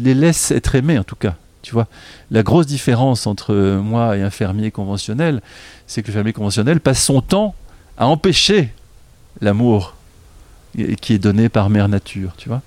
les, 0.00 0.14
laisse 0.14 0.50
être 0.50 0.74
aimés 0.74 0.98
en 0.98 1.04
tout 1.04 1.16
cas. 1.16 1.34
Tu 1.62 1.72
vois, 1.72 1.88
la 2.30 2.42
grosse 2.42 2.66
différence 2.66 3.26
entre 3.26 3.54
moi 3.82 4.16
et 4.16 4.22
un 4.22 4.30
fermier 4.30 4.70
conventionnel, 4.70 5.42
c'est 5.86 6.02
que 6.02 6.06
le 6.06 6.14
fermier 6.14 6.32
conventionnel 6.32 6.80
passe 6.80 7.02
son 7.02 7.20
temps 7.20 7.54
à 7.98 8.06
empêcher 8.06 8.72
l'amour 9.40 9.94
qui 11.00 11.14
est 11.14 11.18
donné 11.18 11.48
par 11.48 11.68
mère 11.68 11.88
nature. 11.88 12.32
Tu 12.38 12.48
vois. 12.48 12.62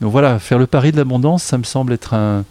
Donc 0.00 0.12
voilà, 0.12 0.38
faire 0.38 0.58
le 0.58 0.66
pari 0.66 0.92
de 0.92 0.96
l'abondance, 0.96 1.42
ça 1.42 1.58
me 1.58 1.62
semble 1.62 1.92
être 1.92 2.14
un, 2.14 2.44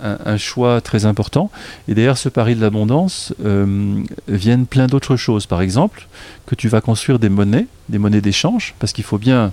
un, 0.00 0.36
choix 0.36 0.80
très 0.80 1.06
important. 1.06 1.50
Et 1.88 1.94
derrière 1.94 2.18
ce 2.18 2.28
pari 2.28 2.54
de 2.54 2.60
l'abondance 2.60 3.34
euh, 3.44 4.02
viennent 4.28 4.66
plein 4.66 4.86
d'autres 4.86 5.16
choses. 5.16 5.46
Par 5.46 5.60
exemple, 5.60 6.06
que 6.46 6.54
tu 6.54 6.68
vas 6.68 6.80
construire 6.80 7.18
des 7.18 7.28
monnaies, 7.28 7.66
des 7.88 7.98
monnaies 7.98 8.20
d'échange, 8.20 8.74
parce 8.78 8.92
qu'il 8.92 9.04
faut 9.04 9.18
bien 9.18 9.50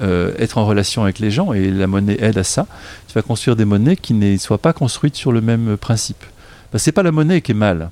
euh, 0.00 0.32
être 0.38 0.58
en 0.58 0.66
relation 0.66 1.02
avec 1.02 1.18
les 1.18 1.30
gens 1.30 1.52
et 1.52 1.70
la 1.70 1.86
monnaie 1.86 2.16
aide 2.20 2.38
à 2.38 2.44
ça. 2.44 2.66
Tu 3.08 3.14
vas 3.14 3.22
construire 3.22 3.56
des 3.56 3.64
monnaies 3.64 3.96
qui 3.96 4.14
ne 4.14 4.36
soient 4.36 4.58
pas 4.58 4.72
construites 4.72 5.16
sur 5.16 5.32
le 5.32 5.40
même 5.40 5.76
principe. 5.76 6.24
Ce 6.74 6.88
n'est 6.88 6.92
pas 6.92 7.02
la 7.02 7.12
monnaie 7.12 7.40
qui 7.40 7.52
est 7.52 7.54
mal. 7.54 7.90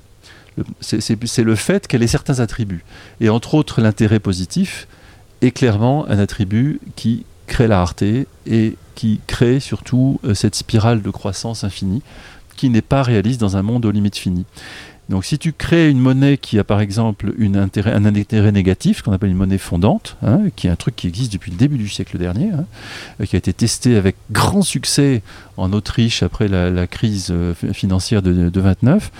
C'est 0.81 1.43
le 1.43 1.55
fait 1.55 1.87
qu'elle 1.87 2.03
ait 2.03 2.07
certains 2.07 2.39
attributs. 2.39 2.83
Et 3.21 3.29
entre 3.29 3.53
autres, 3.53 3.81
l'intérêt 3.81 4.19
positif 4.19 4.87
est 5.41 5.51
clairement 5.51 6.07
un 6.09 6.19
attribut 6.19 6.79
qui 6.95 7.25
crée 7.47 7.67
la 7.67 7.79
rareté 7.79 8.27
et 8.45 8.75
qui 8.99 9.21
crée 9.27 9.61
surtout 9.61 10.19
euh, 10.25 10.33
cette 10.33 10.55
spirale 10.55 11.01
de 11.01 11.09
croissance 11.09 11.63
infinie 11.63 12.01
qui 12.57 12.69
n'est 12.69 12.81
pas 12.81 13.01
réaliste 13.01 13.39
dans 13.39 13.55
un 13.55 13.61
monde 13.61 13.85
aux 13.85 13.91
limites 13.91 14.17
finies. 14.17 14.43
Donc 15.07 15.23
si 15.23 15.39
tu 15.39 15.53
crées 15.53 15.89
une 15.89 15.99
monnaie 15.99 16.37
qui 16.37 16.59
a 16.59 16.65
par 16.65 16.81
exemple 16.81 17.33
un 17.39 17.53
intérêt 17.55 18.51
négatif, 18.51 19.01
qu'on 19.01 19.13
appelle 19.13 19.29
une 19.29 19.37
monnaie 19.37 19.57
fondante, 19.57 20.17
hein, 20.21 20.41
qui 20.57 20.67
est 20.67 20.69
un 20.69 20.75
truc 20.75 20.97
qui 20.97 21.07
existe 21.07 21.31
depuis 21.31 21.49
le 21.49 21.55
début 21.55 21.77
du 21.77 21.87
siècle 21.87 22.17
dernier, 22.17 22.51
hein, 22.51 22.65
euh, 23.21 23.25
qui 23.25 23.37
a 23.37 23.39
été 23.39 23.53
testé 23.53 23.95
avec 23.95 24.17
grand 24.31 24.63
succès 24.63 25.21
en 25.55 25.71
Autriche 25.71 26.21
après 26.21 26.49
la, 26.49 26.85
crise 26.85 27.29
euh, 27.31 27.53
financière 27.71 28.21
de, 28.21 28.49
de, 28.49 28.59
29, 28.59 29.11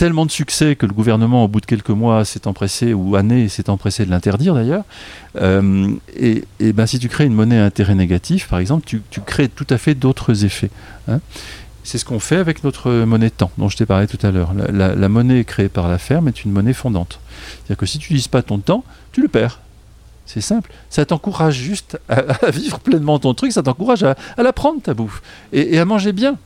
tellement 0.00 0.24
de 0.24 0.30
succès 0.30 0.76
que 0.76 0.86
le 0.86 0.94
gouvernement 0.94 1.44
au 1.44 1.48
bout 1.48 1.60
de 1.60 1.66
quelques 1.66 1.90
mois 1.90 2.24
s'est 2.24 2.48
empressé, 2.48 2.94
ou 2.94 3.16
années 3.16 3.50
s'est 3.50 3.68
empressé 3.68 4.06
de 4.06 4.10
l'interdire 4.10 4.54
d'ailleurs, 4.54 4.84
euh, 5.36 5.92
et, 6.16 6.42
ben, 6.58 6.86
si 6.86 6.98
tu 6.98 7.10
crées 7.10 7.26
une 7.26 7.34
monnaie 7.34 7.58
à 7.58 7.66
intérêt 7.66 7.94
négatif 7.94 8.48
par 8.48 8.60
exemple, 8.60 8.86
tu, 8.86 9.02
crées 9.26 9.50
tout 9.50 9.66
à 9.68 9.76
fait 9.76 9.94
d'autres 9.94 10.46
effets. 10.46 10.70
Hein. 11.06 11.20
C'est 11.84 11.98
ce 11.98 12.06
qu'on 12.06 12.18
fait 12.18 12.36
avec 12.36 12.64
notre 12.64 12.90
monnaie 13.04 13.28
temps, 13.28 13.50
dont 13.58 13.68
je 13.68 13.76
t'ai 13.76 13.84
parlé 13.84 14.06
tout 14.06 14.18
à 14.26 14.30
l'heure. 14.30 14.54
La, 14.72 15.08
monnaie 15.10 15.44
créée 15.44 15.68
par 15.68 15.86
la 15.86 15.98
ferme 15.98 16.28
est 16.28 16.46
une 16.46 16.50
monnaie 16.50 16.72
fondante. 16.72 17.20
C'est-à-dire 17.50 17.76
que 17.76 17.84
si 17.84 17.98
tu 17.98 18.04
n'utilises 18.04 18.28
pas 18.28 18.40
ton 18.40 18.56
temps, 18.56 18.84
tu 19.12 19.20
le 19.20 19.28
perds. 19.28 19.60
C'est 20.24 20.40
simple. 20.40 20.72
Ça 20.88 21.04
t'encourage 21.04 21.56
juste 21.56 22.00
à, 22.08 22.50
vivre 22.50 22.80
pleinement 22.80 23.18
ton 23.18 23.34
truc, 23.34 23.52
ça 23.52 23.62
t'encourage 23.62 24.02
à, 24.02 24.16
la 24.38 24.54
prendre, 24.54 24.80
ta 24.80 24.94
bouffe, 24.94 25.20
et, 25.52 25.78
à 25.78 25.84
manger 25.84 26.12
bien. 26.12 26.38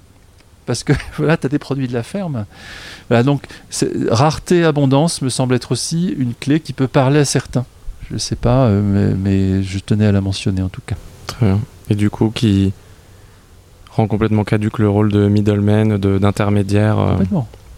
Parce 0.67 0.85
que 0.85 0.93
voilà, 1.17 1.37
tu 1.37 1.47
as 1.47 1.49
des 1.49 1.59
produits 1.59 1.89
de 1.89 1.93
la 1.93 2.03
ferme. 2.03 2.47
Voilà, 3.09 3.23
donc 3.23 3.47
rareté, 4.09 4.65
abondance 4.65 5.23
me 5.23 5.29
semble 5.29 5.55
être 5.55 5.73
aussi 5.73 6.15
une 6.19 6.35
clé 6.35 6.61
qui 6.61 6.73
peut 6.73 6.89
parler 6.89 7.21
à 7.21 7.25
certains. 7.25 7.65
Je 8.09 8.15
ne 8.15 8.19
sais 8.19 8.37
pas, 8.37 8.67
euh, 8.67 8.83
mais, 8.83 9.15
mais, 9.15 9.63
je 9.63 9.79
tenais 9.79 10.07
à 10.07 10.13
la 10.13 10.21
mentionner 10.21 10.63
en 10.63 10.69
tout 10.69 10.83
cas. 10.85 10.97
Très 11.27 11.47
bien. 11.47 11.61
Et 11.89 11.95
du 11.95 12.11
coup, 12.11 12.31
qui 12.31 12.73
rend 13.91 14.07
complètement 14.07 14.45
caduque 14.45 14.79
le 14.79 14.89
rôle 14.89 15.11
de 15.13 15.29
middleman, 15.29 15.97
d'intermédiaire. 15.97 16.99
Euh. 16.99 17.17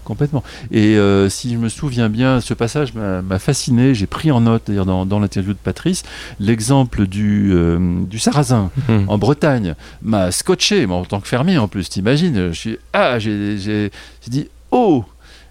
Complètement. 0.07 0.45
Et 0.71 0.97
euh, 0.97 1.29
si 1.29 1.53
je 1.53 1.59
me 1.59 1.69
souviens 1.69 2.09
bien, 2.09 2.41
ce 2.41 2.55
passage 2.55 2.95
m'a 2.95 3.39
fasciné. 3.41 3.93
J'ai 3.93 4.07
pris 4.07 4.31
en 4.31 4.41
note, 4.41 4.63
d'ailleurs, 4.69 4.87
dans, 4.87 5.05
dans 5.05 5.19
l'interview 5.19 5.53
de 5.53 5.59
Patrice, 5.59 6.05
l'exemple 6.39 7.09
du, 7.09 7.51
euh, 7.53 8.05
du 8.05 8.21
sarrasin 8.21 8.71
hmm. 8.89 9.09
en 9.09 9.19
Bretagne 9.19 9.75
m'a 10.03 10.31
scotché, 10.31 10.87
en 10.87 11.05
tant 11.05 11.21
que 11.21 11.27
fermier 11.27 11.59
en 11.59 11.67
plus, 11.67 11.89
t'imagines. 11.89 12.53
Je 12.53 12.57
suis, 12.57 12.79
ah, 12.93 13.19
j'ai 13.19 13.91
dit, 14.29 14.49
oh, 14.71 15.05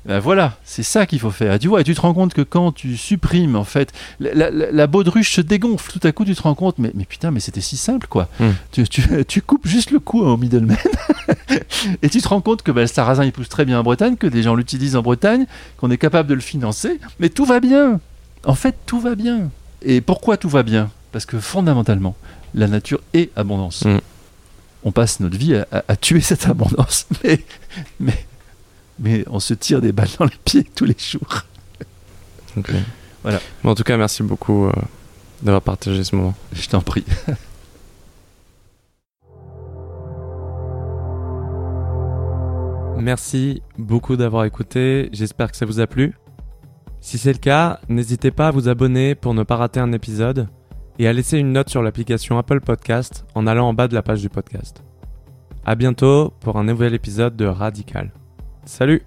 ben 0.06 0.20
voilà, 0.20 0.58
c'est 0.64 0.84
ça 0.84 1.08
qu'il 1.08 1.20
faut 1.20 1.32
faire. 1.32 1.54
Et 1.54 1.60
tu 1.60 1.68
vois, 1.68 1.82
et 1.82 1.84
tu 1.84 1.96
te 1.96 2.02
rends 2.02 2.14
compte 2.14 2.36
que 2.36 2.44
quand 2.44 2.72
tu 2.72 2.96
supprimes, 2.96 3.56
en 3.56 3.64
fait, 3.64 3.92
la, 4.20 4.88
baudruche 4.88 5.34
se 5.34 5.42
dégonfle. 5.42 5.92
Tout 5.92 6.08
à 6.08 6.12
coup, 6.12 6.26
tu 6.26 6.36
te 6.36 6.44
rends 6.44 6.54
compte, 6.54 6.78
mais, 6.78 6.92
mais 6.94 7.06
putain, 7.06 7.32
mais 7.32 7.40
c'était 7.40 7.62
si 7.62 7.76
simple, 7.76 8.06
quoi. 8.08 8.30
Hmm. 8.40 8.52
Tu, 8.72 9.42
coupes 9.42 9.68
juste 9.68 9.90
le 9.90 10.00
cou 10.00 10.22
au 10.22 10.38
middleman. 10.38 10.78
et 12.04 12.10
tu 12.10 12.22
te 12.22 12.28
rends 12.28 12.42
compte 12.42 12.62
que 12.62 12.72
ben, 12.72 12.82
le 12.82 12.88
sarrasin, 12.88 13.26
il 13.26 13.32
pousse 13.32 13.50
très 13.50 13.66
bien 13.66 13.80
en 13.80 13.84
Bretagne, 13.84 14.16
que 14.16 14.28
des 14.28 14.44
gens 14.44 14.54
l'utilisent 14.54 14.96
en 14.96 15.02
Bretagne, 15.02 15.48
qu'on 15.78 15.90
est 15.90 15.98
capable 15.98 16.30
de 16.30 16.36
le 16.36 16.42
financer. 16.42 17.00
Mais 17.20 17.30
tout 17.30 17.46
va 17.46 17.60
bien. 17.60 18.00
En 18.46 18.56
fait, 18.56 18.76
tout 18.86 19.00
va 19.00 19.16
bien. 19.16 19.50
Et 19.82 20.02
pourquoi 20.02 20.38
tout 20.38 20.50
va 20.50 20.62
bien? 20.62 20.92
Parce 21.14 21.26
que 21.26 21.40
fondamentalement, 21.40 22.16
la 22.54 22.68
nature 22.68 23.02
est 23.14 23.32
abondance. 23.36 23.84
Hmm. 23.84 23.98
On 24.84 24.92
passe 24.92 25.20
notre 25.20 25.36
vie 25.36 25.56
à, 25.56 25.96
tuer 25.96 26.22
cette 26.22 26.46
abondance. 26.46 27.08
mais, 27.24 27.40
mais 28.00 28.26
mais 29.00 29.24
on 29.30 29.40
se 29.40 29.54
tire 29.54 29.82
des 29.82 29.92
balles 29.92 30.10
dans 30.20 30.26
les 30.26 30.40
pieds 30.44 30.64
tous 30.64 30.86
les 30.86 30.96
jours. 30.98 31.44
Ok. 32.58 32.72
Voilà. 33.24 33.40
en 33.64 33.76
tout 33.76 33.84
cas, 33.84 33.98
merci 33.98 34.22
beaucoup 34.22 34.66
euh, 34.66 34.72
d'avoir 35.42 35.62
partagé 35.62 36.04
ce 36.04 36.16
moment. 36.16 36.36
Je 36.54 36.68
t'en 36.70 36.82
prie. 36.82 37.06
Merci 42.98 43.62
beaucoup 43.78 44.16
d'avoir 44.16 44.46
écouté, 44.46 45.10
j'espère 45.12 45.52
que 45.52 45.58
ça 45.58 45.66
vous 45.68 45.80
a 45.80 45.86
plu. 45.86 46.16
Si 47.02 47.20
c'est 47.20 47.34
le 47.34 47.38
cas, 47.38 47.80
n'hésitez 47.88 48.32
pas 48.32 48.48
à 48.48 48.52
vous 48.52 48.68
abonner 48.68 49.14
pour 49.14 49.36
ne 49.36 49.44
pas 49.44 49.58
rater 49.58 49.80
un 49.80 49.92
épisode 49.92 50.48
et 50.98 51.08
à 51.08 51.14
laisser 51.14 51.38
une 51.38 51.52
note 51.52 51.70
sur 51.70 51.84
l'application 51.84 52.40
Apple 52.40 52.62
Podcast 52.62 53.26
en 53.36 53.46
allant 53.46 53.68
en 53.68 53.74
bas 53.76 53.88
de 53.88 53.94
la 53.94 54.02
page 54.02 54.22
du 54.22 54.30
podcast. 54.30 54.82
A 55.66 55.76
bientôt 55.76 56.34
pour 56.40 56.58
un 56.58 56.64
nouvel 56.64 56.96
épisode 56.96 57.36
de 57.36 57.46
Radical. 57.46 58.12
Salut 58.66 59.04